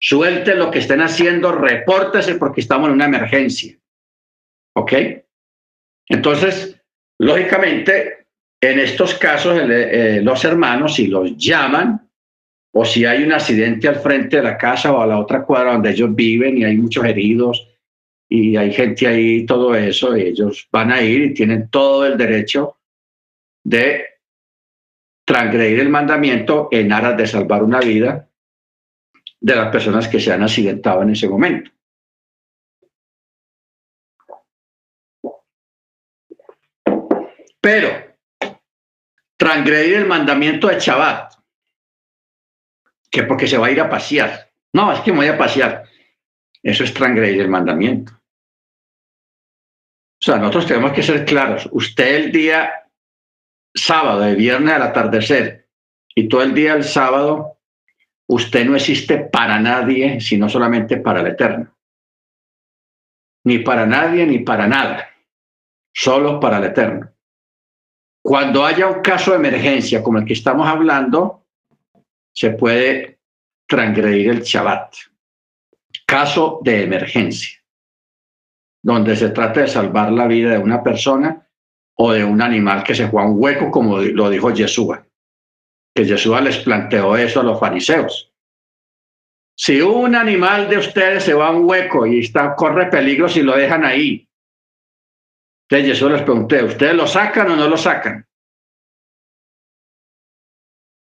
Suelte 0.00 0.54
lo 0.54 0.70
que 0.70 0.78
estén 0.78 1.00
haciendo, 1.00 1.50
repórtese 1.50 2.36
porque 2.36 2.60
estamos 2.60 2.86
en 2.86 2.94
una 2.94 3.06
emergencia. 3.06 3.76
¿Ok? 4.76 4.92
Entonces, 6.08 6.80
lógicamente, 7.18 8.28
en 8.60 8.78
estos 8.78 9.14
casos, 9.14 9.60
eh, 9.60 10.20
los 10.22 10.44
hermanos, 10.44 10.94
si 10.94 11.08
los 11.08 11.36
llaman, 11.36 12.05
o 12.78 12.84
si 12.84 13.06
hay 13.06 13.24
un 13.24 13.32
accidente 13.32 13.88
al 13.88 13.96
frente 13.96 14.36
de 14.36 14.42
la 14.42 14.58
casa 14.58 14.92
o 14.92 15.00
a 15.00 15.06
la 15.06 15.18
otra 15.18 15.44
cuadra 15.44 15.72
donde 15.72 15.92
ellos 15.92 16.14
viven 16.14 16.58
y 16.58 16.64
hay 16.64 16.76
muchos 16.76 17.06
heridos 17.06 17.66
y 18.28 18.54
hay 18.56 18.70
gente 18.70 19.06
ahí, 19.06 19.46
todo 19.46 19.74
eso, 19.74 20.14
ellos 20.14 20.68
van 20.70 20.92
a 20.92 21.00
ir 21.00 21.22
y 21.22 21.34
tienen 21.34 21.70
todo 21.70 22.04
el 22.04 22.18
derecho 22.18 22.76
de 23.64 24.04
transgredir 25.24 25.80
el 25.80 25.88
mandamiento 25.88 26.68
en 26.70 26.92
aras 26.92 27.16
de 27.16 27.26
salvar 27.26 27.62
una 27.62 27.80
vida 27.80 28.28
de 29.40 29.56
las 29.56 29.70
personas 29.70 30.06
que 30.06 30.20
se 30.20 30.34
han 30.34 30.42
accidentado 30.42 31.02
en 31.02 31.10
ese 31.10 31.30
momento. 31.30 31.70
Pero 37.58 37.88
transgredir 39.38 39.94
el 39.94 40.06
mandamiento 40.06 40.68
de 40.68 40.78
Shabbat, 40.78 41.36
que 43.16 43.22
porque 43.22 43.46
se 43.46 43.56
va 43.56 43.68
a 43.68 43.70
ir 43.70 43.80
a 43.80 43.88
pasear. 43.88 44.50
No, 44.74 44.92
es 44.92 45.00
que 45.00 45.10
me 45.10 45.18
voy 45.18 45.28
a 45.28 45.38
pasear. 45.38 45.84
Eso 46.62 46.84
es 46.84 46.92
transgredir 46.92 47.40
el 47.40 47.48
mandamiento. 47.48 48.12
O 48.12 48.20
sea, 50.20 50.36
nosotros 50.36 50.66
tenemos 50.66 50.92
que 50.92 51.02
ser 51.02 51.24
claros. 51.24 51.66
Usted 51.72 52.14
el 52.14 52.30
día 52.30 52.90
sábado, 53.74 54.20
de 54.20 54.34
viernes 54.34 54.74
al 54.74 54.82
atardecer, 54.82 55.66
y 56.14 56.28
todo 56.28 56.42
el 56.42 56.52
día 56.52 56.74
el 56.74 56.84
sábado, 56.84 57.56
usted 58.28 58.66
no 58.66 58.76
existe 58.76 59.16
para 59.16 59.58
nadie, 59.58 60.20
sino 60.20 60.50
solamente 60.50 60.98
para 60.98 61.20
el 61.20 61.28
Eterno. 61.28 61.74
Ni 63.44 63.60
para 63.60 63.86
nadie, 63.86 64.26
ni 64.26 64.40
para 64.40 64.66
nada. 64.66 65.08
Solo 65.94 66.38
para 66.38 66.58
el 66.58 66.64
Eterno. 66.64 67.10
Cuando 68.22 68.66
haya 68.66 68.88
un 68.88 69.00
caso 69.00 69.30
de 69.30 69.38
emergencia 69.38 70.02
como 70.02 70.18
el 70.18 70.26
que 70.26 70.34
estamos 70.34 70.68
hablando, 70.68 71.45
se 72.36 72.50
puede 72.50 73.18
transgredir 73.66 74.28
el 74.30 74.42
Shabbat. 74.42 74.94
Caso 76.06 76.60
de 76.62 76.84
emergencia 76.84 77.58
donde 78.82 79.16
se 79.16 79.30
trata 79.30 79.62
de 79.62 79.68
salvar 79.68 80.12
la 80.12 80.28
vida 80.28 80.52
de 80.52 80.58
una 80.58 80.80
persona 80.80 81.48
o 81.96 82.12
de 82.12 82.22
un 82.22 82.40
animal 82.40 82.84
que 82.84 82.94
se 82.94 83.08
fue 83.08 83.24
un 83.24 83.34
hueco, 83.36 83.68
como 83.68 83.98
lo 83.98 84.30
dijo 84.30 84.52
Yeshua. 84.52 85.04
Que 85.92 86.04
Yeshua 86.04 86.40
les 86.40 86.58
planteó 86.58 87.16
eso 87.16 87.40
a 87.40 87.42
los 87.42 87.58
fariseos. 87.58 88.32
Si 89.58 89.80
un 89.80 90.14
animal 90.14 90.68
de 90.68 90.78
ustedes 90.78 91.24
se 91.24 91.34
va 91.34 91.48
a 91.48 91.50
un 91.50 91.68
hueco 91.68 92.06
y 92.06 92.20
está, 92.20 92.54
corre 92.54 92.86
peligro 92.86 93.28
si 93.28 93.42
lo 93.42 93.56
dejan 93.56 93.84
ahí. 93.84 94.28
Entonces 95.68 95.94
Jesús 95.94 96.12
les 96.12 96.22
pregunté, 96.22 96.62
¿ustedes 96.62 96.94
lo 96.94 97.08
sacan 97.08 97.50
o 97.50 97.56
no 97.56 97.66
lo 97.66 97.76
sacan? 97.76 98.24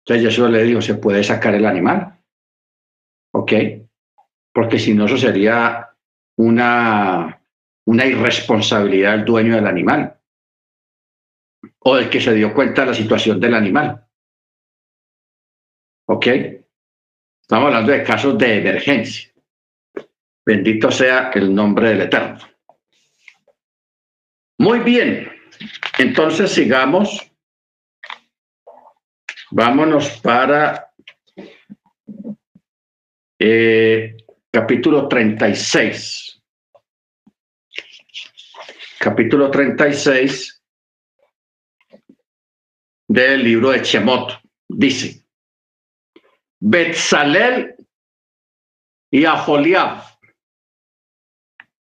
Entonces 0.09 0.35
Jesús 0.35 0.49
le 0.49 0.63
dijo, 0.63 0.81
¿se 0.81 0.95
puede 0.95 1.23
sacar 1.23 1.53
el 1.53 1.67
animal? 1.67 2.19
¿Ok? 3.31 3.53
Porque 4.51 4.79
si 4.79 4.95
no, 4.95 5.05
eso 5.05 5.19
sería 5.19 5.87
una 6.35 7.39
una 7.85 8.05
irresponsabilidad 8.05 9.17
del 9.17 9.25
dueño 9.25 9.55
del 9.55 9.67
animal 9.67 10.19
o 11.79 11.95
del 11.95 12.09
que 12.09 12.21
se 12.21 12.33
dio 12.33 12.53
cuenta 12.53 12.81
de 12.81 12.87
la 12.87 12.93
situación 12.93 13.39
del 13.39 13.53
animal. 13.53 14.05
¿Ok? 16.07 16.27
Estamos 17.41 17.67
hablando 17.67 17.91
de 17.91 18.03
casos 18.03 18.37
de 18.37 18.59
emergencia. 18.59 19.31
Bendito 20.43 20.91
sea 20.91 21.31
el 21.35 21.53
nombre 21.53 21.89
del 21.89 22.01
Eterno. 22.01 22.39
Muy 24.57 24.79
bien, 24.79 25.31
entonces 25.99 26.51
sigamos. 26.51 27.28
Vámonos 29.51 30.09
para 30.21 30.91
eh, 33.39 34.17
capítulo 34.51 35.07
36 35.07 36.29
capítulo 38.99 39.49
36 39.49 40.61
del 43.07 43.43
libro 43.43 43.71
de 43.71 43.81
Chemot. 43.81 44.39
Dice, 44.67 45.25
Betzalel 46.59 47.75
y 49.09 49.25
Aholiab 49.25 50.03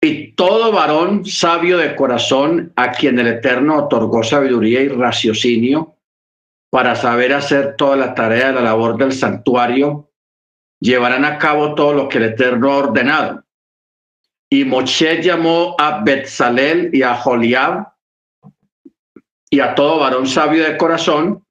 y 0.01 0.34
todo 0.34 0.72
varón 0.74 1.24
sabio 1.24 1.78
de 1.78 1.95
corazón 1.95 2.74
a 2.76 2.91
quien 2.91 3.20
el 3.20 3.28
Eterno 3.28 3.86
otorgó 3.86 4.24
sabiduría 4.24 4.82
y 4.82 4.89
raciocinio 4.89 5.93
para 6.74 6.95
saber 6.95 7.34
hacer 7.34 7.76
toda 7.76 7.95
la 7.95 8.15
tarea 8.15 8.47
de 8.47 8.53
la 8.53 8.61
labor 8.61 8.97
del 8.97 9.11
santuario, 9.11 10.09
llevarán 10.80 11.24
a 11.24 11.38
cabo 11.38 11.76
todo 11.76 11.93
lo 11.93 12.09
que 12.09 12.17
el 12.17 12.24
Eterno 12.24 12.71
ha 12.71 12.78
ordenado 12.78 13.43
y 14.49 14.65
Moshe 14.65 15.21
llamó 15.21 15.76
a 15.78 16.03
Betzalel 16.03 16.89
y 16.91 17.03
a 17.03 17.13
Joliab 17.13 17.93
y 19.51 19.59
a 19.59 19.76
todo 19.76 19.99
varón 19.99 20.26
sabio 20.26 20.63
de 20.63 20.76
corazón, 20.76 21.45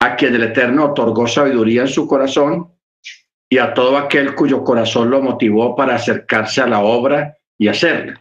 a 0.00 0.16
quien 0.16 0.34
el 0.34 0.42
Eterno 0.42 0.86
otorgó 0.86 1.28
sabiduría 1.28 1.82
en 1.82 1.88
su 1.88 2.08
corazón, 2.08 2.72
y 3.48 3.58
a 3.58 3.72
todo 3.72 3.96
aquel 3.96 4.34
cuyo 4.34 4.64
corazón 4.64 5.10
lo 5.10 5.22
motivó 5.22 5.76
para 5.76 5.94
acercarse 5.94 6.60
a 6.60 6.66
la 6.66 6.80
obra 6.80 7.38
y 7.56 7.68
hacerla. 7.68 8.19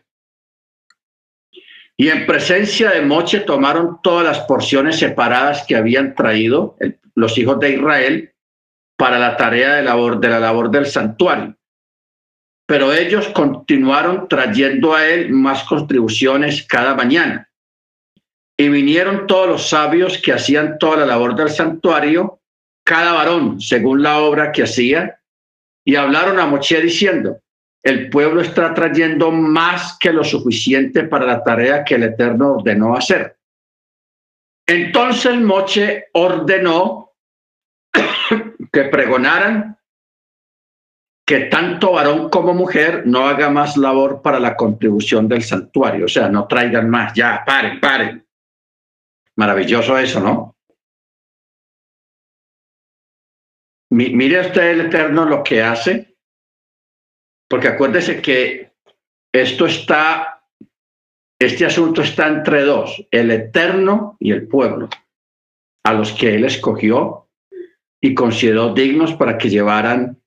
Y 2.00 2.08
en 2.08 2.26
presencia 2.26 2.91
de 2.91 3.02
Moche 3.02 3.41
tomaron 3.41 4.00
todas 4.02 4.26
las 4.26 4.39
porciones 4.47 4.97
separadas 4.97 5.66
que 5.68 5.76
habían 5.76 6.16
traído 6.16 6.78
los 7.14 7.38
hijos 7.38 7.60
de 7.60 7.72
Israel 7.72 8.34
para 8.97 9.20
la 9.20 9.36
tarea 9.36 9.76
de, 9.76 9.82
de 9.84 10.30
la 10.30 10.39
labor 10.39 10.72
del 10.72 10.86
santuario 10.86 11.60
pero 12.70 12.93
ellos 12.93 13.28
continuaron 13.30 14.28
trayendo 14.28 14.93
a 14.93 15.08
él 15.08 15.32
más 15.32 15.64
contribuciones 15.64 16.68
cada 16.68 16.93
mañana. 16.93 17.50
Y 18.56 18.70
vinieron 18.70 19.26
todos 19.26 19.47
los 19.47 19.70
sabios 19.70 20.20
que 20.20 20.34
hacían 20.34 20.78
toda 20.78 20.97
la 20.97 21.08
labor 21.08 21.36
del 21.36 21.50
santuario, 21.50 22.41
cada 22.86 23.14
varón 23.14 23.60
según 23.60 24.04
la 24.04 24.20
obra 24.20 24.52
que 24.52 24.62
hacía, 24.62 25.20
y 25.84 25.95
hablaron 25.95 26.39
a 26.39 26.45
Moche 26.45 26.80
diciendo, 26.80 27.39
el 27.84 28.09
pueblo 28.09 28.41
está 28.41 28.73
trayendo 28.73 29.32
más 29.32 29.97
que 29.99 30.11
lo 30.11 30.23
suficiente 30.23 31.03
para 31.03 31.25
la 31.25 31.43
tarea 31.43 31.84
que 31.84 31.95
el 31.95 32.03
Eterno 32.03 32.55
ordenó 32.55 32.95
hacer. 32.95 33.38
Entonces 34.67 35.39
Moche 35.39 36.09
ordenó 36.13 37.13
que 38.71 38.84
pregonaran 38.86 39.77
que 41.25 41.41
tanto 41.41 41.93
varón 41.93 42.30
como 42.30 42.53
mujer 42.53 43.03
no 43.05 43.27
haga 43.27 43.49
más 43.51 43.77
labor 43.77 44.21
para 44.21 44.39
la 44.39 44.55
contribución 44.55 45.27
del 45.27 45.43
santuario, 45.43 46.05
o 46.05 46.07
sea, 46.07 46.27
no 46.27 46.47
traigan 46.47 46.89
más, 46.89 47.13
ya, 47.13 47.43
paren, 47.45 47.80
paren. 47.80 48.27
Maravilloso 49.36 49.97
eso, 49.97 50.19
¿no? 50.19 50.55
mire 53.91 54.41
usted 54.41 54.71
el 54.71 54.82
Eterno 54.82 55.25
lo 55.25 55.43
que 55.43 55.63
hace, 55.63 56.09
porque 57.50 57.68
acuérdese 57.68 58.22
que 58.22 58.72
esto 59.34 59.66
está, 59.66 60.43
este 61.39 61.66
asunto 61.66 62.02
está 62.02 62.28
entre 62.28 62.64
dos, 62.64 63.06
el 63.12 63.32
Eterno 63.32 64.18
y 64.20 64.32
el 64.32 64.47
pueblo, 64.47 64.89
a 65.86 65.93
los 65.93 66.12
que 66.14 66.36
él 66.36 66.45
escogió 66.45 67.28
y 68.02 68.14
consideró 68.14 68.74
dignos 68.74 69.14
para 69.14 69.38
que 69.38 69.50
llevaran 69.50 70.22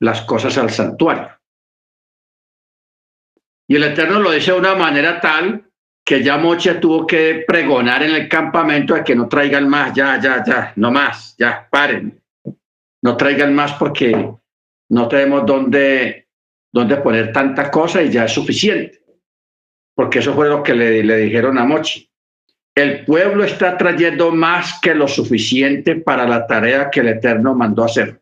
las 0.00 0.22
cosas 0.22 0.58
al 0.58 0.70
santuario. 0.70 1.30
Y 3.68 3.76
el 3.76 3.84
Eterno 3.84 4.20
lo 4.20 4.30
dice 4.30 4.52
de 4.52 4.58
una 4.58 4.74
manera 4.74 5.20
tal 5.20 5.70
que 6.04 6.22
ya 6.22 6.38
Moche 6.38 6.74
tuvo 6.74 7.04
que 7.04 7.44
pregonar 7.46 8.02
en 8.04 8.14
el 8.14 8.28
campamento 8.28 8.94
de 8.94 9.02
que 9.02 9.16
no 9.16 9.28
traigan 9.28 9.68
más, 9.68 9.92
ya, 9.92 10.20
ya, 10.20 10.44
ya, 10.44 10.72
no 10.76 10.92
más, 10.92 11.34
ya, 11.36 11.66
paren. 11.68 12.22
no 13.02 13.16
traigan 13.16 13.54
más 13.54 13.72
porque 13.72 14.32
no 14.88 15.08
tenemos 15.08 15.44
dónde, 15.44 16.25
dónde 16.76 16.96
poner 16.98 17.32
tanta 17.32 17.70
cosa 17.70 18.02
y 18.02 18.10
ya 18.10 18.26
es 18.26 18.32
suficiente. 18.32 19.02
Porque 19.94 20.18
eso 20.18 20.34
fue 20.34 20.48
lo 20.48 20.62
que 20.62 20.74
le, 20.74 21.02
le 21.02 21.16
dijeron 21.16 21.56
a 21.56 21.64
Mochi. 21.64 22.06
El 22.74 23.06
pueblo 23.06 23.44
está 23.44 23.78
trayendo 23.78 24.30
más 24.30 24.78
que 24.80 24.94
lo 24.94 25.08
suficiente 25.08 25.96
para 25.96 26.28
la 26.28 26.46
tarea 26.46 26.90
que 26.90 27.00
el 27.00 27.08
Eterno 27.08 27.54
mandó 27.54 27.84
hacer. 27.84 28.20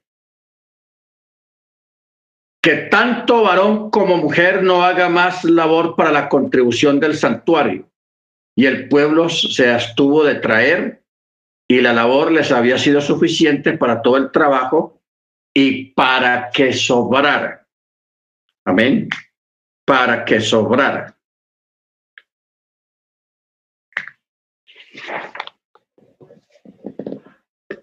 Que 2.62 2.76
tanto 2.76 3.42
varón 3.42 3.90
como 3.90 4.16
mujer 4.18 4.62
no 4.62 4.84
haga 4.84 5.09
más 5.09 5.42
labor 5.42 5.96
para 5.96 6.12
la 6.12 6.28
contribución 6.28 7.00
del 7.00 7.16
santuario. 7.16 7.90
Y 8.57 8.66
el 8.66 8.88
pueblo 8.88 9.28
se 9.28 9.72
abstuvo 9.72 10.22
de 10.22 10.36
traer 10.36 11.02
y 11.68 11.80
la 11.80 11.92
labor 11.92 12.30
les 12.30 12.52
había 12.52 12.78
sido 12.78 13.00
suficiente 13.00 13.76
para 13.76 14.00
todo 14.00 14.16
el 14.16 14.30
trabajo 14.30 15.02
y 15.52 15.86
para 15.94 16.50
que 16.50 16.72
sobrara. 16.72 17.63
Amén. 18.64 19.08
Para 19.84 20.24
que 20.24 20.40
sobrara. 20.40 21.16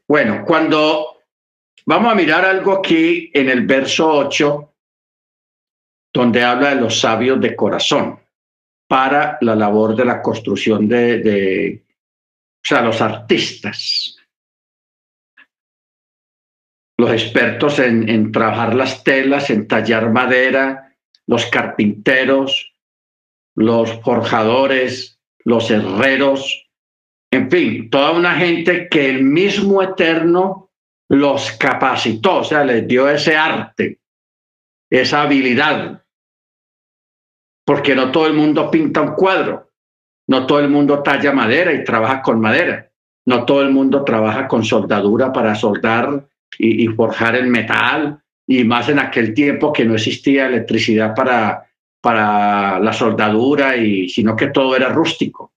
Bueno, 0.07 0.43
cuando 0.45 1.21
vamos 1.85 2.11
a 2.11 2.15
mirar 2.15 2.43
algo 2.45 2.73
aquí 2.73 3.31
en 3.33 3.49
el 3.49 3.65
verso 3.65 4.11
8, 4.11 4.73
donde 6.13 6.43
habla 6.43 6.75
de 6.75 6.81
los 6.81 6.99
sabios 6.99 7.39
de 7.39 7.55
corazón 7.55 8.19
para 8.87 9.37
la 9.41 9.55
labor 9.55 9.95
de 9.95 10.03
la 10.03 10.21
construcción 10.21 10.87
de, 10.87 11.19
de 11.19 11.85
o 11.87 12.67
sea, 12.67 12.81
los 12.81 13.01
artistas, 13.01 14.17
los 17.01 17.11
expertos 17.11 17.79
en, 17.79 18.07
en 18.07 18.31
trabajar 18.31 18.75
las 18.75 19.03
telas, 19.03 19.49
en 19.49 19.67
tallar 19.67 20.11
madera, 20.11 20.95
los 21.25 21.47
carpinteros, 21.47 22.75
los 23.55 23.91
forjadores, 24.01 25.19
los 25.43 25.71
herreros, 25.71 26.69
en 27.31 27.49
fin, 27.49 27.89
toda 27.89 28.11
una 28.11 28.35
gente 28.35 28.87
que 28.87 29.09
el 29.09 29.23
mismo 29.23 29.81
Eterno 29.81 30.69
los 31.09 31.51
capacitó, 31.53 32.37
o 32.37 32.43
sea, 32.43 32.63
les 32.63 32.87
dio 32.87 33.09
ese 33.09 33.35
arte, 33.35 33.99
esa 34.89 35.23
habilidad, 35.23 36.03
porque 37.65 37.95
no 37.95 38.11
todo 38.11 38.27
el 38.27 38.33
mundo 38.33 38.69
pinta 38.69 39.01
un 39.01 39.15
cuadro, 39.15 39.71
no 40.27 40.45
todo 40.45 40.59
el 40.59 40.69
mundo 40.69 41.01
talla 41.01 41.31
madera 41.31 41.73
y 41.73 41.83
trabaja 41.83 42.21
con 42.21 42.39
madera. 42.39 42.91
No 43.25 43.45
todo 43.45 43.61
el 43.61 43.69
mundo 43.69 44.03
trabaja 44.03 44.47
con 44.47 44.63
soldadura 44.63 45.31
para 45.31 45.55
soldar 45.55 46.27
y, 46.57 46.87
forjar 46.89 47.35
el 47.35 47.47
metal. 47.47 48.21
Y 48.47 48.63
más 48.63 48.89
en 48.89 48.99
aquel 48.99 49.33
tiempo 49.33 49.71
que 49.71 49.85
no 49.85 49.95
existía 49.95 50.47
electricidad 50.47 51.15
para, 51.15 51.69
para 52.01 52.79
la 52.79 52.93
soldadura, 52.93 53.75
y, 53.77 54.09
sino 54.09 54.35
que 54.35 54.47
todo 54.47 54.75
era 54.75 54.89
rústico. 54.89 55.53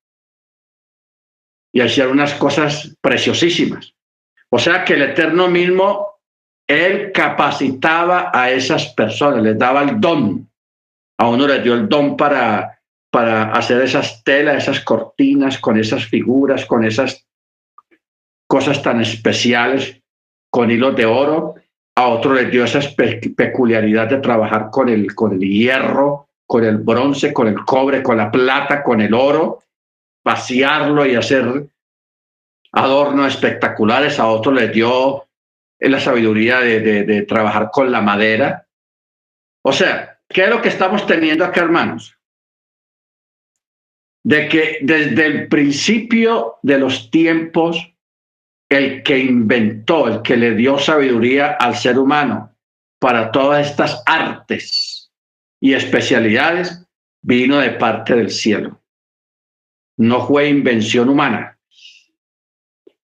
Y 1.72 1.80
hacían 1.80 2.10
unas 2.10 2.34
cosas 2.34 2.96
preciosísimas. 3.00 3.94
O 4.50 4.58
sea 4.58 4.84
que 4.84 4.94
el 4.94 5.02
Eterno 5.02 5.48
mismo, 5.48 6.20
Él 6.68 7.10
capacitaba 7.12 8.30
a 8.32 8.50
esas 8.50 8.94
personas, 8.94 9.42
les 9.42 9.58
daba 9.58 9.82
el 9.82 10.00
don. 10.00 10.48
A 11.18 11.28
uno 11.28 11.48
le 11.48 11.60
dio 11.62 11.74
el 11.74 11.88
don 11.88 12.16
para 12.16 12.74
para 13.14 13.52
hacer 13.52 13.80
esas 13.80 14.24
telas, 14.24 14.64
esas 14.64 14.80
cortinas, 14.80 15.58
con 15.58 15.78
esas 15.78 16.04
figuras, 16.04 16.66
con 16.66 16.84
esas 16.84 17.24
cosas 18.48 18.82
tan 18.82 19.00
especiales, 19.00 20.02
con 20.54 20.70
hilos 20.70 20.94
de 20.94 21.04
oro. 21.04 21.56
A 21.96 22.06
otro 22.06 22.32
le 22.32 22.44
dio 22.44 22.62
esa 22.62 22.78
peculiaridad 23.36 24.08
de 24.08 24.18
trabajar 24.18 24.70
con 24.70 24.88
el, 24.88 25.12
con 25.12 25.32
el 25.32 25.40
hierro, 25.40 26.28
con 26.46 26.62
el 26.62 26.76
bronce, 26.76 27.32
con 27.32 27.48
el 27.48 27.56
cobre, 27.64 28.04
con 28.04 28.18
la 28.18 28.30
plata, 28.30 28.84
con 28.84 29.00
el 29.00 29.14
oro, 29.14 29.64
vaciarlo 30.24 31.04
y 31.06 31.16
hacer 31.16 31.66
adornos 32.70 33.34
espectaculares. 33.34 34.20
A 34.20 34.28
otro 34.28 34.52
le 34.52 34.68
dio 34.68 35.26
la 35.80 35.98
sabiduría 35.98 36.60
de, 36.60 36.78
de 37.04 37.22
trabajar 37.22 37.70
con 37.72 37.90
la 37.90 38.00
madera. 38.00 38.64
O 39.62 39.72
sea, 39.72 40.20
¿qué 40.28 40.44
es 40.44 40.50
lo 40.50 40.62
que 40.62 40.68
estamos 40.68 41.04
teniendo 41.04 41.44
acá, 41.44 41.62
hermanos? 41.62 42.16
de 44.24 44.48
que 44.48 44.78
desde 44.80 45.26
el 45.26 45.48
principio 45.48 46.54
de 46.62 46.78
los 46.78 47.10
tiempos, 47.10 47.93
el 48.74 49.02
que 49.02 49.18
inventó, 49.18 50.08
el 50.08 50.22
que 50.22 50.36
le 50.36 50.54
dio 50.54 50.78
sabiduría 50.78 51.52
al 51.52 51.76
ser 51.76 51.98
humano 51.98 52.52
para 52.98 53.30
todas 53.30 53.66
estas 53.68 54.02
artes 54.06 55.10
y 55.60 55.74
especialidades, 55.74 56.86
vino 57.22 57.58
de 57.58 57.70
parte 57.70 58.14
del 58.14 58.30
cielo. 58.30 58.80
No 59.96 60.26
fue 60.26 60.48
invención 60.48 61.08
humana. 61.08 61.58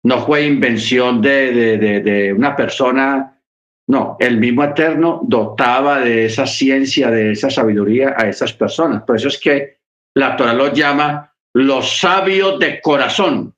No 0.03 0.25
fue 0.25 0.47
invención 0.47 1.21
de, 1.21 2.35
una 2.37 2.57
persona. 2.57 3.41
No, 3.87 4.17
el 4.19 4.39
mismo 4.39 4.65
Eterno 4.65 5.21
dotaba 5.23 6.01
de 6.01 6.27
esa 6.27 6.47
ciencia, 6.47 7.11
de 7.11 7.33
esa 7.33 7.51
sabiduría 7.51 8.15
a 8.17 8.29
esas 8.29 8.53
personas. 8.53 9.03
Por 9.03 9.17
eso 9.17 9.29
es 9.29 9.39
que 9.39 9.79
la 10.15 10.37
Torah 10.37 10.55
los 10.55 10.73
llama 10.73 11.35
los 11.55 11.99
sabios 11.99 12.59
de 12.59 12.81
corazón. 12.81 13.55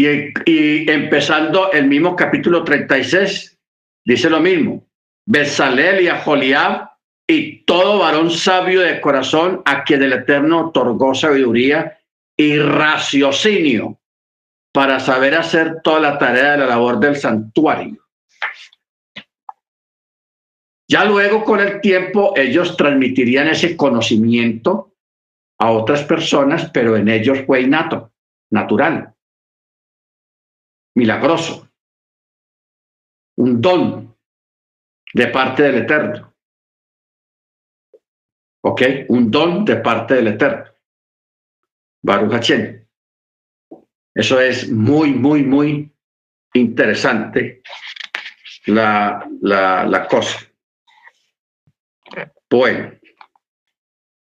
Y, 0.00 0.88
empezando 0.88 1.72
el 1.72 1.88
mismo 1.88 2.14
capítulo 2.14 2.62
36, 2.62 3.58
dice 4.04 4.30
lo 4.30 4.38
mismo. 4.38 4.86
Besalel 5.26 6.02
y 6.02 6.06
Aholiab 6.06 6.88
y 7.26 7.64
todo 7.64 7.98
varón 7.98 8.30
sabio 8.30 8.82
de 8.82 9.00
corazón 9.00 9.60
a 9.64 9.82
quien 9.82 10.04
el 10.04 10.12
Eterno 10.12 10.68
otorgó 10.68 11.16
sabiduría 11.16 11.98
y 12.36 12.60
raciocinio 12.60 13.98
para 14.72 15.00
saber 15.00 15.34
hacer 15.34 15.82
toda 15.82 15.98
la 15.98 16.16
tarea 16.16 16.52
de 16.52 16.58
la 16.58 16.66
labor 16.66 17.00
del 17.00 17.16
santuario. 17.16 18.00
Ya 20.86 21.04
luego, 21.04 21.42
con 21.42 21.58
el 21.58 21.80
tiempo, 21.80 22.34
ellos 22.36 22.76
transmitirían 22.76 23.48
ese 23.48 23.76
conocimiento 23.76 24.94
a 25.58 25.72
otras 25.72 26.04
personas, 26.04 26.70
pero 26.70 26.96
en 26.96 27.08
ellos 27.08 27.40
fue 27.44 27.62
innato, 27.62 28.12
natural, 28.50 29.16
milagroso, 30.98 31.70
un 33.36 33.60
don 33.60 34.16
de 35.14 35.26
parte 35.28 35.62
del 35.62 35.76
Eterno. 35.82 36.34
¿Ok? 38.64 38.82
Un 39.08 39.30
don 39.30 39.64
de 39.64 39.76
parte 39.76 40.14
del 40.14 40.28
Eterno. 40.28 40.64
Baruch 42.02 42.32
Hachem. 42.34 42.84
Eso 44.12 44.40
es 44.40 44.68
muy, 44.68 45.12
muy, 45.12 45.44
muy 45.44 45.92
interesante 46.54 47.62
la, 48.66 49.24
la, 49.40 49.84
la 49.86 50.08
cosa. 50.08 50.40
Bueno, 52.50 52.98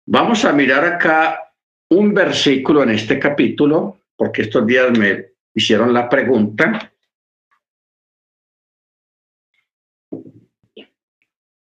vamos 0.05 0.45
a 0.45 0.53
mirar 0.53 0.85
acá 0.85 1.53
un 1.89 2.13
versículo 2.13 2.83
en 2.83 2.91
este 2.91 3.19
capítulo, 3.19 3.99
porque 4.15 4.43
estos 4.43 4.65
días 4.65 4.97
me 4.97 5.32
hicieron 5.53 5.93
la 5.93 6.09
pregunta. 6.09 6.91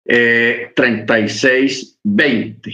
Eh, 0.07 0.71
36, 0.76 1.99
20. 2.03 2.71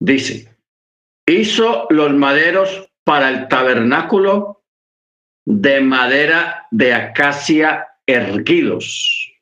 Dice, 0.00 0.56
hizo 1.26 1.86
los 1.90 2.12
maderos 2.14 2.90
para 3.04 3.28
el 3.28 3.48
tabernáculo 3.48 4.64
de 5.44 5.80
madera 5.80 6.66
de 6.70 6.94
acacia 6.94 7.86
erguidos 8.06 9.34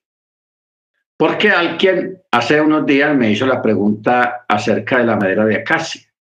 porque 1.22 1.50
alguien 1.50 2.20
hace 2.32 2.60
unos 2.60 2.84
días 2.84 3.16
me 3.16 3.30
hizo 3.30 3.46
la 3.46 3.62
pregunta 3.62 4.44
acerca 4.48 4.98
de 4.98 5.04
la 5.04 5.14
madera 5.14 5.44
de 5.44 5.54
acacia. 5.54 6.11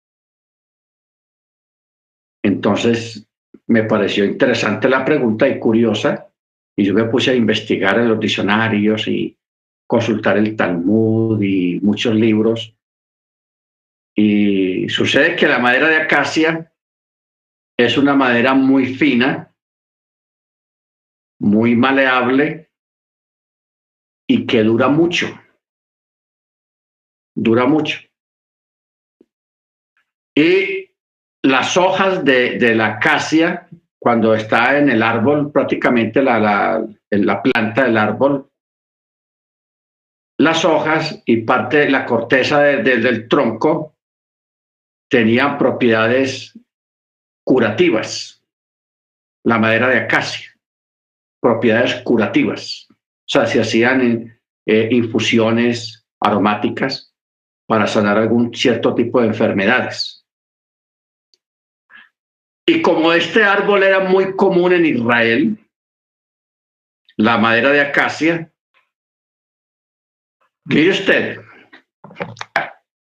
Entonces 2.42 3.28
me 3.66 3.84
pareció 3.84 4.24
interesante 4.24 4.88
la 4.88 5.04
pregunta 5.04 5.48
y 5.48 5.58
curiosa, 5.58 6.28
y 6.76 6.84
yo 6.84 6.94
me 6.94 7.04
puse 7.04 7.30
a 7.30 7.34
investigar 7.34 7.98
en 7.98 8.08
los 8.08 8.20
diccionarios 8.20 9.06
y 9.08 9.36
consultar 9.86 10.38
el 10.38 10.56
Talmud 10.56 11.40
y 11.42 11.80
muchos 11.80 12.14
libros. 12.14 12.74
Y 14.14 14.88
sucede 14.88 15.36
que 15.36 15.46
la 15.46 15.58
madera 15.58 15.88
de 15.88 15.96
acacia 15.96 16.72
es 17.76 17.96
una 17.96 18.14
madera 18.14 18.54
muy 18.54 18.94
fina, 18.94 19.54
muy 21.40 21.76
maleable, 21.76 22.70
y 24.26 24.46
que 24.46 24.62
dura 24.62 24.88
mucho. 24.88 25.26
Dura 27.34 27.66
mucho. 27.66 27.98
Y 30.34 30.81
las 31.52 31.76
hojas 31.76 32.24
de, 32.24 32.58
de 32.58 32.74
la 32.74 32.94
acacia 32.94 33.68
cuando 34.00 34.34
está 34.34 34.78
en 34.78 34.88
el 34.88 35.02
árbol, 35.02 35.52
prácticamente 35.52 36.22
la, 36.22 36.40
la, 36.40 36.86
en 37.10 37.26
la 37.26 37.42
planta 37.42 37.84
del 37.84 37.98
árbol, 37.98 38.50
las 40.38 40.64
hojas 40.64 41.22
y 41.26 41.42
parte 41.42 41.76
de 41.76 41.90
la 41.90 42.06
corteza 42.06 42.60
del 42.60 43.28
tronco 43.28 43.94
tenían 45.10 45.58
propiedades 45.58 46.58
curativas. 47.44 48.42
La 49.44 49.58
madera 49.58 49.88
de 49.88 49.98
acacia, 49.98 50.50
propiedades 51.40 51.96
curativas. 52.02 52.88
O 52.90 52.94
sea, 53.26 53.46
se 53.46 53.60
hacían 53.60 54.40
eh, 54.66 54.88
infusiones 54.90 56.06
aromáticas 56.18 57.14
para 57.66 57.86
sanar 57.86 58.16
algún 58.16 58.54
cierto 58.54 58.94
tipo 58.94 59.20
de 59.20 59.26
enfermedades. 59.28 60.21
Y 62.66 62.80
como 62.80 63.12
este 63.12 63.42
árbol 63.42 63.82
era 63.82 64.00
muy 64.00 64.36
común 64.36 64.72
en 64.72 64.86
Israel, 64.86 65.58
la 67.16 67.36
madera 67.38 67.70
de 67.70 67.80
acacia, 67.80 68.52
mire 70.64 70.90
usted, 70.90 71.40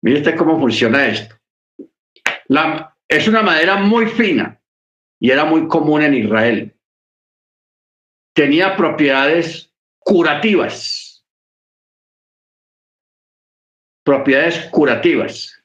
mire 0.02 0.18
usted 0.20 0.36
cómo 0.36 0.60
funciona 0.60 1.06
esto. 1.06 1.36
La, 2.48 2.98
es 3.08 3.28
una 3.28 3.44
madera 3.44 3.78
muy 3.78 4.08
fina 4.08 4.60
y 5.20 5.30
era 5.30 5.46
muy 5.46 5.68
común 5.68 6.02
en 6.02 6.16
Israel. 6.16 6.76
Tenía 8.36 8.76
propiedades 8.76 9.72
curativas. 10.00 11.24
Propiedades 14.04 14.68
curativas. 14.72 15.64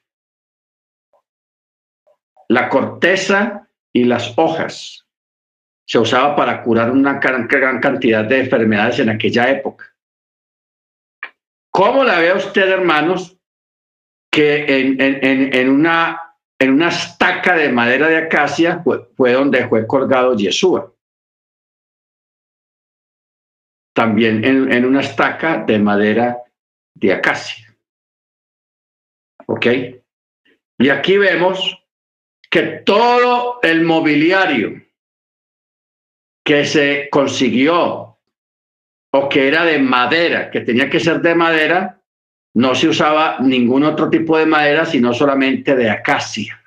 La 2.47 2.69
corteza 2.69 3.68
y 3.93 4.03
las 4.03 4.33
hojas 4.37 5.05
se 5.87 5.97
usaba 5.97 6.35
para 6.35 6.61
curar 6.61 6.91
una 6.91 7.19
gran, 7.19 7.47
cantidad 7.79 8.23
de 8.23 8.41
enfermedades 8.41 8.99
en 8.99 9.09
aquella 9.09 9.49
época. 9.49 9.85
¿Cómo 11.71 12.03
la 12.03 12.19
ve 12.19 12.33
usted, 12.33 12.69
hermanos, 12.69 13.37
que 14.31 14.65
en, 14.67 15.69
una, 15.69 16.35
en 16.59 16.73
una 16.73 16.89
estaca 16.89 17.55
de 17.55 17.69
madera 17.69 18.07
de 18.07 18.17
acacia 18.17 18.83
fue, 18.83 19.33
donde 19.33 19.67
fue 19.67 19.87
colgado 19.87 20.35
Yeshua? 20.35 20.93
También 23.95 24.45
en 24.45 24.85
una 24.85 25.01
estaca 25.01 25.63
de 25.63 25.79
madera 25.79 26.37
de 26.93 27.13
acacia. 27.13 27.75
¿Ok? 29.47 29.65
Y 30.77 30.89
aquí 30.89 31.17
vemos 31.17 31.75
que 32.49 32.63
todo 32.85 33.59
el 33.61 33.83
mobiliario 33.83 34.81
que 36.43 36.65
se 36.65 37.09
consiguió 37.11 38.17
o 39.11 39.29
que 39.29 39.47
era 39.47 39.65
de 39.65 39.79
madera, 39.79 40.49
que 40.49 40.61
tenía 40.61 40.89
que 40.89 40.99
ser 40.99 41.21
de 41.21 41.35
madera, 41.35 42.01
no 42.55 42.73
se 42.73 42.87
usaba 42.87 43.37
ningún 43.39 43.83
otro 43.83 44.09
tipo 44.09 44.37
de 44.37 44.45
madera, 44.45 44.85
sino 44.85 45.13
solamente 45.13 45.75
de 45.75 45.89
acacia. 45.89 46.59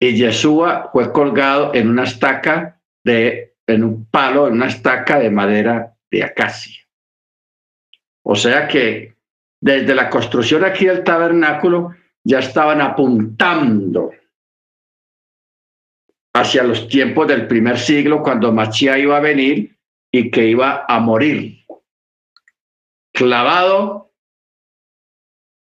Y 0.00 0.16
Yeshua 0.16 0.90
fue 0.92 1.12
colgado 1.12 1.74
en 1.74 1.88
una 1.88 2.04
estaca 2.04 2.80
de, 3.04 3.54
en 3.66 3.84
un 3.84 4.06
palo, 4.06 4.48
en 4.48 4.54
una 4.54 4.66
estaca 4.66 5.18
de 5.18 5.30
madera 5.30 5.94
de 6.10 6.24
acacia. 6.24 6.80
O 8.24 8.34
sea 8.34 8.66
que 8.68 9.14
desde 9.60 9.94
la 9.94 10.10
construcción 10.10 10.64
aquí 10.64 10.86
del 10.86 11.04
tabernáculo, 11.04 11.94
ya 12.24 12.38
estaban 12.38 12.80
apuntando 12.80 14.12
hacia 16.34 16.62
los 16.62 16.88
tiempos 16.88 17.28
del 17.28 17.46
primer 17.46 17.78
siglo, 17.78 18.22
cuando 18.22 18.52
Machía 18.52 18.98
iba 18.98 19.16
a 19.16 19.20
venir 19.20 19.78
y 20.10 20.30
que 20.30 20.46
iba 20.46 20.84
a 20.88 21.00
morir, 21.00 21.64
clavado, 23.12 24.12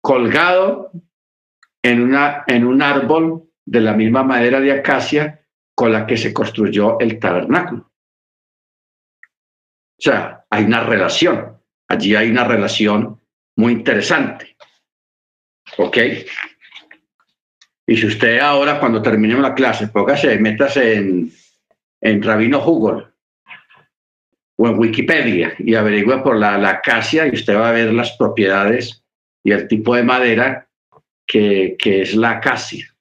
colgado 0.01 0.91
en, 1.83 2.01
una, 2.01 2.43
en 2.47 2.65
un 2.65 2.81
árbol 2.81 3.49
de 3.65 3.81
la 3.81 3.93
misma 3.93 4.23
madera 4.23 4.59
de 4.59 4.71
acacia 4.71 5.45
con 5.75 5.91
la 5.91 6.05
que 6.05 6.17
se 6.17 6.33
construyó 6.33 6.99
el 6.99 7.19
tabernáculo. 7.19 7.91
O 9.21 10.03
sea, 10.03 10.45
hay 10.49 10.63
una 10.63 10.83
relación, 10.83 11.61
allí 11.87 12.15
hay 12.15 12.29
una 12.29 12.43
relación 12.43 13.21
muy 13.55 13.73
interesante. 13.73 14.55
¿Ok? 15.77 15.97
Y 17.91 17.97
si 17.97 18.07
usted 18.07 18.39
ahora, 18.39 18.79
cuando 18.79 19.01
terminemos 19.01 19.43
la 19.43 19.53
clase, 19.53 19.89
póngase, 19.89 20.39
métase 20.39 20.93
en, 20.95 21.29
en 21.99 22.23
Rabino 22.23 22.61
Google 22.61 23.07
o 24.55 24.65
en 24.65 24.79
Wikipedia 24.79 25.53
y 25.59 25.75
averigüe 25.75 26.19
por 26.19 26.37
la, 26.37 26.69
acacia 26.69 27.27
y 27.27 27.31
usted 27.31 27.53
va 27.53 27.67
a 27.67 27.73
ver 27.73 27.93
las 27.93 28.15
propiedades 28.15 29.03
y 29.43 29.51
el 29.51 29.67
tipo 29.67 29.93
de 29.93 30.03
madera 30.03 30.69
que, 31.27 31.75
que 31.77 32.03
es 32.03 32.15
la 32.15 32.29
acacia. 32.29 32.95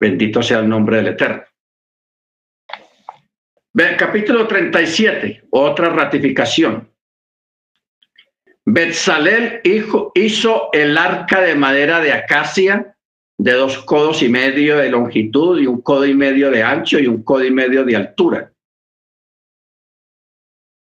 Bendito 0.00 0.42
sea 0.42 0.58
el 0.58 0.68
nombre 0.68 0.96
del 0.96 1.12
Eterno. 1.14 1.44
Ve, 3.74 3.94
capítulo 3.96 4.48
37, 4.48 5.44
otra 5.50 5.90
ratificación. 5.90 6.90
Betzalel 8.64 9.60
hizo 9.62 10.70
el 10.72 10.98
arca 10.98 11.40
de 11.40 11.54
madera 11.54 12.00
de 12.00 12.12
acacia 12.12 12.92
de 13.38 13.52
dos 13.52 13.78
codos 13.78 14.22
y 14.22 14.28
medio 14.28 14.78
de 14.78 14.90
longitud 14.90 15.60
y 15.60 15.66
un 15.66 15.80
codo 15.80 16.06
y 16.06 16.14
medio 16.14 16.50
de 16.50 16.62
ancho 16.62 16.98
y 16.98 17.06
un 17.06 17.22
codo 17.22 17.44
y 17.44 17.50
medio 17.50 17.84
de 17.84 17.96
altura. 17.96 18.52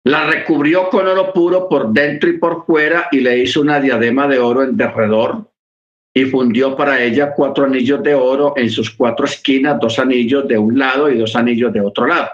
La 0.06 0.26
recubrió 0.26 0.90
con 0.90 1.08
oro 1.08 1.34
puro 1.34 1.68
por 1.70 1.92
dentro 1.92 2.30
y 2.30 2.38
por 2.38 2.66
fuera 2.66 3.10
y 3.12 3.20
le 3.20 3.38
hizo 3.38 3.62
una 3.62 3.80
diadema 3.80 4.28
de 4.28 4.40
oro 4.40 4.64
en 4.64 4.78
derredor 4.78 5.52
y 6.14 6.26
fundió 6.26 6.76
para 6.76 7.04
ella 7.04 7.34
cuatro 7.36 7.66
anillos 7.66 8.02
de 8.02 8.16
oro 8.16 8.54
en 8.56 8.70
sus 8.70 8.90
cuatro 8.90 9.26
esquinas, 9.26 9.80
dos 9.80 10.00
anillos 10.00 10.48
de 10.48 10.58
un 10.58 10.80
lado 10.80 11.10
y 11.10 11.18
dos 11.18 11.36
anillos 11.36 11.72
de 11.72 11.82
otro 11.82 12.08
lado. 12.08 12.30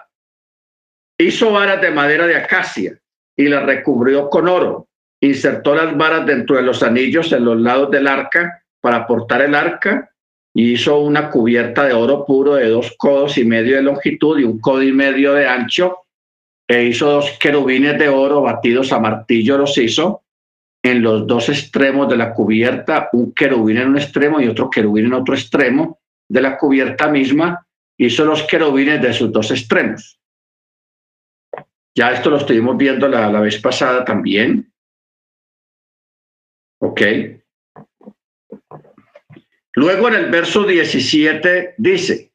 Hizo 1.17 1.51
varas 1.51 1.81
de 1.81 1.91
madera 1.91 2.27
de 2.27 2.35
acacia 2.35 2.97
y 3.35 3.47
la 3.47 3.61
recubrió 3.61 4.29
con 4.29 4.47
oro. 4.47 4.87
Insertó 5.21 5.75
las 5.75 5.97
varas 5.97 6.25
dentro 6.25 6.55
de 6.55 6.61
los 6.61 6.83
anillos 6.83 7.31
en 7.31 7.45
los 7.45 7.59
lados 7.59 7.89
del 7.91 8.07
arca 8.07 8.64
para 8.85 9.07
portar 9.07 9.41
el 9.41 9.55
arca 9.55 10.11
y 10.53 10.73
hizo 10.73 10.99
una 10.99 11.31
cubierta 11.31 11.85
de 11.85 11.93
oro 11.93 12.23
puro 12.23 12.53
de 12.53 12.69
dos 12.69 12.93
codos 12.99 13.35
y 13.39 13.43
medio 13.43 13.77
de 13.77 13.81
longitud 13.81 14.37
y 14.37 14.43
un 14.43 14.59
codo 14.59 14.83
y 14.83 14.91
medio 14.91 15.33
de 15.33 15.47
ancho 15.47 16.01
e 16.67 16.83
hizo 16.83 17.09
dos 17.09 17.31
querubines 17.39 17.97
de 17.97 18.09
oro 18.09 18.43
batidos 18.43 18.93
a 18.93 18.99
martillo 18.99 19.57
los 19.57 19.75
hizo 19.79 20.21
en 20.83 21.01
los 21.01 21.25
dos 21.25 21.49
extremos 21.49 22.07
de 22.07 22.17
la 22.17 22.31
cubierta, 22.31 23.09
un 23.13 23.33
querubín 23.33 23.77
en 23.77 23.87
un 23.87 23.97
extremo 23.97 24.39
y 24.39 24.47
otro 24.47 24.69
querubín 24.69 25.07
en 25.07 25.13
otro 25.13 25.33
extremo 25.33 25.97
de 26.29 26.41
la 26.43 26.55
cubierta 26.55 27.07
misma, 27.07 27.65
hizo 27.97 28.23
los 28.23 28.43
querubines 28.43 29.01
de 29.01 29.13
sus 29.13 29.31
dos 29.31 29.49
extremos. 29.49 30.19
Ya 31.97 32.11
esto 32.11 32.29
lo 32.29 32.37
estuvimos 32.37 32.77
viendo 32.77 33.07
la, 33.07 33.31
la 33.31 33.39
vez 33.39 33.59
pasada 33.59 34.05
también. 34.05 34.71
¿Ok? 36.81 37.01
Luego 39.75 40.07
en 40.07 40.15
el 40.15 40.31
verso 40.31 40.63
17 40.63 41.75
dice, 41.77 42.31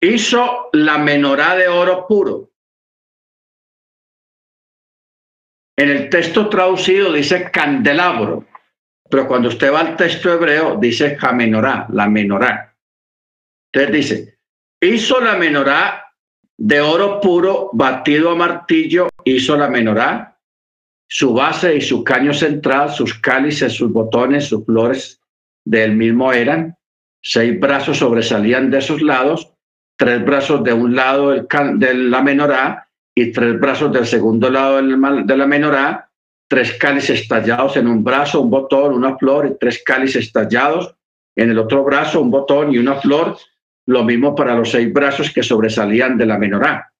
hizo 0.00 0.68
la 0.72 0.98
menorá 0.98 1.56
de 1.56 1.68
oro 1.68 2.06
puro. 2.06 2.50
En 5.78 5.88
el 5.88 6.10
texto 6.10 6.48
traducido 6.48 7.12
dice 7.12 7.50
candelabro, 7.50 8.44
pero 9.10 9.26
cuando 9.26 9.48
usted 9.48 9.72
va 9.72 9.80
al 9.80 9.96
texto 9.96 10.30
hebreo 10.32 10.76
dice 10.76 11.16
jamenorá, 11.16 11.86
la 11.90 12.08
menorá. 12.08 12.76
Entonces 13.72 13.94
dice, 13.94 14.38
hizo 14.80 15.20
la 15.20 15.36
menorá 15.36 16.14
de 16.58 16.80
oro 16.80 17.20
puro 17.20 17.70
batido 17.72 18.30
a 18.30 18.34
martillo, 18.34 19.08
hizo 19.24 19.56
la 19.56 19.68
menorá, 19.68 20.38
su 21.08 21.32
base 21.32 21.76
y 21.76 21.80
su 21.80 22.04
caño 22.04 22.34
central, 22.34 22.90
sus 22.90 23.14
cálices, 23.18 23.72
sus 23.72 23.90
botones, 23.92 24.46
sus 24.46 24.64
flores 24.64 25.20
del 25.66 25.96
mismo 25.96 26.32
eran, 26.32 26.78
seis 27.20 27.58
brazos 27.58 27.98
sobresalían 27.98 28.70
de 28.70 28.78
esos 28.78 29.02
lados, 29.02 29.52
tres 29.98 30.24
brazos 30.24 30.62
de 30.62 30.72
un 30.72 30.94
lado 30.94 31.32
de 31.32 31.94
la 31.94 32.22
menorá 32.22 32.88
y 33.14 33.32
tres 33.32 33.58
brazos 33.58 33.92
del 33.92 34.06
segundo 34.06 34.48
lado 34.48 34.76
de 34.76 35.36
la 35.36 35.46
menorá, 35.46 36.08
tres 36.48 36.78
cálices 36.78 37.26
tallados 37.26 37.76
en 37.76 37.88
un 37.88 38.04
brazo, 38.04 38.40
un 38.40 38.50
botón, 38.50 38.94
una 38.94 39.18
flor 39.18 39.46
y 39.46 39.58
tres 39.58 39.82
cálices 39.84 40.32
tallados 40.32 40.94
en 41.34 41.50
el 41.50 41.58
otro 41.58 41.82
brazo, 41.82 42.20
un 42.20 42.30
botón 42.30 42.72
y 42.72 42.78
una 42.78 43.00
flor, 43.00 43.36
lo 43.86 44.04
mismo 44.04 44.36
para 44.36 44.54
los 44.54 44.70
seis 44.70 44.92
brazos 44.92 45.32
que 45.32 45.42
sobresalían 45.42 46.16
de 46.16 46.26
la 46.26 46.38
menorá. 46.38 46.92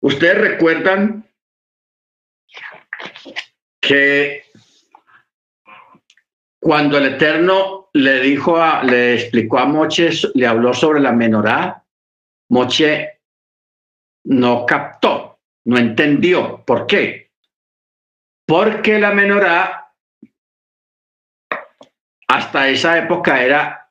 Ustedes 0.00 0.38
recuerdan 0.38 1.24
que 3.86 4.44
cuando 6.60 6.96
el 6.98 7.14
Eterno 7.14 7.90
le 7.92 8.20
dijo, 8.20 8.56
a, 8.56 8.82
le 8.82 9.14
explicó 9.14 9.58
a 9.58 9.66
Moche, 9.66 10.10
le 10.34 10.46
habló 10.46 10.72
sobre 10.72 11.00
la 11.00 11.12
menorá, 11.12 11.84
Moche 12.48 13.20
no 14.24 14.64
captó, 14.64 15.38
no 15.66 15.76
entendió. 15.76 16.62
¿Por 16.64 16.86
qué? 16.86 17.30
Porque 18.46 18.98
la 18.98 19.12
menorá 19.12 19.92
hasta 22.28 22.68
esa 22.68 22.98
época 22.98 23.42
era, 23.42 23.90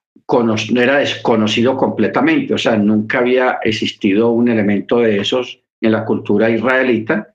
era 0.76 0.98
desconocido 0.98 1.78
completamente, 1.78 2.56
o 2.56 2.58
sea, 2.58 2.76
nunca 2.76 3.20
había 3.20 3.60
existido 3.64 4.32
un 4.32 4.50
elemento 4.50 5.00
de 5.00 5.20
esos 5.20 5.62
en 5.80 5.92
la 5.92 6.04
cultura 6.04 6.50
israelita 6.50 7.34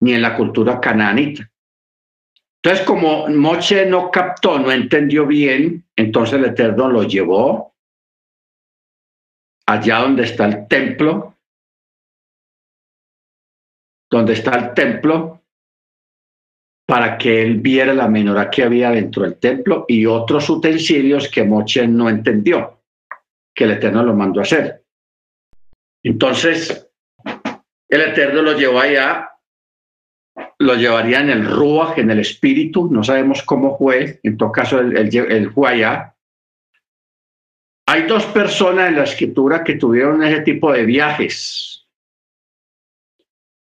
ni 0.00 0.14
en 0.14 0.22
la 0.22 0.36
cultura 0.36 0.80
cananita. 0.80 1.49
Entonces, 2.62 2.86
como 2.86 3.26
Moche 3.28 3.86
no 3.86 4.10
captó, 4.10 4.58
no 4.58 4.70
entendió 4.70 5.26
bien, 5.26 5.86
entonces 5.96 6.34
el 6.34 6.44
Eterno 6.44 6.88
lo 6.88 7.04
llevó 7.04 7.74
allá 9.66 10.00
donde 10.00 10.24
está 10.24 10.46
el 10.46 10.68
templo, 10.68 11.36
donde 14.10 14.34
está 14.34 14.58
el 14.58 14.74
templo, 14.74 15.40
para 16.86 17.16
que 17.16 17.40
él 17.40 17.60
viera 17.60 17.94
la 17.94 18.08
menorá 18.08 18.50
que 18.50 18.64
había 18.64 18.90
dentro 18.90 19.22
del 19.22 19.38
templo 19.38 19.86
y 19.88 20.04
otros 20.04 20.50
utensilios 20.50 21.28
que 21.28 21.44
Moche 21.44 21.86
no 21.86 22.10
entendió, 22.10 22.82
que 23.54 23.64
el 23.64 23.70
Eterno 23.70 24.02
lo 24.02 24.12
mandó 24.12 24.40
a 24.40 24.42
hacer. 24.42 24.84
Entonces, 26.02 26.90
el 27.88 28.00
Eterno 28.00 28.42
lo 28.42 28.58
llevó 28.58 28.80
allá 28.80 29.29
lo 30.60 30.74
llevaría 30.74 31.20
en 31.20 31.30
el 31.30 31.46
Ruach, 31.46 31.96
en 31.98 32.10
el 32.10 32.20
espíritu, 32.20 32.90
no 32.90 33.02
sabemos 33.02 33.42
cómo 33.42 33.78
fue, 33.78 34.20
en 34.22 34.36
todo 34.36 34.52
caso 34.52 34.78
el, 34.78 35.50
allá. 35.66 36.14
Hay 37.86 38.02
dos 38.02 38.26
personas 38.26 38.88
en 38.88 38.96
la 38.96 39.04
escritura 39.04 39.64
que 39.64 39.76
tuvieron 39.76 40.22
ese 40.22 40.42
tipo 40.42 40.70
de 40.70 40.84
viajes. 40.84 41.86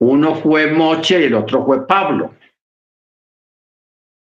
Uno 0.01 0.36
fue 0.36 0.72
Moche 0.72 1.20
y 1.20 1.24
el 1.24 1.34
otro 1.34 1.66
fue 1.66 1.86
Pablo. 1.86 2.34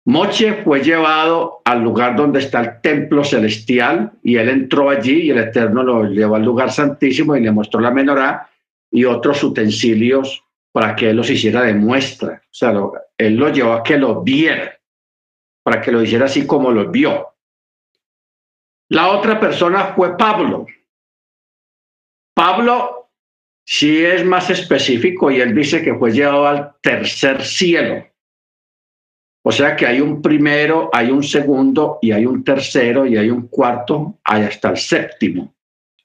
Moche 0.05 0.63
fue 0.63 0.81
llevado 0.81 1.61
al 1.65 1.83
lugar 1.83 2.15
donde 2.15 2.39
está 2.39 2.61
el 2.61 2.81
templo 2.81 3.25
celestial 3.25 4.13
y 4.23 4.37
él 4.37 4.47
entró 4.47 4.89
allí 4.89 5.23
y 5.23 5.31
el 5.31 5.39
Eterno 5.39 5.83
lo 5.83 6.05
llevó 6.05 6.35
al 6.35 6.43
lugar 6.43 6.71
santísimo 6.71 7.35
y 7.35 7.41
le 7.41 7.51
mostró 7.51 7.81
la 7.81 7.91
menorá 7.91 8.49
y 8.89 9.03
otros 9.03 9.43
utensilios 9.43 10.43
para 10.73 10.95
que 10.95 11.11
él 11.11 11.15
los 11.15 11.29
hiciera 11.29 11.61
de 11.61 11.75
muestra. 11.75 12.41
O 12.43 12.53
sea, 12.53 12.73
él 13.17 13.35
lo 13.35 13.49
llevó 13.49 13.73
a 13.73 13.83
que 13.83 13.95
lo 13.95 14.21
viera, 14.21 14.77
para 15.63 15.79
que 15.79 15.91
lo 15.91 16.01
hiciera 16.01 16.25
así 16.25 16.45
como 16.45 16.71
lo 16.71 16.89
vio. 16.89 17.35
La 18.89 19.11
otra 19.11 19.39
persona 19.39 19.93
fue 19.93 20.17
Pablo. 20.17 20.65
Pablo 22.35 23.11
sí 23.63 24.03
es 24.03 24.25
más 24.25 24.49
específico 24.49 25.29
y 25.29 25.39
él 25.39 25.53
dice 25.53 25.83
que 25.83 25.93
fue 25.93 26.11
llevado 26.11 26.47
al 26.47 26.73
tercer 26.81 27.43
cielo. 27.45 28.07
O 29.45 29.51
sea 29.51 29.75
que 29.75 29.85
hay 29.85 30.01
un 30.01 30.23
primero, 30.23 30.89
hay 30.91 31.11
un 31.11 31.21
segundo 31.21 31.99
y 32.01 32.13
hay 32.13 32.25
un 32.25 32.43
tercero 32.43 33.05
y 33.05 33.15
hay 33.15 33.29
un 33.29 33.47
cuarto, 33.47 34.19
hay 34.23 34.43
hasta 34.43 34.71
el 34.71 34.77
séptimo. 34.77 35.53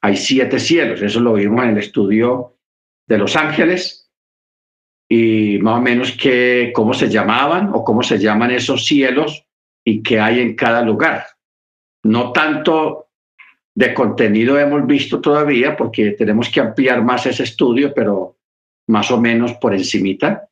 Hay 0.01 0.15
siete 0.15 0.59
cielos, 0.59 1.01
eso 1.01 1.19
lo 1.21 1.33
vimos 1.33 1.63
en 1.63 1.71
el 1.71 1.77
estudio 1.79 2.55
de 3.07 3.17
los 3.17 3.35
ángeles 3.35 3.98
y 5.11 5.57
más 5.57 5.79
o 5.79 5.81
menos 5.81 6.11
que, 6.11 6.71
cómo 6.73 6.93
se 6.93 7.09
llamaban 7.09 7.71
o 7.73 7.83
cómo 7.83 8.03
se 8.03 8.19
llaman 8.19 8.51
esos 8.51 8.85
cielos 8.85 9.43
y 9.83 10.03
qué 10.03 10.19
hay 10.19 10.39
en 10.39 10.55
cada 10.55 10.83
lugar. 10.83 11.25
No 12.03 12.31
tanto 12.31 13.07
de 13.75 13.93
contenido 13.93 14.59
hemos 14.59 14.85
visto 14.85 15.19
todavía 15.19 15.75
porque 15.75 16.11
tenemos 16.11 16.49
que 16.49 16.59
ampliar 16.59 17.03
más 17.03 17.25
ese 17.25 17.43
estudio, 17.43 17.91
pero 17.93 18.37
más 18.87 19.09
o 19.09 19.19
menos 19.19 19.53
por 19.53 19.73
encimita. 19.73 20.47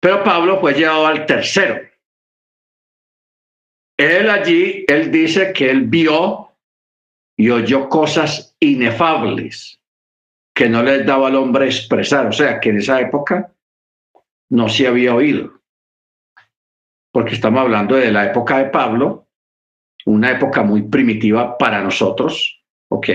Pero 0.00 0.24
Pablo 0.24 0.60
fue 0.60 0.74
llevado 0.74 1.06
al 1.06 1.24
tercero. 1.24 1.80
Él 3.96 4.28
allí, 4.28 4.84
él 4.88 5.12
dice 5.12 5.52
que 5.52 5.70
él 5.70 5.82
vio 5.82 6.48
y 7.36 7.50
oyó 7.50 7.88
cosas 7.88 8.56
inefables 8.58 9.80
que 10.54 10.68
no 10.68 10.82
les 10.82 11.04
daba 11.04 11.28
al 11.28 11.36
hombre 11.36 11.66
expresar, 11.66 12.26
o 12.26 12.32
sea, 12.32 12.60
que 12.60 12.70
en 12.70 12.78
esa 12.78 13.00
época 13.00 13.52
no 14.50 14.68
se 14.68 14.86
había 14.86 15.14
oído, 15.14 15.60
porque 17.12 17.34
estamos 17.34 17.60
hablando 17.60 17.96
de 17.96 18.12
la 18.12 18.26
época 18.26 18.58
de 18.58 18.66
Pablo, 18.66 19.28
una 20.06 20.30
época 20.30 20.62
muy 20.62 20.82
primitiva 20.82 21.58
para 21.58 21.82
nosotros, 21.82 22.62
¿ok? 22.88 23.08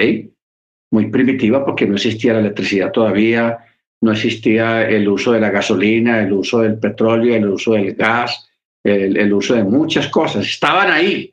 Muy 0.92 1.10
primitiva 1.10 1.66
porque 1.66 1.86
no 1.86 1.96
existía 1.96 2.34
la 2.34 2.40
electricidad 2.40 2.92
todavía, 2.92 3.60
no 4.02 4.12
existía 4.12 4.88
el 4.88 5.08
uso 5.08 5.34
de 5.34 5.40
la 5.40 5.50
gasolina, 5.50 6.22
el 6.22 6.34
uso 6.34 6.60
del 6.60 6.80
petróleo, 6.80 7.36
el 7.36 7.48
uso 7.48 7.74
del 7.74 7.94
gas, 7.96 8.50
el, 8.84 9.34
uso 9.34 9.56
de 9.56 9.64
muchas 9.64 10.08
cosas. 10.08 10.46
Estaban 10.46 10.90
ahí, 10.90 11.30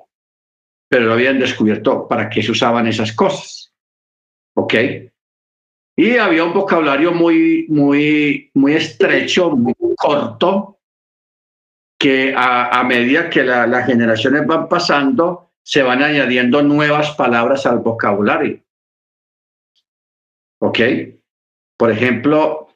pero 0.88 1.06
no 1.06 1.12
habían 1.12 1.38
descubierto 1.38 2.06
para 2.08 2.28
qué 2.28 2.42
se 2.42 2.50
usaban 2.50 2.86
esas 2.86 3.12
cosas. 3.12 3.72
¿Ok? 4.54 4.74
Y 5.98 6.18
había 6.18 6.44
un 6.44 6.52
vocabulario 6.52 7.12
muy, 7.12 7.64
muy, 7.70 8.50
muy 8.52 8.74
estrecho, 8.74 9.50
muy 9.50 9.74
corto, 9.96 10.78
que 11.98 12.34
a, 12.36 12.84
medida 12.84 13.30
que 13.30 13.42
las 13.42 13.86
generaciones 13.86 14.46
van 14.46 14.68
pasando, 14.68 15.52
se 15.62 15.82
van 15.82 16.02
añadiendo 16.02 16.62
nuevas 16.62 17.12
palabras 17.12 17.64
al 17.64 17.78
vocabulario. 17.78 18.60
¿Ok? 20.60 20.78
Por 21.78 21.90
ejemplo, 21.90 22.68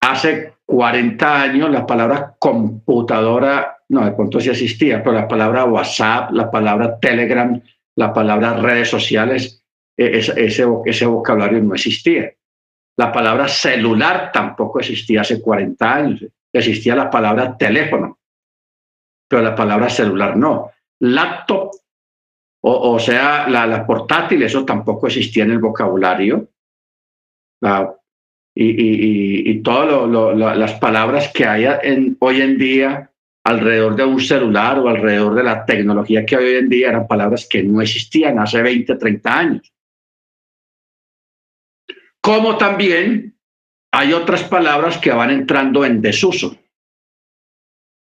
hace 0.00 0.54
40 0.66 1.42
años 1.42 1.70
la 1.70 1.86
palabra 1.86 2.34
computadora, 2.40 3.78
no, 3.88 4.04
de 4.04 4.12
pronto 4.12 4.40
sí 4.40 4.50
existía, 4.50 5.00
pero 5.02 5.14
la 5.14 5.28
palabra 5.28 5.64
WhatsApp, 5.64 6.32
la 6.32 6.50
palabra 6.50 6.98
Telegram, 6.98 7.60
la 7.94 8.12
palabra 8.12 8.54
redes 8.54 8.88
sociales, 8.88 9.64
e, 9.96 10.18
ese, 10.18 10.64
ese 10.84 11.06
vocabulario 11.06 11.62
no 11.62 11.74
existía. 11.74 12.32
La 12.96 13.12
palabra 13.12 13.48
celular 13.48 14.30
tampoco 14.32 14.78
existía 14.78 15.22
hace 15.22 15.40
40 15.40 15.94
años. 15.94 16.24
Existía 16.52 16.94
la 16.94 17.10
palabra 17.10 17.56
teléfono, 17.56 18.18
pero 19.28 19.42
la 19.42 19.56
palabra 19.56 19.90
celular 19.90 20.36
no. 20.36 20.70
Laptop, 21.00 21.72
o, 22.60 22.98
sea, 22.98 23.48
la, 23.48 23.66
la, 23.66 23.84
portátil, 23.84 24.42
eso 24.42 24.64
tampoco 24.64 25.08
existía 25.08 25.42
en 25.44 25.50
el 25.50 25.58
vocabulario. 25.58 26.48
y, 28.54 29.50
y, 29.50 29.62
todas 29.62 30.08
las 30.36 30.74
palabras 30.74 31.32
que 31.34 31.44
hay 31.44 31.66
hoy 32.20 32.40
en 32.40 32.56
día 32.56 33.10
alrededor 33.44 33.96
de 33.96 34.04
un 34.04 34.20
celular 34.20 34.78
o 34.78 34.88
alrededor 34.88 35.34
de 35.34 35.42
la 35.42 35.66
tecnología 35.66 36.24
que 36.24 36.36
hay 36.36 36.44
hoy 36.44 36.54
en 36.56 36.68
día 36.68 36.88
eran 36.90 37.08
palabras 37.08 37.46
que 37.50 37.62
no 37.62 37.82
existían 37.82 38.38
hace 38.38 38.62
20, 38.62 38.94
30 38.94 39.38
años 39.38 39.73
como 42.24 42.56
también 42.56 43.38
hay 43.92 44.14
otras 44.14 44.44
palabras 44.44 44.96
que 44.96 45.12
van 45.12 45.30
entrando 45.30 45.84
en 45.84 46.00
desuso. 46.00 46.56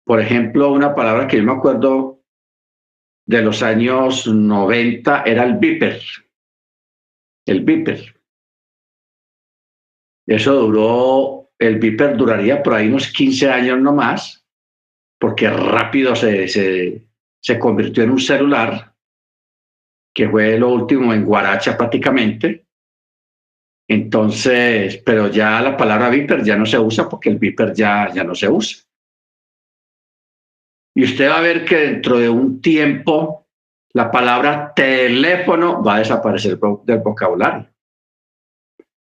Por 0.05 0.21
ejemplo, 0.21 0.71
una 0.71 0.95
palabra 0.95 1.27
que 1.27 1.39
yo 1.39 1.43
me 1.43 1.53
acuerdo 1.53 2.23
de 3.27 3.41
los 3.41 3.63
años 3.63 4.27
90 4.27 5.23
era 5.23 5.45
el 5.45 5.55
viper. 5.55 6.03
El 7.47 7.65
viper. 7.65 8.21
Eso 10.27 10.55
duró, 10.55 11.53
el 11.59 11.79
viper 11.79 12.15
duraría 12.15 12.63
por 12.63 12.75
ahí 12.75 12.89
unos 12.89 13.11
15 13.11 13.49
años 13.49 13.81
no 13.81 13.95
más, 13.95 14.47
porque 15.19 15.49
rápido 15.49 16.15
se, 16.15 16.47
se, 16.49 17.09
se 17.41 17.59
convirtió 17.59 18.05
en 18.05 18.11
un 18.11 18.21
celular, 18.21 18.95
que 20.15 20.29
fue 20.29 20.59
lo 20.59 20.69
último 20.69 21.15
en 21.15 21.25
Guaracha 21.25 21.75
prácticamente 21.79 22.64
entonces, 23.89 25.03
pero 25.05 25.29
ya 25.29 25.61
la 25.61 25.77
palabra 25.77 26.09
Viper 26.09 26.43
ya 26.43 26.57
no 26.57 26.65
se 26.65 26.79
usa 26.79 27.09
porque 27.09 27.29
el 27.29 27.39
Viper 27.39 27.75
ya, 27.75 28.11
ya 28.13 28.25
no 28.25 28.35
se 28.35 28.49
usa. 28.49 28.83
Y 30.97 31.05
usted 31.05 31.29
va 31.29 31.39
a 31.39 31.43
ver 31.43 31.65
que 31.65 31.77
dentro 31.77 32.19
de 32.19 32.29
un 32.29 32.61
tiempo 32.61 33.47
la 33.93 34.11
palabra 34.11 34.73
teléfono 34.75 35.83
va 35.83 35.97
a 35.97 35.99
desaparecer 35.99 36.59
del 36.59 36.99
vocabulario. 36.99 37.69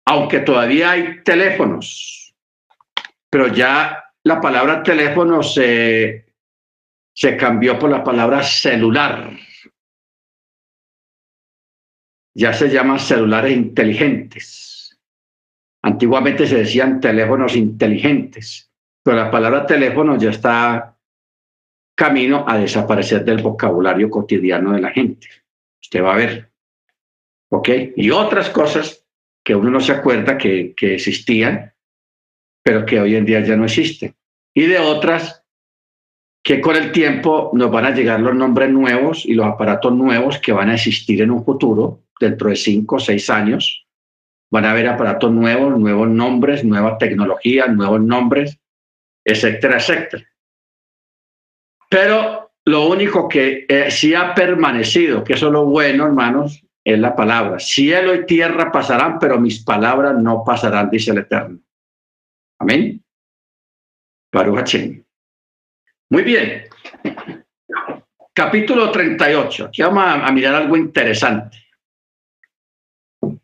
Aunque 0.05 0.39
todavía 0.39 0.91
hay 0.91 1.23
teléfonos, 1.23 2.33
pero 3.29 3.47
ya 3.47 4.05
la 4.23 4.39
palabra 4.39 4.83
teléfono 4.83 5.43
se, 5.43 6.25
se 7.13 7.35
cambió 7.35 7.77
por 7.77 7.89
la 7.89 8.03
palabra 8.03 8.43
celular. 8.43 9.31
Ya 12.37 12.53
se 12.53 12.69
llaman 12.69 12.99
celulares 12.99 13.51
inteligentes 13.51 14.67
Antiguamente 15.87 16.45
se 16.47 16.57
decían 16.57 16.99
teléfonos 16.99 17.55
inteligentes, 17.55 18.69
pero 19.01 19.15
la 19.15 19.31
palabra 19.31 19.65
teléfono 19.65 20.17
ya 20.17 20.31
está 20.31 20.97
camino 21.95 22.43
a 22.45 22.57
desaparecer 22.57 23.23
del 23.23 23.41
vocabulario 23.41 24.09
cotidiano 24.09 24.73
de 24.73 24.81
la 24.81 24.91
gente. 24.91 25.27
Usted 25.81 26.03
va 26.03 26.13
a 26.13 26.17
ver. 26.17 26.51
¿Ok? 27.51 27.69
Y 27.95 28.11
otras 28.11 28.49
cosas 28.49 29.07
que 29.43 29.55
uno 29.55 29.69
no 29.69 29.79
se 29.79 29.93
acuerda 29.93 30.37
que, 30.37 30.73
que 30.75 30.95
existían, 30.95 31.73
pero 32.61 32.85
que 32.85 32.99
hoy 32.99 33.15
en 33.15 33.25
día 33.25 33.39
ya 33.39 33.55
no 33.55 33.63
existen. 33.63 34.13
Y 34.53 34.65
de 34.65 34.79
otras 34.79 35.45
que 36.43 36.59
con 36.59 36.75
el 36.75 36.91
tiempo 36.91 37.51
nos 37.53 37.71
van 37.71 37.85
a 37.85 37.91
llegar 37.91 38.19
los 38.19 38.35
nombres 38.35 38.69
nuevos 38.69 39.25
y 39.25 39.35
los 39.35 39.45
aparatos 39.45 39.93
nuevos 39.93 40.39
que 40.39 40.51
van 40.51 40.69
a 40.69 40.75
existir 40.75 41.21
en 41.21 41.31
un 41.31 41.45
futuro, 41.45 42.03
dentro 42.19 42.49
de 42.49 42.55
cinco 42.55 42.95
o 42.97 42.99
seis 42.99 43.29
años. 43.29 43.85
Van 44.49 44.65
a 44.65 44.71
haber 44.71 44.87
aparatos 44.87 45.31
nuevos, 45.31 45.77
nuevos 45.77 46.07
nombres, 46.07 46.63
nueva 46.63 46.97
tecnología, 46.97 47.67
nuevos 47.67 48.01
nombres, 48.01 48.57
etcétera, 49.25 49.77
etcétera. 49.77 50.23
Pero 51.89 52.51
lo 52.65 52.87
único 52.87 53.27
que 53.27 53.65
eh, 53.67 53.91
sí 53.91 54.13
ha 54.13 54.33
permanecido, 54.33 55.23
que 55.23 55.33
eso 55.33 55.47
es 55.47 55.53
lo 55.53 55.65
bueno, 55.65 56.05
hermanos, 56.05 56.63
es 56.83 56.99
la 56.99 57.15
palabra. 57.15 57.59
Cielo 57.59 58.15
y 58.15 58.25
tierra 58.25 58.71
pasarán, 58.71 59.19
pero 59.19 59.39
mis 59.39 59.63
palabras 59.63 60.15
no 60.15 60.43
pasarán, 60.45 60.89
dice 60.89 61.11
el 61.11 61.19
Eterno. 61.19 61.59
Amén. 62.59 63.03
Muy 66.09 66.23
bien. 66.23 66.63
Capítulo 68.33 68.91
38. 68.91 69.65
Aquí 69.65 69.81
vamos 69.81 70.03
a, 70.05 70.31
mirar 70.31 70.55
algo 70.55 70.77
interesante. 70.77 71.57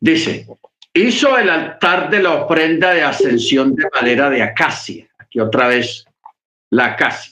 Dice, 0.03 0.45
hizo 0.93 1.37
el 1.37 1.49
altar 1.49 2.09
de 2.09 2.21
la 2.21 2.33
ofrenda 2.43 2.93
de 2.93 3.03
ascensión 3.03 3.73
de 3.73 3.85
madera 3.93 4.29
de 4.29 4.43
acacia. 4.43 5.07
Aquí 5.17 5.39
otra 5.39 5.69
vez 5.69 6.05
la 6.71 6.87
acacia. 6.87 7.31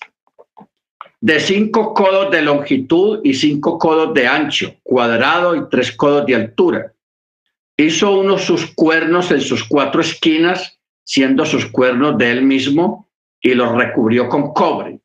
De 1.19 1.41
cinco 1.41 1.93
codos 1.93 2.31
de 2.31 2.41
longitud 2.41 3.19
y 3.25 3.33
cinco 3.33 3.77
codos 3.77 4.13
de 4.13 4.25
ancho, 4.25 4.73
cuadrado 4.83 5.53
y 5.53 5.67
tres 5.69 5.91
codos 5.91 6.25
de 6.25 6.35
altura. 6.35 6.93
Hizo 7.75 8.17
uno 8.17 8.37
sus 8.37 8.73
cuernos 8.73 9.31
en 9.31 9.41
sus 9.41 9.65
cuatro 9.65 9.99
esquinas, 9.99 10.79
siendo 11.03 11.45
sus 11.45 11.65
cuernos 11.65 12.17
de 12.17 12.31
él 12.31 12.41
mismo, 12.41 13.09
y 13.41 13.53
los 13.53 13.75
recubrió 13.75 14.29
con 14.29 14.53
cobre 14.53 15.01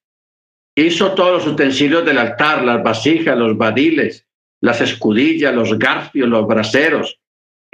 Hizo 0.77 1.15
todos 1.15 1.33
los 1.45 1.53
utensilios 1.53 2.05
del 2.05 2.19
altar, 2.19 2.63
las 2.63 2.81
vasijas, 2.81 3.37
los 3.37 3.59
badiles, 3.59 4.25
las 4.61 4.81
escudillas, 4.81 5.53
los 5.53 5.77
garfios, 5.77 6.29
los 6.29 6.47
braseros. 6.47 7.19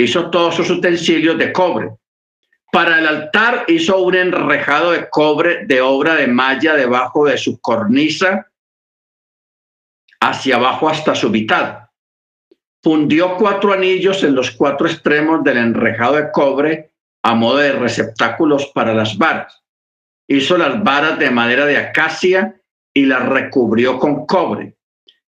Hizo 0.03 0.30
todos 0.30 0.57
sus 0.57 0.68
utensilios 0.68 1.38
de 1.38 1.53
cobre. 1.53 1.90
Para 2.72 2.98
el 2.98 3.07
altar 3.07 3.64
hizo 3.68 4.03
un 4.03 4.14
enrejado 4.16 4.90
de 4.90 5.09
cobre 5.09 5.64
de 5.66 5.80
obra 5.80 6.16
de 6.16 6.26
malla 6.26 6.74
debajo 6.74 7.26
de 7.26 7.38
su 7.38 7.61
cornisa, 7.61 8.48
hacia 10.20 10.57
abajo 10.57 10.88
hasta 10.88 11.14
su 11.14 11.30
mitad. 11.30 11.88
Fundió 12.82 13.36
cuatro 13.36 13.72
anillos 13.72 14.24
en 14.24 14.34
los 14.34 14.50
cuatro 14.50 14.88
extremos 14.88 15.44
del 15.44 15.59
enrejado 15.59 16.14
de 16.14 16.32
cobre 16.32 16.90
a 17.22 17.34
modo 17.34 17.59
de 17.59 17.72
receptáculos 17.72 18.66
para 18.74 18.94
las 18.94 19.16
varas. 19.16 19.62
Hizo 20.26 20.59
las 20.59 20.82
varas 20.82 21.18
de 21.18 21.30
madera 21.30 21.64
de 21.66 21.76
acacia 21.76 22.61
y 22.92 23.07
la 23.07 23.20
recubrió 23.20 24.00
con 24.00 24.26
cobre 24.26 24.74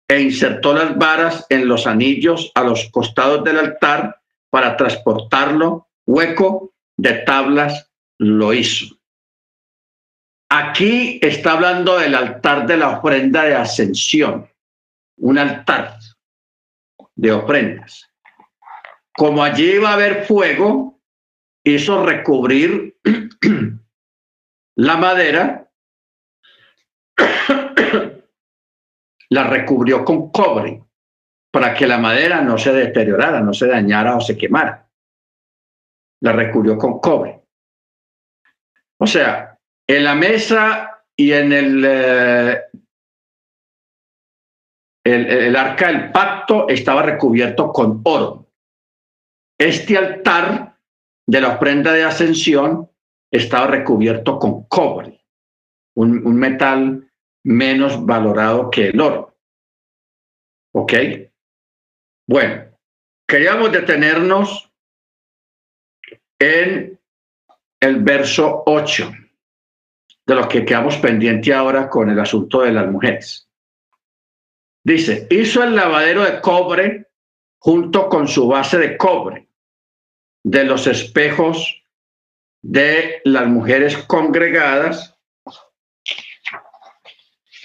e 0.09 0.20
insertó 0.20 0.75
las 0.75 0.99
varas 0.99 1.47
en 1.49 1.68
los 1.68 1.87
anillos 1.87 2.51
a 2.55 2.64
los 2.64 2.91
costados 2.91 3.45
del 3.45 3.59
altar 3.59 4.20
para 4.55 4.77
transportarlo 4.77 5.89
hueco 6.07 6.73
de 6.97 7.15
tablas 7.25 7.91
lo 8.21 8.55
hizo. 8.55 8.87
Aquí 10.49 11.19
está 11.21 11.55
hablando 11.55 11.99
del 11.99 12.15
altar 12.15 12.65
de 12.65 12.77
la 12.77 12.99
ofrenda 12.99 13.43
de 13.43 13.57
ascensión, 13.57 14.49
un 15.17 15.39
altar 15.39 15.99
de 17.17 17.33
ofrendas. 17.33 18.09
Como 19.17 19.43
allí 19.43 19.73
iba 19.73 19.91
a 19.91 19.95
haber 19.95 20.25
fuego, 20.25 21.01
hizo 21.65 22.07
recubrir 22.07 22.97
la 24.77 24.97
madera 24.97 25.69
la 29.31 29.45
recubrió 29.49 30.05
con 30.05 30.31
cobre 30.31 30.84
para 31.55 31.73
que 31.73 31.87
la 31.87 31.99
madera 31.99 32.41
no 32.41 32.59
se 32.59 32.73
deteriorara, 32.73 33.41
no 33.41 33.55
se 33.55 33.69
dañara 33.69 34.17
o 34.17 34.21
se 34.21 34.37
quemara. 34.37 34.91
La 36.21 36.33
recubrió 36.33 36.77
con 36.77 36.99
cobre. 36.99 37.43
O 38.99 39.07
sea, 39.07 39.57
en 39.87 40.03
la 40.03 40.17
mesa 40.17 41.05
y 41.17 41.31
en 41.31 41.53
el, 41.53 41.85
eh, 41.87 42.63
el, 45.07 45.27
el 45.27 45.57
arca 45.57 45.87
del 45.87 46.11
pacto 46.11 46.69
estaba 46.69 47.03
recubierto 47.03 47.73
con 47.73 48.01
oro. 48.05 48.51
Este 49.57 49.97
altar 49.97 50.77
de 51.25 51.41
la 51.41 51.55
ofrenda 51.55 51.93
de 51.93 52.03
ascensión 52.03 52.91
estaba 53.31 53.69
recubierto 53.69 54.41
con 54.41 54.65
cobre 54.65 55.25
un, 55.97 56.37
metal 56.37 57.09
menos 57.45 58.05
valorado 58.05 58.71
que 58.71 58.89
el 58.89 59.01
oro. 59.01 59.37
¿Ok? 60.73 60.93
Bueno, 62.27 62.64
queríamos 63.29 63.70
detenernos 63.70 64.72
en 66.39 66.99
el 67.81 68.03
verso 68.03 68.62
8, 68.66 69.12
de 70.27 70.35
lo 70.35 70.49
que 70.49 70.64
quedamos 70.64 70.97
pendiente 70.97 71.53
ahora 71.53 71.89
con 71.91 72.09
el 72.09 72.18
asunto 72.18 72.62
de 72.62 72.72
las 72.72 72.91
mujeres. 72.91 73.49
Dice, 74.83 75.27
hizo 75.31 75.62
el 75.62 75.77
lavadero 75.77 76.25
de 76.25 76.41
cobre 76.41 77.11
junto 77.59 78.09
con 78.09 78.27
su 78.27 78.49
base 78.49 78.79
de 78.79 78.97
cobre 78.97 79.49
de 80.43 80.64
los 80.64 80.87
espejos 80.87 81.83
de 82.62 83.20
las 83.25 83.47
mujeres 83.47 83.97
congregadas 83.99 85.18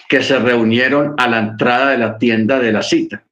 que 0.09 0.23
se 0.23 0.39
reunieron 0.39 1.15
a 1.17 1.27
la 1.27 1.39
entrada 1.39 1.91
de 1.91 1.97
la 1.97 2.17
tienda 2.17 2.59
de 2.59 2.71
la 2.71 2.81
cita. 2.81 3.25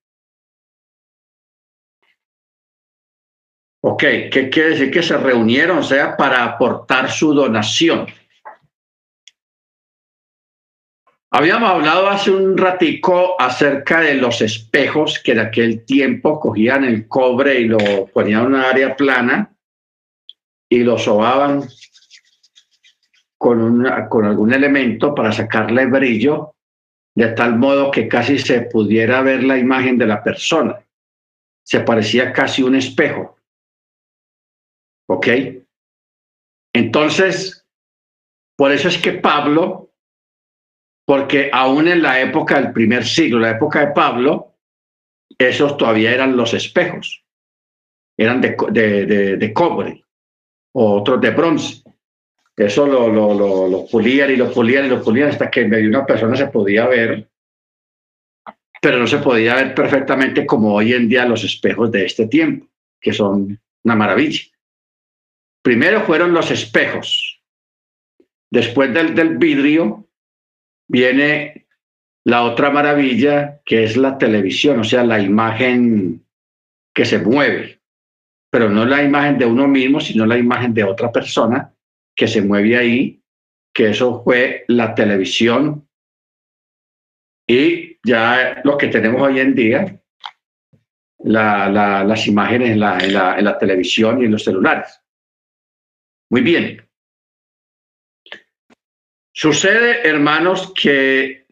Ok, 3.89 4.03
¿qué 4.29 4.49
quiere 4.51 4.71
decir 4.71 4.91
que 4.91 5.01
se 5.01 5.15
reunieron? 5.15 5.77
O 5.77 5.83
sea, 5.83 6.17
para 6.17 6.43
aportar 6.43 7.09
su 7.09 7.33
donación. 7.33 8.05
Habíamos 11.31 11.69
hablado 11.69 12.09
hace 12.09 12.31
un 12.31 12.57
ratico 12.57 13.39
acerca 13.39 14.01
de 14.01 14.15
los 14.15 14.41
espejos 14.41 15.19
que 15.23 15.35
de 15.35 15.41
aquel 15.41 15.85
tiempo 15.85 16.37
cogían 16.37 16.83
el 16.83 17.07
cobre 17.07 17.61
y 17.61 17.69
lo 17.69 18.07
ponían 18.07 18.41
en 18.41 18.47
una 18.47 18.69
área 18.69 18.93
plana 18.93 19.55
y 20.67 20.79
lo 20.79 20.97
sobaban 20.97 21.63
con, 23.37 23.85
con 24.09 24.25
algún 24.25 24.53
elemento 24.53 25.15
para 25.15 25.31
sacarle 25.31 25.85
brillo 25.85 26.55
de 27.15 27.29
tal 27.29 27.57
modo 27.57 27.89
que 27.89 28.09
casi 28.09 28.37
se 28.37 28.63
pudiera 28.63 29.21
ver 29.21 29.45
la 29.45 29.57
imagen 29.57 29.97
de 29.97 30.07
la 30.07 30.21
persona. 30.21 30.77
Se 31.63 31.79
parecía 31.79 32.33
casi 32.33 32.63
un 32.63 32.75
espejo. 32.75 33.36
¿Ok? 35.07 35.27
Entonces, 36.73 37.65
por 38.55 38.71
eso 38.71 38.87
es 38.87 38.97
que 38.97 39.13
Pablo, 39.13 39.91
porque 41.05 41.49
aún 41.51 41.87
en 41.87 42.01
la 42.01 42.21
época 42.21 42.59
del 42.59 42.73
primer 42.73 43.05
siglo, 43.05 43.39
la 43.39 43.51
época 43.51 43.79
de 43.85 43.93
Pablo, 43.93 44.55
esos 45.37 45.77
todavía 45.77 46.13
eran 46.13 46.35
los 46.35 46.53
espejos, 46.53 47.23
eran 48.17 48.41
de, 48.41 48.55
de, 48.71 49.37
de 49.37 49.53
cobre, 49.53 50.03
o 50.73 50.99
otros 50.99 51.21
de 51.21 51.31
bronce. 51.31 51.83
Eso 52.55 52.87
lo, 52.87 53.07
lo, 53.07 53.67
lo, 53.67 53.85
pulían 53.85 54.31
y 54.31 54.35
lo 54.35 54.51
pulían 54.51 54.85
y 54.85 54.89
lo 54.89 55.03
pulían 55.03 55.29
hasta 55.29 55.51
que 55.51 55.65
medio 55.65 55.89
una 55.89 56.05
persona 56.05 56.35
se 56.35 56.47
podía 56.47 56.87
ver, 56.87 57.29
pero 58.81 58.97
no 58.97 59.05
se 59.05 59.19
podía 59.19 59.55
ver 59.55 59.75
perfectamente 59.75 60.45
como 60.45 60.73
hoy 60.73 60.93
en 60.93 61.07
día 61.07 61.25
los 61.25 61.43
espejos 61.43 61.91
de 61.91 62.05
este 62.05 62.27
tiempo, 62.27 62.67
que 62.99 63.13
son 63.13 63.59
una 63.83 63.95
maravilla. 63.95 64.41
Primero 65.67 65.99
fueron 66.05 66.31
los 66.33 66.49
espejos. 66.49 67.43
Después 68.49 68.93
del, 68.93 69.37
vidrio 69.37 70.07
viene 70.87 71.67
la 72.23 72.43
otra 72.43 72.69
maravilla, 72.69 73.59
que 73.65 73.83
es 73.83 73.97
la 73.97 74.17
televisión, 74.17 74.79
o 74.79 74.85
sea, 74.85 75.03
la 75.03 75.19
imagen 75.19 76.25
que 76.95 77.03
se 77.03 77.19
mueve, 77.19 77.81
pero 78.49 78.69
no 78.69 78.85
la 78.85 79.03
imagen 79.03 79.37
de 79.37 79.45
uno 79.45 79.67
mismo, 79.67 79.99
sino 79.99 80.25
la 80.25 80.37
imagen 80.37 80.73
de 80.73 80.85
otra 80.85 81.11
persona 81.11 81.73
que 82.15 82.29
se 82.29 82.41
mueve 82.41 82.77
ahí, 82.77 83.21
que 83.73 83.89
eso 83.89 84.23
fue 84.23 84.63
la 84.69 84.95
televisión 84.95 85.85
y 87.45 87.99
ya 88.05 88.61
lo 88.63 88.77
que 88.77 88.87
tenemos 88.87 89.21
hoy 89.21 89.41
en 89.41 89.53
día, 89.53 90.01
las 91.25 92.25
imágenes 92.25 92.69
en 92.69 92.79
la 92.79 93.57
televisión 93.59 94.21
y 94.21 94.25
en 94.27 94.31
los 94.31 94.45
celulares. 94.45 95.01
Muy 96.29 96.41
bien. 96.41 96.87
Sucede, 99.33 100.07
hermanos, 100.07 100.73
que 100.73 101.47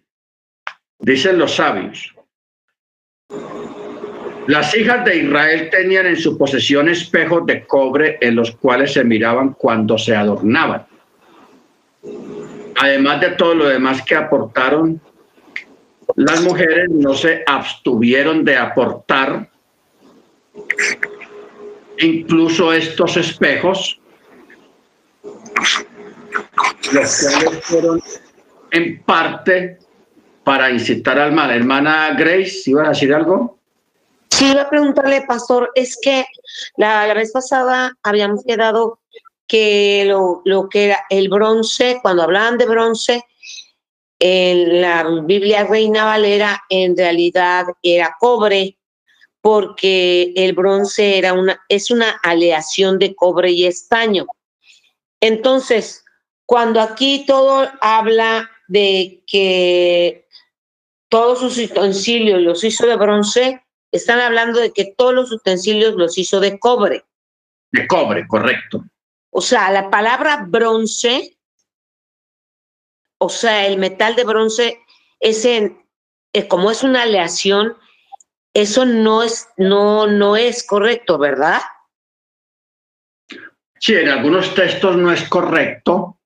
Dicen 0.99 1.37
los 1.37 1.55
sabios. 1.55 2.15
Las 4.47 4.75
hijas 4.75 5.03
de 5.05 5.17
Israel 5.17 5.69
tenían 5.69 6.05
en 6.05 6.15
su 6.15 6.37
posesión 6.37 6.87
espejos 6.87 7.45
de 7.45 7.65
cobre 7.65 8.17
en 8.21 8.35
los 8.35 8.51
cuales 8.55 8.93
se 8.93 9.03
miraban 9.03 9.53
cuando 9.53 9.97
se 9.97 10.15
adornaban. 10.15 10.85
Además 12.75 13.21
de 13.21 13.29
todo 13.31 13.55
lo 13.55 13.67
demás 13.67 14.03
que 14.03 14.15
aportaron, 14.15 15.01
las 16.15 16.41
mujeres 16.41 16.89
no 16.89 17.13
se 17.13 17.43
abstuvieron 17.45 18.45
de 18.45 18.57
aportar 18.57 19.49
incluso 21.97 22.71
estos 22.73 23.17
espejos, 23.17 23.99
los 25.55 25.85
cuales 27.23 27.61
fueron 27.63 28.01
en 28.71 29.03
parte 29.03 29.79
para 30.43 30.69
incitar 30.69 31.19
al 31.19 31.31
mal. 31.31 31.51
Hermana 31.51 32.15
Grace, 32.17 32.63
¿iba 32.67 32.85
a 32.85 32.89
decir 32.89 33.13
algo? 33.13 33.57
Sí, 34.29 34.51
iba 34.51 34.63
a 34.63 34.69
preguntarle, 34.69 35.23
pastor, 35.27 35.71
es 35.75 35.97
que 36.01 36.25
la, 36.77 37.11
vez 37.13 37.31
pasada 37.31 37.93
habíamos 38.03 38.43
quedado 38.45 38.99
que 39.47 40.05
lo, 40.07 40.41
lo, 40.45 40.67
que 40.69 40.85
era 40.85 40.99
el 41.09 41.29
bronce, 41.29 41.99
cuando 42.01 42.23
hablaban 42.23 42.57
de 42.57 42.65
bronce, 42.65 43.23
en 44.19 44.81
la 44.81 45.05
Biblia 45.23 45.65
Reina 45.65 46.05
Valera 46.05 46.63
en 46.69 46.97
realidad 46.97 47.65
era 47.83 48.15
cobre, 48.19 48.77
porque 49.41 50.33
el 50.35 50.53
bronce 50.53 51.17
era 51.17 51.33
una, 51.33 51.61
es 51.69 51.91
una 51.91 52.11
aleación 52.23 52.97
de 52.97 53.13
cobre 53.13 53.51
y 53.51 53.65
estaño. 53.65 54.25
Entonces, 55.21 56.03
cuando 56.45 56.81
aquí 56.81 57.25
todo 57.25 57.69
habla 57.81 58.49
de 58.67 59.23
que 59.27 60.27
todos 61.09 61.39
sus 61.39 61.57
utensilios 61.57 62.41
los 62.41 62.63
hizo 62.63 62.85
de 62.85 62.95
bronce, 62.95 63.63
están 63.91 64.19
hablando 64.19 64.59
de 64.59 64.71
que 64.71 64.93
todos 64.97 65.13
los 65.13 65.31
utensilios 65.31 65.95
los 65.95 66.17
hizo 66.17 66.39
de 66.39 66.59
cobre. 66.59 67.05
De 67.71 67.87
cobre, 67.87 68.27
correcto. 68.27 68.83
O 69.29 69.41
sea, 69.41 69.71
la 69.71 69.89
palabra 69.89 70.45
bronce, 70.47 71.37
o 73.17 73.29
sea, 73.29 73.65
el 73.67 73.77
metal 73.77 74.15
de 74.15 74.23
bronce, 74.23 74.79
es 75.19 75.45
en, 75.45 75.85
eh, 76.33 76.47
como 76.47 76.71
es 76.71 76.83
una 76.83 77.03
aleación, 77.03 77.77
eso 78.53 78.85
no 78.85 79.23
es, 79.23 79.49
no, 79.57 80.07
no 80.07 80.37
es 80.37 80.65
correcto, 80.65 81.17
¿verdad? 81.17 81.61
Sí, 83.85 83.93
en 83.93 84.09
algunos 84.09 84.55
textos 84.55 84.97
no 84.97 85.11
es 85.11 85.29
correcto 85.29 86.19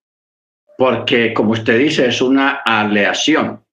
porque, 0.78 1.34
como 1.34 1.52
usted 1.52 1.78
dice, 1.78 2.08
es 2.08 2.22
una 2.22 2.62
aleación. 2.66 3.66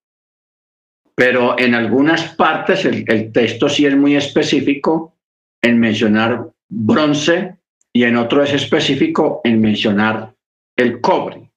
Pero 1.14 1.56
en 1.56 1.72
algunas 1.72 2.34
partes 2.34 2.84
el, 2.84 3.30
texto 3.30 3.68
sí 3.68 3.86
es 3.86 3.96
muy 3.96 4.16
específico 4.16 5.14
en 5.62 5.78
mencionar 5.78 6.50
bronce 6.68 7.58
y 7.92 8.02
en 8.02 8.16
otro 8.16 8.42
es 8.42 8.54
específico 8.54 9.40
en 9.44 9.60
mencionar 9.60 10.34
el 10.74 11.00
cobre. 11.00 11.52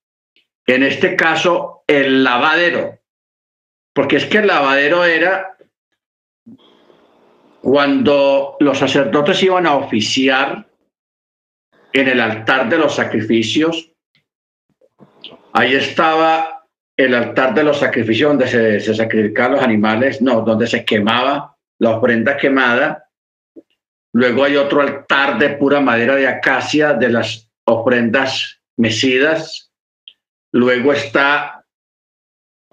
En 0.68 0.84
este 0.84 1.16
caso, 1.16 1.82
el 1.88 2.24
lavadero, 2.24 3.00
porque 3.92 4.18
es 4.18 4.26
que 4.26 4.38
el 4.38 4.46
lavadero 4.46 5.04
era 5.04 5.58
cuando 7.62 8.56
los 8.60 8.78
sacerdotes 8.78 9.42
iban 9.42 9.66
a 9.66 9.78
oficiar 9.78 10.69
en 11.94 12.08
el 12.08 12.22
altar 12.22 12.70
de 12.70 12.78
los 12.78 12.96
sacrificios, 12.96 13.92
ahí 15.54 15.76
estaba 15.76 16.60
el 16.96 17.16
altar 17.16 17.54
de 17.54 17.64
los 17.64 17.80
sacrificios 17.80 18.30
donde 18.30 18.48
se, 18.82 18.94
sacrificaban 18.94 19.54
los 19.54 19.62
animales, 19.62 20.22
no, 20.22 20.42
donde 20.42 20.68
se 20.68 20.84
quemaba 20.84 21.56
la 21.80 21.92
ofrenda 21.92 22.36
quemada. 22.36 23.10
Luego 24.14 24.44
hay 24.44 24.58
otro 24.58 24.82
altar 24.82 25.40
de 25.40 25.52
pura 25.52 25.80
madera 25.80 26.16
de 26.16 26.28
acacia 26.28 26.94
de 26.94 27.10
las 27.10 27.50
ofrendas 27.64 28.60
mecidas. 28.76 29.72
Luego 30.52 30.92
está 30.92 31.66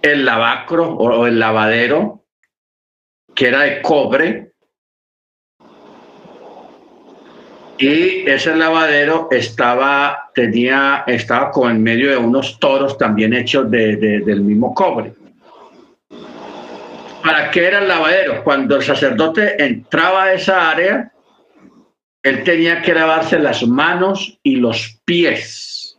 el 0.03 0.25
lavacro 0.25 0.95
o 0.95 1.27
el 1.27 1.39
lavadero, 1.39 2.27
que 3.35 3.49
era 3.49 3.61
de 3.61 3.81
cobre. 3.83 4.55
Y 7.79 8.29
ese 8.29 8.57
lavadero 8.57 9.29
estaba, 9.31 10.31
tenía, 10.35 11.05
estaba 11.07 11.51
con 11.51 11.71
en 11.71 11.83
medio 11.83 12.11
de 12.11 12.17
unos 12.17 12.59
toros 12.59 12.97
también 12.97 13.35
hechos 13.35 13.71
de, 13.71 13.97
del 13.97 14.41
mismo 14.41 14.75
cobre. 14.75 15.13
¿Para 17.23 17.51
qué 17.51 17.67
era 17.67 17.81
el 17.81 17.89
lavadero? 17.89 18.43
Cuando 18.45 18.77
el 18.77 18.83
sacerdote 18.83 19.63
entraba 19.63 20.25
a 20.25 20.33
esa 20.33 20.71
área, 20.71 21.13
él 22.23 22.45
tenía 22.45 22.81
que 22.81 22.95
lavarse 22.95 23.39
las 23.39 23.67
manos 23.67 24.39
y 24.43 24.57
los 24.57 24.99
pies. 25.05 25.99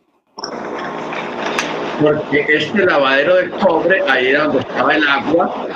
Porque 2.00 2.46
este 2.48 2.84
lavadero 2.84 3.36
de 3.36 3.50
cobre, 3.50 4.02
ahí 4.08 4.28
era 4.28 4.44
donde 4.44 4.60
estaba 4.60 4.94
el 4.94 5.06
agua, 5.06 5.68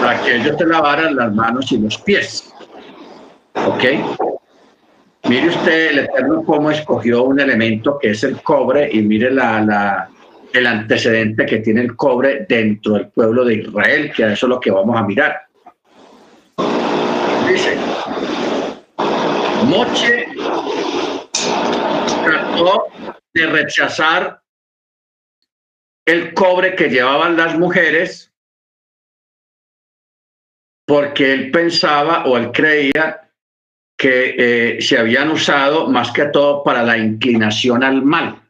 para 0.00 0.22
que 0.22 0.36
ellos 0.36 0.56
se 0.58 0.66
lavaran 0.66 1.14
las 1.14 1.32
manos 1.32 1.70
y 1.70 1.78
los 1.78 1.98
pies. 1.98 2.52
¿Ok? 3.54 4.31
Mire 5.28 5.48
usted 5.48 5.90
el 5.90 5.98
Eterno 6.00 6.42
cómo 6.44 6.70
escogió 6.70 7.22
un 7.22 7.38
elemento 7.38 7.98
que 7.98 8.10
es 8.10 8.24
el 8.24 8.42
cobre 8.42 8.90
y 8.92 9.02
mire 9.02 9.30
la, 9.30 10.08
el 10.52 10.66
antecedente 10.66 11.46
que 11.46 11.58
tiene 11.58 11.82
el 11.82 11.96
cobre 11.96 12.44
dentro 12.48 12.94
del 12.94 13.08
pueblo 13.08 13.44
de 13.44 13.54
Israel, 13.54 14.12
que 14.14 14.32
eso 14.32 14.46
es 14.46 14.50
lo 14.50 14.60
que 14.60 14.70
vamos 14.70 14.96
a 14.96 15.04
mirar. 15.04 15.46
Dice, 17.48 17.76
Moche 19.66 20.26
trató 22.24 22.88
de 23.32 23.46
rechazar 23.46 24.42
el 26.04 26.34
cobre 26.34 26.74
que 26.74 26.88
llevaban 26.88 27.36
las 27.36 27.56
mujeres 27.56 28.32
porque 30.84 31.32
él 31.32 31.50
pensaba 31.52 32.24
o 32.26 32.36
él 32.36 32.50
creía 32.52 33.30
que 34.02 34.34
eh, 34.36 34.82
se 34.82 34.98
habían 34.98 35.30
usado 35.30 35.86
más 35.88 36.10
que 36.10 36.24
todo 36.24 36.64
para 36.64 36.82
la 36.82 36.98
inclinación 36.98 37.84
al 37.84 38.02
mal. 38.02 38.42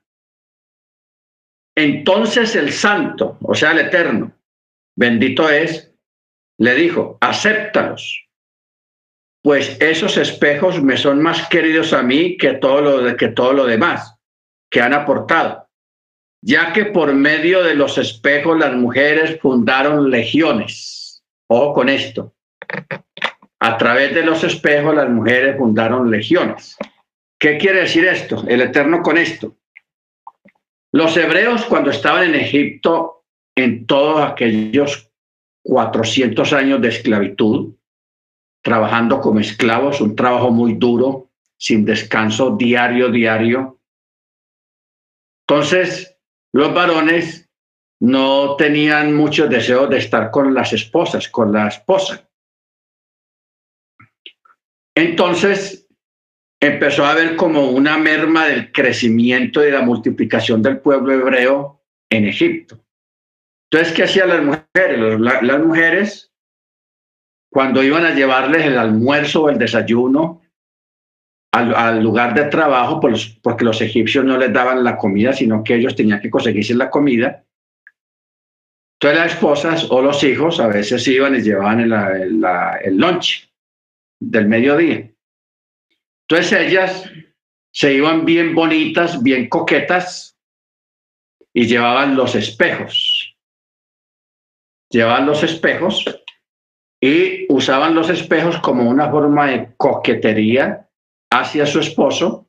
Entonces 1.77 2.57
el 2.57 2.73
santo, 2.73 3.37
o 3.43 3.55
sea, 3.55 3.73
el 3.73 3.81
eterno, 3.81 4.33
bendito 4.97 5.51
es, 5.51 5.93
le 6.59 6.75
dijo, 6.75 7.19
acéptalos, 7.21 8.27
pues 9.45 9.79
esos 9.79 10.17
espejos 10.17 10.83
me 10.83 10.97
son 10.97 11.21
más 11.21 11.47
queridos 11.51 11.93
a 11.93 12.03
mí 12.03 12.39
que 12.39 12.55
todo 12.55 12.81
lo, 12.81 13.17
que 13.19 13.29
todo 13.29 13.53
lo 13.53 13.67
demás 13.67 14.17
que 14.71 14.81
han 14.81 14.95
aportado, 14.95 15.69
ya 16.43 16.73
que 16.73 16.87
por 16.87 17.13
medio 17.13 17.63
de 17.63 17.75
los 17.75 17.99
espejos 17.99 18.59
las 18.59 18.75
mujeres 18.75 19.39
fundaron 19.39 20.11
legiones. 20.11 21.23
Ojo 21.47 21.75
con 21.75 21.91
esto. 21.91 22.33
A 23.65 23.79
través 23.79 24.13
de 24.13 24.25
los 24.25 24.43
espejos 24.43 24.93
las 24.93 25.09
mujeres 25.09 25.57
fundaron 25.57 26.11
legiones. 26.11 26.77
¿Qué 27.39 27.59
quiere 27.59 27.83
decir 27.83 28.05
esto? 28.05 28.43
El 28.49 28.61
Eterno 28.61 29.03
con 29.03 29.17
esto. 29.17 29.57
Los 30.91 31.17
hebreos 31.17 31.65
cuando 31.67 31.91
estaban 31.91 32.25
en 32.25 32.35
Egipto, 32.35 33.25
en 33.55 33.87
todos 33.87 34.21
aquellos 34.21 35.13
400 35.63 36.53
años 36.55 36.83
de 36.83 36.89
esclavitud, 36.89 37.77
trabajando 38.65 39.21
como 39.21 39.39
esclavos, 39.39 40.01
un 40.01 40.17
trabajo 40.17 40.51
muy 40.51 40.75
duro, 40.75 41.31
sin 41.57 41.85
descanso 41.85 42.57
diario, 42.57 43.13
diario. 43.13 43.79
Entonces, 45.47 46.19
los 46.53 46.75
varones 46.75 47.49
no 48.01 48.57
tenían 48.57 49.15
mucho 49.15 49.47
deseo 49.47 49.87
de 49.87 49.99
estar 49.99 50.33
con 50.33 50.53
las 50.53 50.73
esposas, 50.73 51.29
con 51.29 51.53
la 51.53 51.69
esposa. 51.69 52.29
Entonces 54.95 55.89
empezó 56.61 57.05
a 57.05 57.13
haber 57.13 57.37
como 57.37 57.71
una 57.71 57.99
merma 57.99 58.47
del 58.47 58.71
crecimiento 58.73 59.63
y 59.63 59.67
de 59.67 59.73
la 59.73 59.83
multiplicación 59.83 60.63
del 60.63 60.79
pueblo 60.79 61.13
hebreo 61.13 61.83
en 62.11 62.27
Egipto. 62.27 62.81
Entonces, 63.71 63.95
¿qué 63.95 64.03
hacían 64.05 64.29
las 64.29 64.43
mujeres? 64.45 65.21
Las 65.21 65.61
mujeres, 65.61 66.33
cuando 67.51 67.83
iban 67.83 68.05
a 68.05 68.15
llevarles 68.15 68.67
el 68.67 68.79
almuerzo 68.79 69.45
o 69.45 69.49
el 69.49 69.59
desayuno 69.59 70.43
al, 71.53 72.03
lugar 72.03 72.35
de 72.35 72.45
trabajo, 72.45 73.01
porque 73.43 73.65
los 73.65 73.81
egipcios 73.81 74.25
no 74.25 74.39
les 74.39 74.53
daban 74.53 74.85
la 74.85 74.97
comida, 74.97 75.33
sino 75.33 75.65
que 75.65 75.75
ellos 75.75 75.97
tenían 75.97 76.21
que 76.21 76.31
conseguirse 76.31 76.75
la 76.75 76.91
comida. 76.91 77.45
Entonces 79.01 79.19
las 79.19 79.33
esposas 79.33 79.91
o 79.91 80.01
los 80.01 80.23
hijos 80.23 80.61
a 80.61 80.69
veces 80.69 81.07
iban 81.09 81.35
y 81.35 81.41
llevaban 81.41 81.81
el 81.81 82.97
lunch 82.97 83.52
del 84.31 84.47
mediodía. 84.47 85.11
Entonces 86.29 86.53
ellas 86.53 87.11
se 87.73 87.93
iban 87.95 88.25
bien 88.25 88.55
bonitas, 88.55 89.23
bien 89.23 89.49
coquetas 89.49 90.39
y 91.53 91.67
llevaban 91.67 92.17
los 92.17 92.35
espejos. 92.35 93.29
llevaban 94.91 95.25
los 95.25 95.43
espejos 95.43 96.05
y 97.01 97.47
usaban 97.51 97.95
los 97.95 98.11
espejos 98.11 98.59
como 98.59 98.89
una 98.89 99.11
forma 99.11 99.47
de 99.47 99.75
coquetería 99.79 100.87
hacia 101.31 101.65
su 101.65 101.81
esposo 101.81 102.47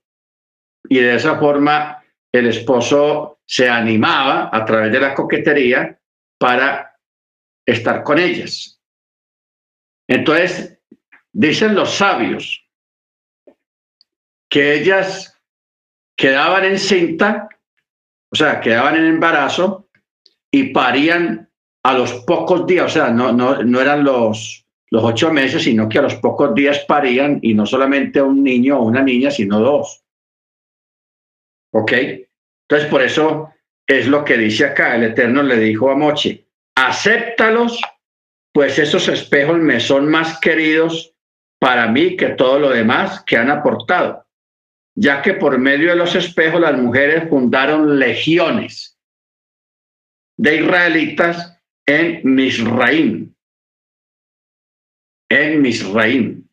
y 0.90 1.00
de 1.00 1.16
esa 1.16 1.40
forma 1.40 2.04
el 2.34 2.48
esposo 2.48 3.40
se 3.46 3.70
animaba 3.70 4.50
a 4.52 4.66
través 4.66 4.92
de 4.92 5.00
la 5.00 5.14
coquetería 5.14 5.98
para 6.38 7.00
estar 7.66 8.04
con 8.04 8.20
ellas. 8.20 8.82
Entonces, 10.06 10.73
dicen 11.34 11.76
los 11.76 11.96
sabios 11.96 12.64
que 14.50 14.76
ellas 14.76 15.42
quedaban 16.16 16.64
en 16.64 16.78
cinta, 16.78 17.50
o 18.32 18.36
sea, 18.36 18.62
quedaban 18.62 18.96
en 18.96 19.06
embarazo 19.06 19.90
y 20.52 20.66
parían 20.66 21.50
a 21.84 21.94
los 21.98 22.14
pocos 22.26 22.66
días, 22.68 22.86
o 22.86 22.90
sea, 22.90 23.10
no, 23.10 23.34
no, 23.34 23.64
no 23.64 23.82
eran 23.82 24.04
los, 24.04 24.66
los 24.92 25.04
ocho 25.04 25.34
meses, 25.34 25.64
sino 25.64 25.90
que 25.90 25.98
a 26.00 26.04
los 26.04 26.16
pocos 26.16 26.54
días 26.54 26.86
parían 26.88 27.40
y 27.42 27.56
no 27.56 27.66
solamente 27.66 28.22
un 28.22 28.44
niño 28.44 28.80
o 28.80 28.84
una 28.84 29.02
niña, 29.02 29.32
sino 29.32 29.60
dos. 29.60 30.04
¿Ok? 31.74 31.92
Entonces, 32.70 32.90
por 32.90 33.02
eso 33.02 33.50
es 33.88 34.08
lo 34.08 34.24
que 34.24 34.38
dice 34.38 34.66
acá, 34.66 34.96
el 34.96 35.06
Eterno 35.06 35.42
le 35.42 35.58
dijo 35.58 35.90
a 35.90 35.96
Moche, 35.96 36.46
acéptalos, 36.76 37.82
pues 38.54 38.78
esos 38.78 39.08
espejos 39.08 39.58
me 39.58 39.80
son 39.80 40.08
más 40.10 40.40
queridos 40.40 41.13
para 41.64 41.88
mí 41.88 42.18
que 42.18 42.32
todo 42.32 42.60
lo 42.60 42.72
demás 42.72 43.24
que 43.24 43.38
han 43.38 43.50
aportado, 43.50 44.28
ya 44.96 45.22
que 45.22 45.34
por 45.34 45.58
medio 45.58 45.92
de 45.92 45.96
los 45.96 46.14
espejos 46.14 46.60
las 46.60 46.78
mujeres 46.78 47.30
fundaron 47.30 47.98
legiones 47.98 49.00
de 50.36 50.58
israelitas 50.58 51.58
en 51.86 52.20
Misraim, 52.26 53.34
en 55.30 55.62
Misraim. 55.62 56.46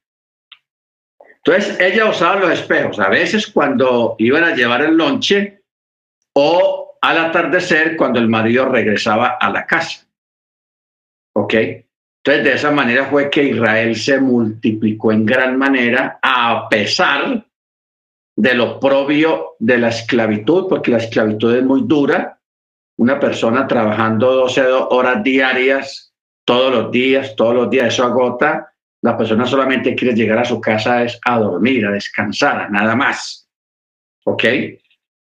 Entonces, 1.39 1.81
ella 1.81 2.09
usaba 2.09 2.37
los 2.37 2.53
espejos, 2.53 3.01
a 3.01 3.09
veces 3.09 3.49
cuando 3.49 4.15
iban 4.17 4.45
a 4.45 4.55
llevar 4.55 4.83
el 4.83 4.97
lonche 4.97 5.65
o 6.35 6.97
al 7.01 7.19
atardecer 7.19 7.97
cuando 7.97 8.21
el 8.21 8.29
marido 8.29 8.69
regresaba 8.69 9.31
a 9.41 9.51
la 9.51 9.67
casa. 9.67 10.07
¿Ok? 11.35 11.55
De 12.39 12.53
esa 12.53 12.71
manera 12.71 13.07
fue 13.07 13.29
que 13.29 13.43
Israel 13.43 13.97
se 13.97 14.21
multiplicó 14.21 15.13
en 15.13 15.27
gran 15.27 15.59
manera 15.59 16.19
a 16.23 16.69
pesar 16.69 17.45
de 18.37 18.55
lo 18.55 18.79
propio 18.79 19.57
de 19.59 19.79
la 19.79 19.89
esclavitud, 19.89 20.69
porque 20.69 20.93
la 20.93 20.99
esclavitud 20.99 21.55
es 21.57 21.65
muy 21.65 21.83
dura. 21.85 22.39
Una 22.99 23.19
persona 23.19 23.67
trabajando 23.67 24.33
12 24.33 24.63
horas 24.63 25.23
diarias, 25.23 26.13
todos 26.45 26.73
los 26.73 26.91
días, 26.91 27.35
todos 27.37 27.55
los 27.55 27.71
días, 27.71 27.89
eso 27.89 28.05
agota 28.05 28.71
la 29.03 29.17
persona 29.17 29.47
solamente 29.47 29.95
quiere 29.95 30.15
llegar 30.15 30.39
a 30.39 30.45
su 30.45 30.61
casa 30.61 31.03
es 31.03 31.19
a 31.25 31.39
dormir, 31.39 31.87
a 31.87 31.93
descansar, 31.93 32.71
nada 32.71 32.95
más. 32.95 33.49
¿Ok? 34.25 34.45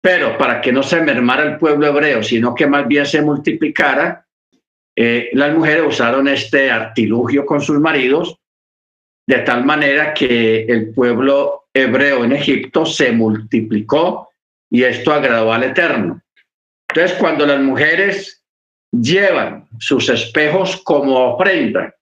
Pero 0.00 0.36
para 0.36 0.60
que 0.60 0.72
no 0.72 0.82
se 0.82 1.00
mermara 1.00 1.44
el 1.44 1.58
pueblo 1.58 1.86
hebreo, 1.86 2.22
sino 2.22 2.54
que 2.54 2.66
más 2.66 2.88
bien 2.88 3.06
se 3.06 3.22
multiplicara, 3.22 4.21
eh, 4.96 5.30
las 5.32 5.54
mujeres 5.54 5.84
usaron 5.86 6.28
este 6.28 6.70
artilugio 6.70 7.46
con 7.46 7.60
sus 7.60 7.78
maridos, 7.78 8.38
de 9.26 9.38
tal 9.38 9.64
manera 9.64 10.12
que 10.12 10.64
el 10.64 10.92
pueblo 10.92 11.64
hebreo 11.72 12.24
en 12.24 12.32
Egipto 12.32 12.84
se 12.84 13.12
multiplicó 13.12 14.30
y 14.70 14.84
esto 14.84 15.12
agradó 15.12 15.52
al 15.52 15.64
Eterno. 15.64 16.20
Entonces, 16.88 17.16
cuando 17.18 17.46
las 17.46 17.60
mujeres 17.60 18.44
llevan 18.90 19.68
sus 19.78 20.08
espejos 20.08 20.76
como 20.82 21.34
ofrenda, 21.34 21.94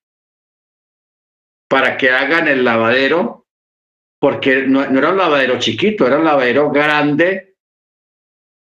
para 1.69 1.97
que 1.97 2.11
hagan 2.11 2.49
el 2.49 2.65
lavadero, 2.65 3.47
porque 4.19 4.67
no, 4.67 4.83
era 4.83 5.11
un 5.11 5.17
lavadero 5.17 5.59
chiquito, 5.61 6.07
era 6.07 6.19
un 6.19 6.25
lavadero 6.25 6.71
grande, 6.71 7.55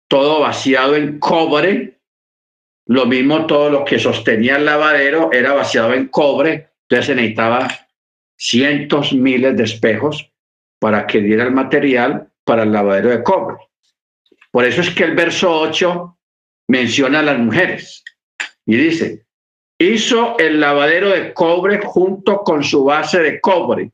todo 0.09 0.41
vaciado 0.41 0.95
en 0.95 1.17
cobre. 1.19 1.96
Lo 2.87 3.05
mismo 3.05 3.45
todo 3.45 3.69
lo 3.69 3.85
que 3.85 3.99
sostenía 3.99 4.55
el 4.55 4.65
lavadero 4.65 5.31
era 5.33 5.53
vaciado 5.53 5.93
en 5.93 6.07
cobre, 6.07 6.69
entonces 6.83 7.07
se 7.07 7.15
necesitaba 7.15 7.67
cientos, 8.37 9.13
miles 9.13 9.57
de 9.57 9.63
espejos 9.63 10.31
para 10.79 11.05
que 11.05 11.21
diera 11.21 11.43
el 11.43 11.51
material 11.51 12.31
para 12.45 12.63
el 12.63 12.71
lavadero 12.71 13.09
de 13.09 13.23
cobre. 13.23 13.57
Por 14.51 14.63
eso 14.63 14.81
es 14.81 14.89
que 14.91 15.03
el 15.03 15.15
verso 15.15 15.51
8 15.51 16.17
menciona 16.69 17.19
a 17.19 17.23
las 17.23 17.37
mujeres 17.37 18.03
y 18.65 18.77
dice, 18.77 19.25
hizo 19.77 20.37
el 20.37 20.59
lavadero 20.59 21.09
de 21.09 21.33
cobre 21.33 21.81
junto 21.83 22.39
con 22.39 22.63
su 22.63 22.85
base 22.85 23.19
de 23.19 23.41
cobre. 23.41 23.91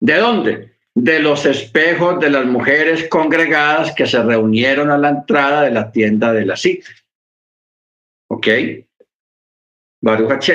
¿De 0.00 0.16
dónde? 0.16 0.77
De 1.00 1.20
los 1.20 1.46
espejos 1.46 2.18
de 2.18 2.30
las 2.30 2.44
mujeres 2.44 3.08
congregadas 3.08 3.94
que 3.94 4.06
se 4.06 4.22
reunieron 4.22 4.90
a 4.90 4.98
la 4.98 5.10
entrada 5.10 5.62
de 5.62 5.70
la 5.70 5.92
tienda 5.92 6.32
de 6.32 6.44
la 6.44 6.56
cita. 6.56 6.90
¿Ok? 8.28 8.48
Baruch 10.00 10.50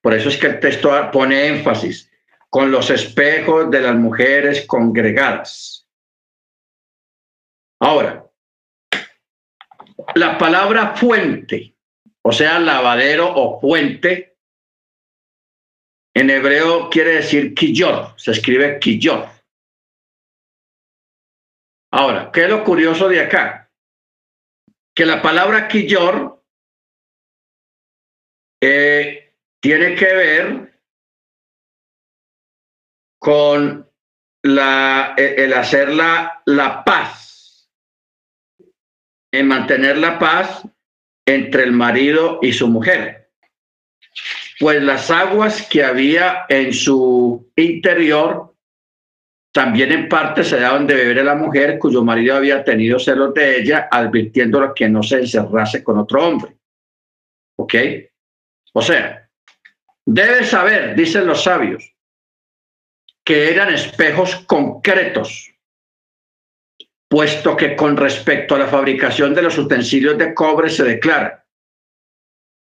Por 0.00 0.14
eso 0.14 0.28
es 0.28 0.36
que 0.36 0.46
el 0.48 0.60
texto 0.60 0.90
pone 1.12 1.46
énfasis 1.46 2.10
con 2.48 2.70
los 2.70 2.90
espejos 2.90 3.70
de 3.70 3.80
las 3.80 3.94
mujeres 3.94 4.66
congregadas. 4.66 5.86
Ahora, 7.80 8.26
la 10.14 10.36
palabra 10.36 10.96
fuente 10.96 11.74
o 12.22 12.32
sea, 12.32 12.58
lavadero 12.58 13.32
o 13.34 13.60
fuente. 13.60 14.36
En 16.14 16.28
hebreo 16.28 16.90
quiere 16.90 17.14
decir 17.16 17.54
quillor, 17.54 18.14
se 18.16 18.32
escribe 18.32 18.78
quillor. 18.78 19.28
Ahora, 21.92 22.30
¿qué 22.32 22.44
es 22.44 22.48
lo 22.48 22.64
curioso 22.64 23.08
de 23.08 23.20
acá? 23.20 23.70
Que 24.94 25.04
la 25.04 25.20
palabra 25.20 25.66
quillor 25.66 26.44
eh, 28.60 29.34
tiene 29.60 29.94
que 29.96 30.14
ver 30.14 30.80
con 33.18 33.88
la, 34.42 35.14
el 35.16 35.52
hacer 35.52 35.92
la, 35.92 36.42
la 36.46 36.84
paz, 36.84 37.70
en 39.32 39.48
mantener 39.48 39.98
la 39.98 40.18
paz 40.18 40.66
entre 41.26 41.64
el 41.64 41.72
marido 41.72 42.38
y 42.42 42.52
su 42.52 42.68
mujer, 42.68 43.30
pues 44.58 44.82
las 44.82 45.10
aguas 45.10 45.66
que 45.68 45.84
había 45.84 46.46
en 46.48 46.72
su 46.72 47.52
interior 47.56 48.49
también 49.52 49.92
en 49.92 50.08
parte 50.08 50.44
se 50.44 50.60
daban 50.60 50.86
de 50.86 50.94
beber 50.94 51.20
a 51.20 51.24
la 51.24 51.34
mujer 51.34 51.78
cuyo 51.78 52.04
marido 52.04 52.36
había 52.36 52.64
tenido 52.64 52.98
celos 52.98 53.34
de 53.34 53.60
ella, 53.60 53.88
advirtiéndola 53.90 54.72
que 54.74 54.88
no 54.88 55.02
se 55.02 55.18
encerrase 55.20 55.82
con 55.82 55.98
otro 55.98 56.26
hombre. 56.26 56.56
¿Ok? 57.56 57.74
O 58.72 58.82
sea, 58.82 59.28
debe 60.06 60.44
saber, 60.44 60.94
dicen 60.94 61.26
los 61.26 61.42
sabios, 61.42 61.92
que 63.24 63.50
eran 63.50 63.74
espejos 63.74 64.36
concretos 64.46 65.50
puesto 67.10 67.56
que 67.56 67.74
con 67.74 67.96
respecto 67.96 68.54
a 68.54 68.58
la 68.58 68.68
fabricación 68.68 69.34
de 69.34 69.42
los 69.42 69.58
utensilios 69.58 70.16
de 70.16 70.32
cobre 70.32 70.70
se 70.70 70.84
declara, 70.84 71.44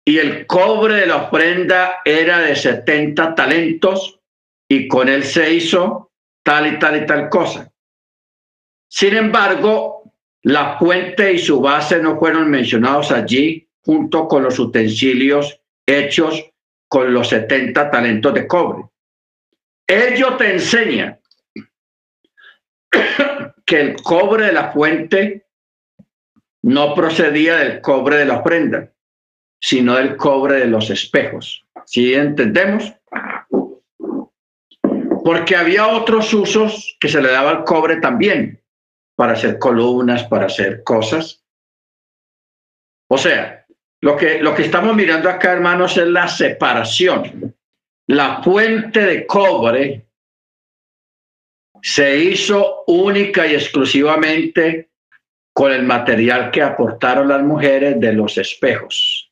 y 0.07 0.19
el 0.19 0.45
cobre 0.45 0.97
de 0.97 1.07
la 1.07 1.15
ofrenda 1.15 2.01
era 2.05 2.39
de 2.39 2.55
70 2.55 3.33
talentos, 3.33 4.21
y 4.69 4.87
con 4.87 5.09
él 5.09 5.23
se 5.23 5.51
hizo 5.51 6.11
tal 6.45 6.67
y 6.67 6.77
tal 6.77 7.01
y 7.01 7.05
tal 7.07 7.27
cosa. 7.27 7.71
Sin 8.87 9.17
embargo, 9.17 10.13
la 10.43 10.77
fuente 10.77 11.33
y 11.33 11.39
su 11.39 11.59
base 11.59 11.99
no 11.99 12.19
fueron 12.19 12.51
mencionados 12.51 13.11
allí 13.11 13.67
junto 13.81 14.27
con 14.27 14.43
los 14.43 14.59
utensilios 14.59 15.59
hechos 15.87 16.51
con 16.87 17.11
los 17.11 17.29
70 17.29 17.89
talentos 17.89 18.33
de 18.35 18.45
cobre. 18.45 18.83
Ello 19.87 20.37
te 20.37 20.53
enseña 20.53 21.19
que 23.65 23.81
el 23.81 23.95
cobre 24.03 24.45
de 24.45 24.53
la 24.53 24.71
fuente 24.71 25.47
no 26.61 26.93
procedía 26.93 27.57
del 27.57 27.81
cobre 27.81 28.17
de 28.17 28.25
la 28.25 28.37
ofrenda, 28.37 28.91
sino 29.59 29.95
del 29.95 30.15
cobre 30.15 30.59
de 30.59 30.67
los 30.67 30.91
espejos. 30.91 31.65
¿Sí 31.85 32.13
entendemos? 32.13 32.93
Porque 35.25 35.55
había 35.55 35.87
otros 35.87 36.31
usos 36.35 36.95
que 36.99 37.09
se 37.09 37.19
le 37.19 37.31
daba 37.31 37.49
al 37.49 37.63
cobre 37.63 37.95
también, 37.95 38.61
para 39.15 39.33
hacer 39.33 39.57
columnas, 39.57 40.23
para 40.25 40.45
hacer 40.45 40.83
cosas. 40.83 41.43
O 43.09 43.17
sea, 43.17 43.65
lo 44.01 44.15
que, 44.15 44.39
lo 44.39 44.53
que 44.53 44.61
estamos 44.61 44.95
mirando 44.95 45.27
acá, 45.27 45.53
hermanos, 45.53 45.97
es 45.97 46.05
la 46.05 46.27
separación. 46.27 47.55
La 48.05 48.43
fuente 48.43 49.01
de 49.01 49.25
cobre 49.25 50.05
se 51.81 52.17
hizo 52.17 52.83
única 52.85 53.47
y 53.47 53.55
exclusivamente 53.55 54.91
con 55.55 55.71
el 55.71 55.81
material 55.81 56.51
que 56.51 56.61
aportaron 56.61 57.29
las 57.29 57.41
mujeres 57.41 57.99
de 57.99 58.13
los 58.13 58.37
espejos. 58.37 59.25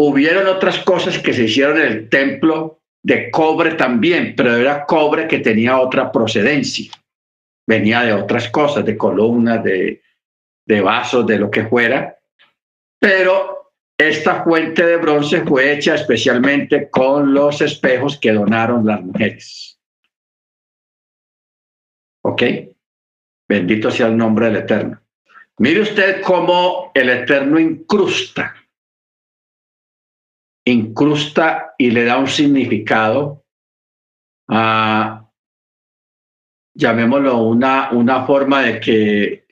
hubieron 0.00 0.46
otras 0.46 0.78
cosas 0.80 1.18
que 1.18 1.32
se 1.32 1.44
hicieron 1.44 1.78
en 1.78 1.86
el 1.86 2.08
templo 2.08 2.77
de 3.08 3.30
cobre 3.30 3.72
también, 3.72 4.34
pero 4.36 4.54
era 4.54 4.84
cobre 4.84 5.26
que 5.26 5.38
tenía 5.38 5.80
otra 5.80 6.12
procedencia. 6.12 6.92
Venía 7.66 8.02
de 8.02 8.12
otras 8.12 8.50
cosas, 8.50 8.84
de 8.84 8.98
columnas, 8.98 9.64
de, 9.64 10.02
de 10.66 10.80
vasos, 10.82 11.26
de 11.26 11.38
lo 11.38 11.50
que 11.50 11.64
fuera. 11.64 12.18
Pero 13.00 13.72
esta 13.96 14.44
fuente 14.44 14.84
de 14.84 14.98
bronce 14.98 15.40
fue 15.40 15.72
hecha 15.72 15.94
especialmente 15.94 16.90
con 16.90 17.32
los 17.32 17.62
espejos 17.62 18.18
que 18.18 18.34
donaron 18.34 18.86
las 18.86 19.00
mujeres. 19.00 19.80
¿Ok? 22.26 22.42
Bendito 23.48 23.90
sea 23.90 24.08
el 24.08 24.18
nombre 24.18 24.46
del 24.46 24.56
Eterno. 24.56 25.00
Mire 25.60 25.80
usted 25.80 26.20
cómo 26.20 26.92
el 26.92 27.08
Eterno 27.08 27.58
incrusta, 27.58 28.54
incrusta 30.70 31.74
y 31.78 31.90
le 31.90 32.04
da 32.04 32.18
un 32.18 32.26
significado 32.26 33.44
a, 34.48 35.28
llamémoslo, 36.74 37.42
una, 37.42 37.90
una 37.92 38.24
forma 38.24 38.62
de 38.62 38.80
que 38.80 39.46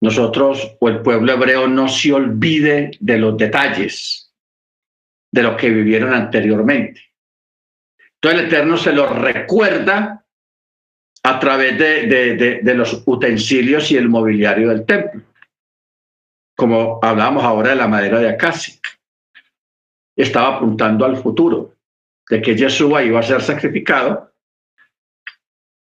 nosotros 0.00 0.76
o 0.78 0.88
el 0.88 1.00
pueblo 1.00 1.32
hebreo 1.32 1.66
no 1.66 1.88
se 1.88 2.12
olvide 2.12 2.92
de 3.00 3.18
los 3.18 3.36
detalles 3.36 4.32
de 5.32 5.42
lo 5.42 5.56
que 5.56 5.70
vivieron 5.70 6.14
anteriormente. 6.14 7.02
Entonces 8.14 8.40
el 8.40 8.46
Eterno 8.46 8.76
se 8.76 8.92
lo 8.92 9.06
recuerda 9.06 10.24
a 11.22 11.40
través 11.40 11.78
de, 11.78 12.60
de, 12.62 12.74
los 12.74 13.02
utensilios 13.06 13.90
y 13.90 13.96
el 13.96 14.08
mobiliario 14.08 14.70
del 14.70 14.86
templo, 14.86 15.22
como 16.56 16.98
hablábamos 17.02 17.44
ahora 17.44 17.70
de 17.70 17.76
la 17.76 17.88
madera 17.88 18.18
de 18.20 18.28
acacia. 18.28 18.74
Estaba 20.18 20.56
apuntando 20.56 21.04
al 21.04 21.16
futuro, 21.16 21.76
de 22.28 22.42
que 22.42 22.56
Yeshua 22.56 23.04
iba 23.04 23.20
a 23.20 23.22
ser 23.22 23.40
sacrificado 23.40 24.34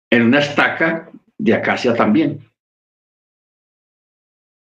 en 0.09 0.23
una 0.23 0.39
estaca 0.39 1.11
de 1.37 1.55
acacia 1.55 1.95
también. 1.95 2.49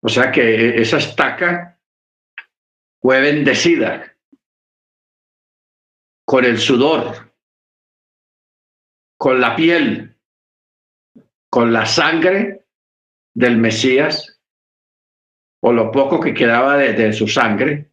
O 0.03 0.09
sea 0.09 0.31
que 0.31 0.81
esa 0.81 0.99
estaca 0.99 1.81
fue 3.03 3.21
bendecida 3.21 4.17
con 6.25 6.45
el 6.45 6.59
sudor, 6.59 7.35
con 9.19 9.41
la 9.41 9.57
piel, 9.57 10.17
con 11.51 11.73
la 11.73 11.87
sangre 11.87 12.67
del 13.35 13.57
Mesías, 13.57 14.41
o 15.61 15.73
lo 15.73 15.91
poco 15.91 16.21
que 16.21 16.35
quedaba 16.35 16.77
de, 16.77 17.13
su 17.13 17.27
sangre, 17.27 17.91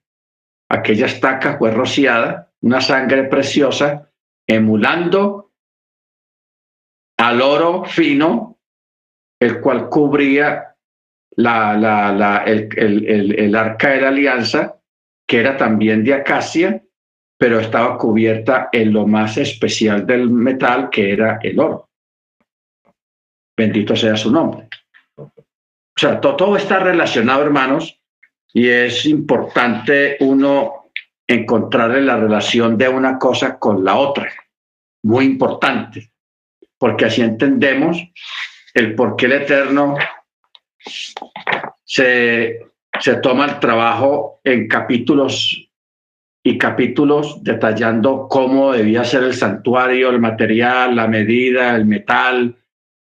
aquella 0.74 1.06
estaca 1.06 1.58
fue 1.58 1.72
rociada, 1.72 2.52
una 2.62 2.82
sangre 2.82 3.26
preciosa, 3.26 4.10
emulando 4.48 5.52
al 7.18 7.42
oro 7.42 7.86
fino, 7.86 8.58
el 9.40 9.62
cual 9.62 9.88
cubría 9.90 10.76
la, 11.36 11.78
la, 11.78 12.44
el, 12.46 12.70
el, 12.76 13.40
el, 13.40 13.56
arca 13.56 13.90
de 13.90 14.02
la 14.02 14.08
alianza, 14.08 14.80
que 15.28 15.40
era 15.40 15.58
también 15.58 16.04
de 16.04 16.16
acacia, 16.16 16.84
pero 17.38 17.60
estaba 17.60 17.98
cubierta 17.98 18.70
en 18.72 18.94
lo 18.94 19.06
más 19.06 19.38
especial 19.38 20.08
del 20.08 20.30
metal, 20.30 20.90
que 20.90 21.14
era 21.14 21.40
el 21.44 21.60
oro. 21.60 21.90
Bendito 23.56 23.96
sea 23.96 24.16
su 24.16 24.32
nombre. 24.32 24.70
O 25.18 26.00
sea, 26.00 26.20
todo 26.20 26.58
está 26.58 26.80
relacionado, 26.80 27.44
hermanos, 27.44 28.03
y 28.54 28.70
es 28.70 29.06
importante 29.06 30.18
uno 30.20 30.92
encontrarle 31.28 32.02
la 32.02 32.18
relación 32.18 32.78
de 32.78 32.88
una 32.88 33.18
cosa 33.18 33.58
con 33.58 33.84
la 33.84 33.96
otra. 33.96 34.32
Muy 35.04 35.26
importante, 35.26 36.12
porque 36.78 37.06
así 37.06 37.22
entendemos 37.22 37.98
el 38.74 38.96
por 38.96 39.16
qué 39.16 39.26
el 39.26 39.32
Eterno 39.34 39.96
se, 41.84 42.60
se 43.00 43.16
toma 43.16 43.46
el 43.46 43.60
trabajo 43.60 44.40
en 44.44 44.68
capítulos 44.68 45.70
y 46.44 46.58
capítulos 46.58 47.42
detallando 47.44 48.28
cómo 48.30 48.74
debía 48.74 49.04
ser 49.04 49.24
el 49.24 49.34
santuario, 49.34 50.10
el 50.10 50.20
material, 50.20 50.96
la 50.96 51.08
medida, 51.08 51.76
el 51.76 51.86
metal, 51.86 52.58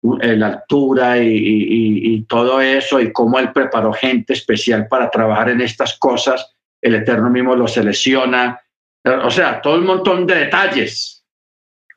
la 0.01 0.47
altura 0.47 1.17
y, 1.17 2.25
todo 2.27 2.61
eso, 2.61 2.99
y 2.99 3.11
cómo 3.11 3.39
él 3.39 3.51
preparó 3.51 3.91
gente 3.91 4.33
especial 4.33 4.87
para 4.87 5.09
trabajar 5.09 5.49
en 5.49 5.61
estas 5.61 5.97
cosas, 5.97 6.55
el 6.81 6.95
Eterno 6.95 7.29
mismo 7.29 7.55
lo 7.55 7.67
selecciona, 7.67 8.61
o 9.03 9.29
sea, 9.29 9.61
todo 9.61 9.77
un 9.77 9.85
montón 9.85 10.25
de 10.25 10.35
detalles 10.35 11.23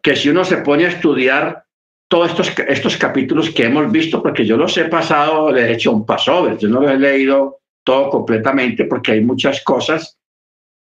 que 0.02 0.16
si 0.16 0.28
uno 0.28 0.44
se 0.44 0.58
pone 0.58 0.86
a 0.86 0.88
estudiar 0.88 1.64
todos 2.08 2.30
estos, 2.30 2.52
estos 2.66 2.96
capítulos 2.96 3.50
que 3.50 3.64
hemos 3.64 3.90
visto, 3.90 4.22
porque 4.22 4.44
yo 4.44 4.56
los 4.56 4.76
he 4.76 4.86
pasado, 4.86 5.52
le 5.52 5.62
he 5.62 5.72
hecho 5.72 5.92
un 5.92 6.04
paso, 6.04 6.58
yo 6.58 6.68
no 6.68 6.80
lo 6.80 6.90
he 6.90 6.98
leído 6.98 7.60
todo 7.84 8.10
completamente 8.10 8.84
porque 8.84 9.12
hay 9.12 9.20
muchas 9.20 9.62
cosas 9.62 10.18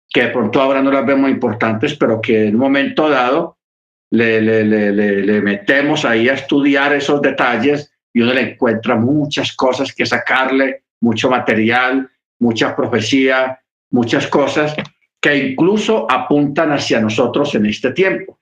que 0.08 0.22
de 0.22 0.28
pronto 0.28 0.60
ahora 0.60 0.82
no 0.82 0.90
las 0.90 1.06
vemos 1.06 1.30
importantes, 1.30 1.96
pero 1.96 2.20
que 2.20 2.48
en 2.48 2.54
un 2.54 2.60
momento 2.60 3.08
dado 3.08 3.55
le, 4.10 4.40
le, 4.40 4.64
le, 4.64 4.92
le, 4.92 5.42
metemos 5.42 6.04
ahí 6.04 6.28
a 6.28 6.34
estudiar 6.34 6.94
esos 6.94 7.20
detalles 7.20 7.92
y 8.12 8.20
uno 8.20 8.32
le 8.32 8.52
encuentra 8.52 8.96
muchas 8.96 9.54
cosas 9.54 9.92
que 9.94 10.06
sacarle, 10.06 10.84
mucho 11.00 11.28
material, 11.28 12.08
mucha 12.38 12.74
profecía, 12.74 13.60
muchas 13.90 14.26
cosas 14.28 14.74
que 15.20 15.36
incluso 15.36 16.06
apuntan 16.10 16.72
hacia 16.72 17.00
nosotros 17.00 17.54
en 17.54 17.66
este 17.66 17.92
tiempo. 17.92 18.38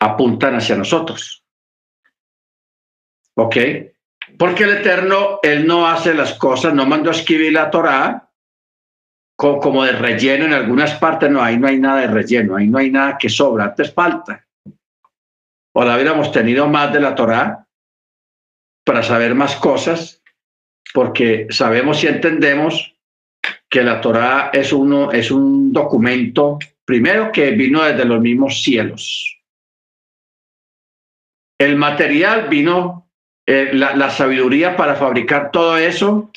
Apuntan 0.00 0.56
hacia 0.56 0.76
nosotros. 0.76 1.44
¿Ok? 3.36 3.56
Porque 4.38 4.64
el 4.64 4.70
Eterno, 4.78 5.38
Él 5.42 5.66
no 5.66 5.86
hace 5.86 6.14
las 6.14 6.34
cosas, 6.34 6.74
no 6.74 6.86
mandó 6.86 7.10
a 7.10 7.14
escribir 7.14 7.52
la 7.52 7.70
Torá 7.70 8.29
como 9.40 9.84
de 9.84 9.92
relleno 9.92 10.44
en 10.44 10.52
algunas 10.52 10.94
partes, 10.96 11.30
no, 11.30 11.42
ahí 11.42 11.56
no 11.56 11.66
hay 11.66 11.78
nada 11.78 12.02
de 12.02 12.08
relleno, 12.08 12.56
ahí 12.56 12.66
no 12.66 12.76
hay 12.76 12.90
nada 12.90 13.16
que 13.16 13.30
sobra, 13.30 13.64
antes 13.64 13.92
falta. 13.92 14.46
O 15.72 15.82
la 15.82 15.94
hubiéramos 15.94 16.30
tenido 16.30 16.68
más 16.68 16.92
de 16.92 17.00
la 17.00 17.14
Torá 17.14 17.66
para 18.84 19.02
saber 19.02 19.34
más 19.34 19.56
cosas, 19.56 20.22
porque 20.92 21.46
sabemos 21.48 22.04
y 22.04 22.08
entendemos 22.08 22.94
que 23.70 23.82
la 23.82 24.02
Torá 24.02 24.50
es, 24.52 24.74
es 25.12 25.30
un 25.30 25.72
documento, 25.72 26.58
primero 26.84 27.32
que 27.32 27.52
vino 27.52 27.82
desde 27.82 28.04
los 28.04 28.20
mismos 28.20 28.62
cielos. 28.62 29.38
El 31.58 31.76
material 31.76 32.48
vino, 32.48 33.08
eh, 33.46 33.70
la 33.72 34.10
sabiduría 34.10 34.76
para 34.76 34.96
fabricar 34.96 35.50
todo 35.50 35.78
eso 35.78 36.30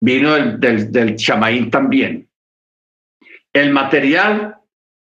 vino 0.00 0.34
del, 0.34 0.92
del, 0.92 1.16
chamaín 1.16 1.70
también. 1.70 2.28
El 3.52 3.70
material 3.70 4.56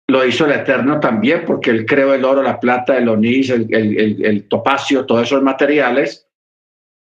lo 0.08 0.26
hizo 0.26 0.46
el 0.46 0.52
Eterno 0.52 1.00
también, 1.00 1.44
porque 1.46 1.70
él 1.70 1.86
creó 1.86 2.14
el 2.14 2.24
oro, 2.24 2.42
la 2.42 2.58
plata, 2.58 2.96
el 2.96 3.08
onís, 3.08 3.50
el, 3.50 3.72
el, 3.72 4.24
el, 4.24 4.48
topacio, 4.48 5.06
todos 5.06 5.24
esos 5.24 5.42
materiales. 5.42 6.26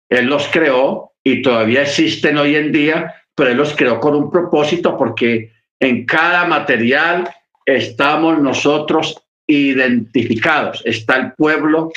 Él 0.09 0.25
los 0.25 0.47
creó 0.47 1.13
y 1.23 1.41
todavía 1.41 1.81
existen 1.81 2.37
hoy 2.37 2.55
en 2.55 2.71
día, 2.71 3.15
pero 3.35 3.49
él 3.49 3.57
los 3.57 3.75
creó 3.75 3.99
con 3.99 4.15
un 4.15 4.29
propósito, 4.29 4.97
porque 4.97 5.51
en 5.79 6.05
cada 6.05 6.45
material 6.45 7.29
estamos 7.65 8.39
nosotros 8.39 9.21
identificados, 9.47 10.81
está 10.85 11.17
el 11.17 11.33
pueblo 11.33 11.91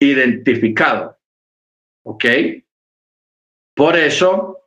identificado. 0.00 1.18
¿Ok? 2.04 2.24
Por 3.74 3.96
eso 3.96 4.59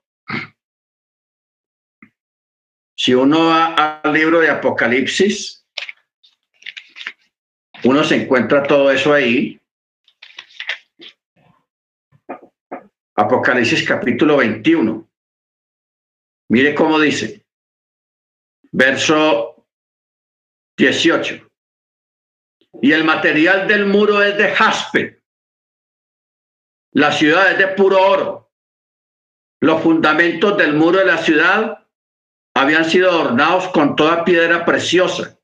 Si 3.04 3.14
uno 3.14 3.48
va 3.48 3.74
al 3.74 4.14
libro 4.14 4.40
de 4.40 4.50
Apocalipsis, 4.50 5.68
uno 7.84 8.02
se 8.02 8.16
encuentra 8.16 8.64
todo 8.64 8.90
eso 8.92 9.12
ahí. 9.12 9.60
Apocalipsis 13.16 13.86
capítulo 13.86 14.38
21. 14.38 15.06
Mire 16.48 16.74
cómo 16.74 16.98
dice. 16.98 17.46
Verso 18.72 19.68
18. 20.78 21.46
Y 22.84 22.94
el 22.94 23.04
material 23.04 23.68
del 23.68 23.86
muro 23.86 24.24
es 24.24 24.38
de 24.38 24.48
jaspe. 24.56 25.22
La 26.94 27.12
ciudad 27.12 27.52
es 27.52 27.58
de 27.58 27.68
puro 27.68 28.02
oro. 28.02 28.50
Los 29.60 29.84
fundamentos 29.84 30.56
del 30.58 30.74
muro 30.76 31.00
de 31.00 31.06
la 31.06 31.18
ciudad 31.18 31.83
habían 32.56 32.86
sido 32.86 33.10
adornados 33.10 33.68
con 33.70 33.96
toda 33.96 34.24
piedra 34.24 34.66
preciosa. 34.66 35.40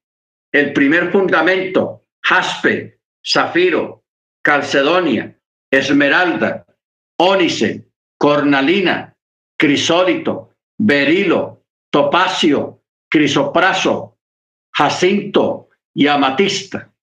El 0.52 0.74
primer 0.74 1.12
fundamento, 1.12 2.06
jaspe, 2.24 3.00
zafiro, 3.26 4.04
calcedonia, 4.44 5.40
esmeralda, 5.72 6.66
ónice, 7.18 7.90
cornalina, 8.18 9.16
crisólito, 9.58 10.56
berilo, 10.78 11.66
topacio, 11.92 12.84
crisopraso, 13.10 14.18
jacinto 14.74 15.70
y 15.94 16.08
amatista. 16.08 16.94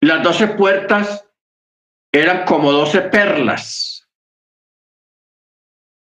Las 0.00 0.22
doce 0.22 0.48
puertas 0.48 1.28
eran 2.12 2.44
como 2.46 2.70
doce 2.72 3.00
perlas. 3.02 3.97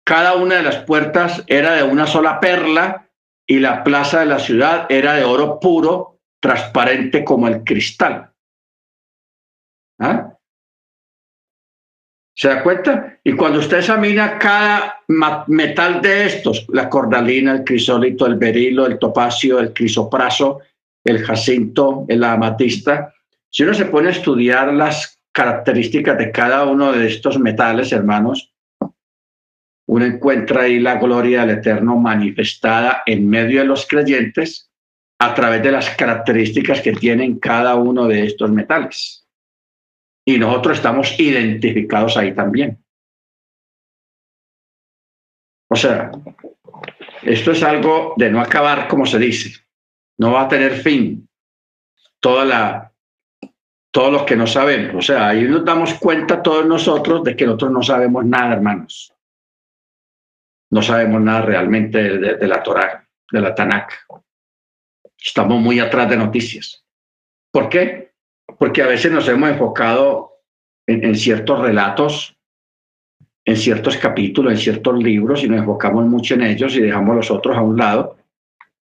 Cada 0.05 0.35
una 0.35 0.57
de 0.57 0.63
las 0.63 0.77
puertas 0.83 1.43
era 1.47 1.73
de 1.73 1.83
una 1.83 2.05
sola 2.05 2.39
perla 2.39 3.09
y 3.47 3.59
la 3.59 3.83
plaza 3.83 4.19
de 4.19 4.27
la 4.27 4.39
ciudad 4.39 4.85
era 4.89 5.13
de 5.13 5.23
oro 5.23 5.59
puro, 5.59 6.19
transparente 6.39 7.23
como 7.25 7.47
el 7.47 7.63
cristal. 7.63 8.31
¿Ah? 9.99 10.31
¿Se 12.37 12.49
da 12.49 12.61
cuenta? 12.61 13.17
Y 13.23 13.33
cuando 13.33 13.59
usted 13.59 13.77
examina 13.77 14.37
cada 14.37 15.01
metal 15.47 16.01
de 16.01 16.25
estos, 16.25 16.67
la 16.69 16.89
cordalina, 16.89 17.53
el 17.53 17.63
crisólito, 17.63 18.25
el 18.25 18.35
berilo, 18.35 18.85
el 18.85 18.99
topacio, 18.99 19.59
el 19.59 19.73
crisopraso, 19.73 20.59
el 21.03 21.23
jacinto, 21.23 22.05
el 22.09 22.23
amatista, 22.23 23.13
si 23.49 23.63
uno 23.63 23.73
se 23.73 23.85
pone 23.85 24.09
a 24.09 24.11
estudiar 24.11 24.73
las 24.73 25.17
características 25.31 26.17
de 26.17 26.31
cada 26.31 26.65
uno 26.65 26.91
de 26.91 27.07
estos 27.07 27.39
metales, 27.39 27.91
hermanos, 27.93 28.54
uno 29.87 30.05
encuentra 30.05 30.63
ahí 30.63 30.79
la 30.79 30.95
gloria 30.95 31.41
del 31.45 31.59
Eterno 31.59 31.95
manifestada 31.97 33.03
en 33.05 33.29
medio 33.29 33.59
de 33.59 33.65
los 33.65 33.87
creyentes 33.87 34.71
a 35.19 35.33
través 35.33 35.61
de 35.63 35.71
las 35.71 35.89
características 35.91 36.81
que 36.81 36.93
tienen 36.93 37.39
cada 37.39 37.75
uno 37.75 38.07
de 38.07 38.25
estos 38.25 38.49
metales. 38.51 39.25
Y 40.25 40.37
nosotros 40.37 40.77
estamos 40.77 41.19
identificados 41.19 42.17
ahí 42.17 42.33
también. 42.33 42.83
O 45.69 45.75
sea, 45.75 46.11
esto 47.21 47.51
es 47.51 47.63
algo 47.63 48.13
de 48.17 48.29
no 48.31 48.41
acabar, 48.41 48.87
como 48.87 49.05
se 49.05 49.19
dice. 49.19 49.61
No 50.17 50.31
va 50.31 50.43
a 50.43 50.47
tener 50.47 50.73
fin 50.73 51.27
toda 52.19 52.45
la, 52.45 52.91
todo 53.91 54.11
lo 54.11 54.25
que 54.25 54.35
no 54.35 54.47
sabemos. 54.47 54.95
O 54.95 55.01
sea, 55.01 55.29
ahí 55.29 55.43
nos 55.43 55.63
damos 55.63 55.93
cuenta 55.95 56.41
todos 56.41 56.65
nosotros 56.65 57.23
de 57.23 57.35
que 57.35 57.45
nosotros 57.45 57.71
no 57.71 57.83
sabemos 57.83 58.25
nada, 58.25 58.53
hermanos. 58.53 59.14
No 60.75 60.81
sabemos 60.81 61.21
nada 61.21 61.41
realmente 61.41 62.17
de, 62.17 62.47
la 62.49 62.61
Torah, 62.61 63.07
de 63.31 63.39
la 63.39 63.55
Tanakh. 63.55 63.93
Estamos 65.17 65.61
muy 65.61 65.79
atrás 65.79 66.09
de 66.09 66.17
noticias. 66.17 66.83
¿Por 67.49 67.69
qué? 67.69 68.11
porque 68.59 68.81
a 68.81 68.87
veces 68.87 69.09
nos 69.09 69.25
hemos 69.29 69.49
enfocado 69.49 70.41
en, 70.85 71.15
ciertos 71.15 71.61
relatos, 71.61 72.37
en 73.45 73.55
ciertos 73.55 73.95
capítulos, 73.95 74.51
en 74.51 74.59
ciertos 74.59 75.01
libros 75.01 75.43
y 75.43 75.47
nos 75.47 75.59
enfocamos 75.59 76.05
mucho 76.07 76.33
en 76.33 76.43
ellos 76.43 76.75
y 76.75 76.81
dejamos 76.81 77.15
los 77.15 77.31
otros 77.31 77.55
a 77.55 77.61
un 77.61 77.77
lado, 77.77 78.17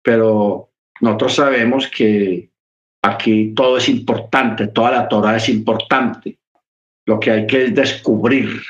pero 0.02 0.72
nosotros 1.00 1.36
sabemos 1.36 1.88
que 1.88 2.50
aquí 3.04 3.54
todo 3.56 3.78
es 3.78 3.88
importante, 3.88 4.68
toda 4.68 4.92
la 4.92 5.08
Torah 5.08 5.38
es 5.38 5.48
importante. 5.48 6.40
Lo 7.06 7.20
que 7.20 7.30
hay 7.30 7.46
que 7.46 7.66
es 7.66 7.76
descubrir 7.76 8.64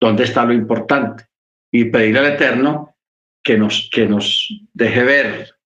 dónde 0.00 0.24
está 0.24 0.44
lo 0.44 0.52
importante 0.52 1.24
y 1.80 1.84
pedirle 1.84 2.20
al 2.20 2.32
Eterno 2.32 2.96
que 3.42 3.58
nos, 3.58 3.90
que 3.92 4.06
nos 4.06 4.48
deje 4.72 5.04
ver 5.04 5.56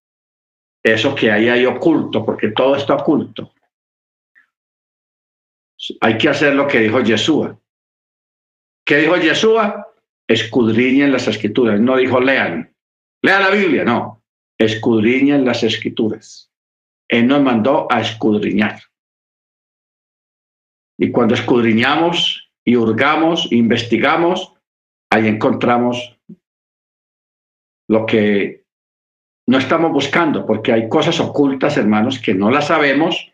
eso 0.83 1.15
que 1.15 1.31
hay 1.31 1.49
ahí 1.49 1.67
oculto, 1.67 2.25
porque 2.25 2.51
todo 2.51 2.75
está 2.75 2.95
oculto. 2.95 3.53
Hay 6.01 6.19
que 6.19 6.29
hacer 6.29 6.55
lo 6.55 6.67
que 6.67 6.81
dijo 6.81 7.01
Yeshua. 7.01 7.59
¿Qué 8.85 8.97
dijo 8.97 9.17
Yeshua? 9.17 9.87
Escudriñen 10.27 11.13
las 11.13 11.29
escrituras. 11.29 11.81
No 11.81 11.97
dijo 11.97 12.21
lean. 12.21 12.75
Lean 13.23 13.43
la 13.43 13.51
Biblia, 13.51 13.85
no. 13.85 14.23
Escudriñen 14.59 15.45
las 15.45 15.63
escrituras. 15.63 16.51
Él 17.09 17.27
nos 17.29 17.43
mandó 17.43 17.87
a 17.91 18.01
escudriñar. 18.01 18.81
Y 20.99 21.11
cuando 21.13 21.35
escudriñamos 21.35 22.51
y 22.65 22.77
hurgamos, 22.77 23.51
investigamos, 23.53 24.55
ahí 25.11 25.27
encontramos 25.27 26.19
lo 27.89 28.07
que 28.07 28.65
no 29.49 29.59
estamos 29.59 29.93
buscando, 29.93 30.47
porque 30.47 30.73
hay 30.73 30.89
cosas 30.89 31.19
ocultas, 31.19 31.77
hermanos, 31.77 32.21
que 32.21 32.35
no 32.35 32.51
las 32.51 32.69
sabemos 32.69 33.33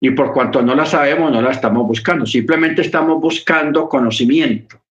y 0.00 0.10
por 0.10 0.32
cuanto 0.32 0.62
no 0.62 0.74
la 0.74 0.86
sabemos, 0.86 1.30
no 1.30 1.42
la 1.42 1.50
estamos 1.50 1.86
buscando. 1.86 2.26
Simplemente 2.26 2.82
estamos 2.82 3.20
buscando 3.20 3.88
conocimiento, 3.88 4.82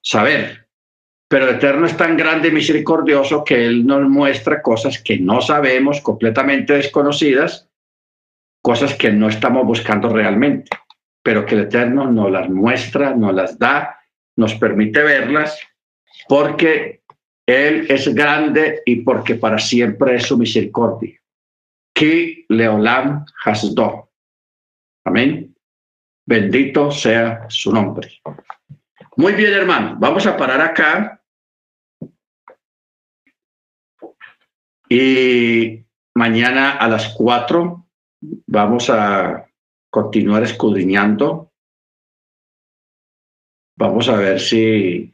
saber. 0.00 0.68
Pero 1.28 1.48
el 1.48 1.56
Eterno 1.56 1.86
es 1.86 1.96
tan 1.96 2.16
grande 2.16 2.48
y 2.48 2.52
misericordioso 2.52 3.42
que 3.42 3.66
Él 3.66 3.84
nos 3.84 4.08
muestra 4.08 4.62
cosas 4.62 5.02
que 5.02 5.18
no 5.18 5.40
sabemos, 5.40 6.00
completamente 6.00 6.74
desconocidas, 6.74 7.68
cosas 8.62 8.94
que 8.94 9.10
no 9.10 9.28
estamos 9.28 9.66
buscando 9.66 10.08
realmente, 10.08 10.70
pero 11.22 11.44
que 11.44 11.56
el 11.56 11.62
Eterno 11.62 12.10
nos 12.10 12.30
las 12.30 12.48
muestra, 12.48 13.14
nos 13.14 13.34
las 13.34 13.58
da, 13.58 13.95
nos 14.36 14.54
permite 14.54 15.02
verlas, 15.02 15.58
porque 16.28 17.02
Él 17.46 17.86
es 17.88 18.14
grande 18.14 18.82
y 18.84 18.96
porque 18.96 19.34
para 19.34 19.58
siempre 19.58 20.16
es 20.16 20.24
su 20.24 20.38
misericordia. 20.38 21.18
Ki 21.94 22.44
Leolam 22.48 23.24
Hasdo. 23.44 24.10
Amén. 25.04 25.54
Bendito 26.26 26.90
sea 26.90 27.46
su 27.48 27.72
nombre. 27.72 28.20
Muy 29.16 29.32
bien, 29.32 29.54
hermano. 29.54 29.96
Vamos 29.98 30.26
a 30.26 30.36
parar 30.36 30.60
acá. 30.60 31.22
Y 34.88 35.84
mañana 36.14 36.72
a 36.72 36.88
las 36.88 37.14
cuatro 37.14 37.88
vamos 38.46 38.90
a 38.90 39.48
continuar 39.90 40.42
escudriñando. 40.42 41.45
Vamos 43.76 44.08
a 44.08 44.16
ver 44.16 44.40
si 44.40 45.12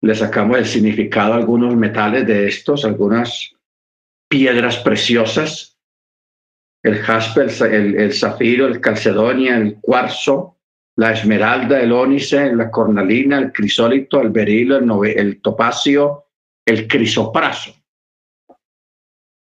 le 0.00 0.14
sacamos 0.14 0.58
el 0.58 0.66
significado 0.66 1.32
a 1.32 1.36
algunos 1.36 1.74
metales 1.76 2.26
de 2.26 2.46
estos, 2.46 2.84
algunas 2.84 3.52
piedras 4.28 4.76
preciosas 4.78 5.74
el 6.84 6.98
jaspe, 6.98 7.44
el, 7.44 8.12
zafiro, 8.12 8.66
el 8.66 8.78
calcedonia, 8.78 9.56
el 9.56 9.80
cuarzo, 9.80 10.58
la 10.96 11.12
esmeralda, 11.12 11.80
el 11.80 11.92
ónice, 11.92 12.54
la 12.54 12.70
cornalina, 12.70 13.38
el 13.38 13.52
crisólito, 13.52 14.20
el 14.20 14.28
berilo, 14.28 14.76
el, 14.76 15.18
el 15.18 15.40
topacio, 15.40 16.26
el 16.66 16.86
crisopraso. 16.86 17.74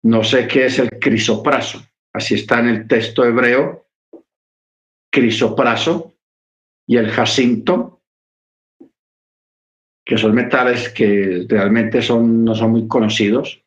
No 0.03 0.23
sé 0.23 0.47
qué 0.47 0.67
es 0.67 0.77
el 0.77 0.99
crisopraso. 0.99 1.83
Así 2.13 2.35
está 2.35 2.59
en 2.59 2.67
el 2.67 2.87
texto 2.87 3.25
hebreo. 3.25 3.87
Crisopraso 5.11 6.13
y 6.87 6.97
el 6.97 7.09
jacinto, 7.09 7.94
que 10.05 10.17
son 10.17 10.35
metales 10.35 10.89
que 10.89 11.45
realmente 11.49 12.01
son, 12.01 12.45
no 12.45 12.53
son 12.53 12.71
muy 12.71 12.87
conocidos, 12.87 13.63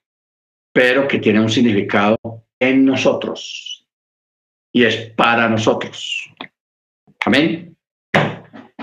pero 0.73 1.09
que 1.09 1.19
tienen 1.19 1.43
un 1.43 1.51
significado 1.51 2.17
en 2.61 2.85
nosotros 2.85 3.87
y 4.73 4.85
es 4.85 5.11
para 5.17 5.49
nosotros. 5.49 6.31
Amén. 7.25 7.77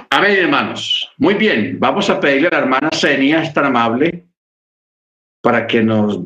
Amén, 0.10 0.38
hermanos. 0.38 1.10
Muy 1.18 1.36
bien, 1.36 1.77
vamos 1.80 2.10
a 2.10 2.19
pedirle 2.19 2.49
a 2.49 2.52
la 2.52 2.60
hermana 2.60 2.90
Senia, 2.91 3.44
es 3.44 3.53
tan 3.53 3.65
amable, 3.65 4.27
para 5.41 5.68
que 5.68 5.82
nos 5.82 6.19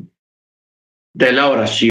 dé 1.14 1.31
la 1.31 1.49
oración. 1.49 1.88